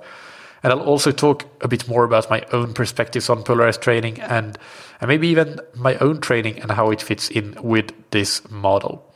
[0.64, 4.58] And I'll also talk a bit more about my own perspectives on polarized training and,
[4.98, 9.14] and maybe even my own training and how it fits in with this model.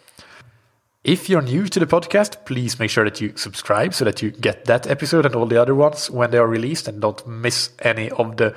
[1.04, 4.30] If you're new to the podcast, please make sure that you subscribe so that you
[4.30, 7.70] get that episode and all the other ones when they are released and don't miss
[7.78, 8.54] any of the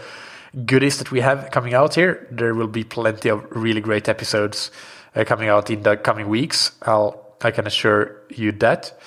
[0.65, 2.27] goodies that we have coming out here.
[2.29, 4.69] There will be plenty of really great episodes
[5.15, 6.73] uh, coming out in the coming weeks.
[6.81, 8.99] I'll I can assure you that.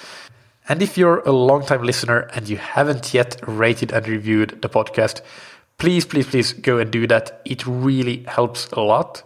[0.69, 5.21] And if you're a long-time listener and you haven't yet rated and reviewed the podcast,
[5.79, 7.43] please, please, please go and do that.
[7.45, 9.23] It really helps a lot.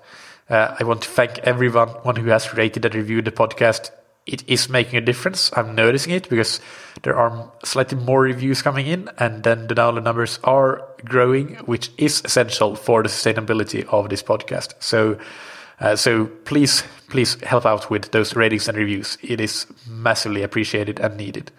[0.50, 3.90] Uh, I want to thank everyone one who has rated and reviewed the podcast
[4.28, 5.50] it is making a difference.
[5.56, 6.60] I'm noticing it because
[7.02, 11.90] there are slightly more reviews coming in, and then the download numbers are growing, which
[11.96, 14.74] is essential for the sustainability of this podcast.
[14.80, 15.18] So,
[15.80, 19.18] uh, so please, please help out with those ratings and reviews.
[19.22, 21.50] It is massively appreciated and needed.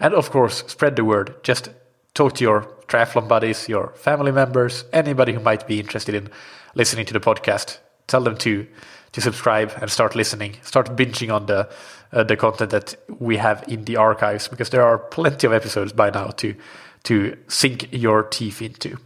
[0.00, 1.34] And of course, spread the word.
[1.42, 1.70] Just
[2.14, 6.30] talk to your triathlon buddies, your family members, anybody who might be interested in
[6.74, 7.78] listening to the podcast.
[8.06, 8.66] Tell them to
[9.12, 11.68] to subscribe and start listening, start binging on the
[12.12, 15.92] uh, the content that we have in the archives because there are plenty of episodes
[15.92, 16.54] by now to
[17.04, 18.98] to sink your teeth into.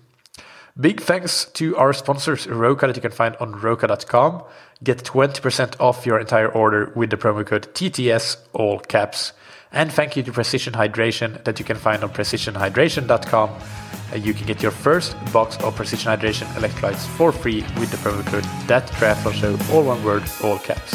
[0.80, 4.42] Big thanks to our sponsors Roka that you can find on roka.com.
[4.82, 9.32] Get 20% off your entire order with the promo code TTS all caps.
[9.70, 13.50] And thank you to Precision Hydration that you can find on precisionhydration.com.
[14.12, 17.96] Uh, you can get your first box of Precision Hydration electrolytes for free with the
[17.98, 20.92] promo code that triathlon show all one word all caps.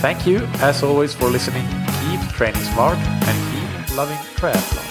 [0.00, 1.66] Thank you, as always, for listening.
[2.00, 4.89] Keep training smart and keep loving triathlon.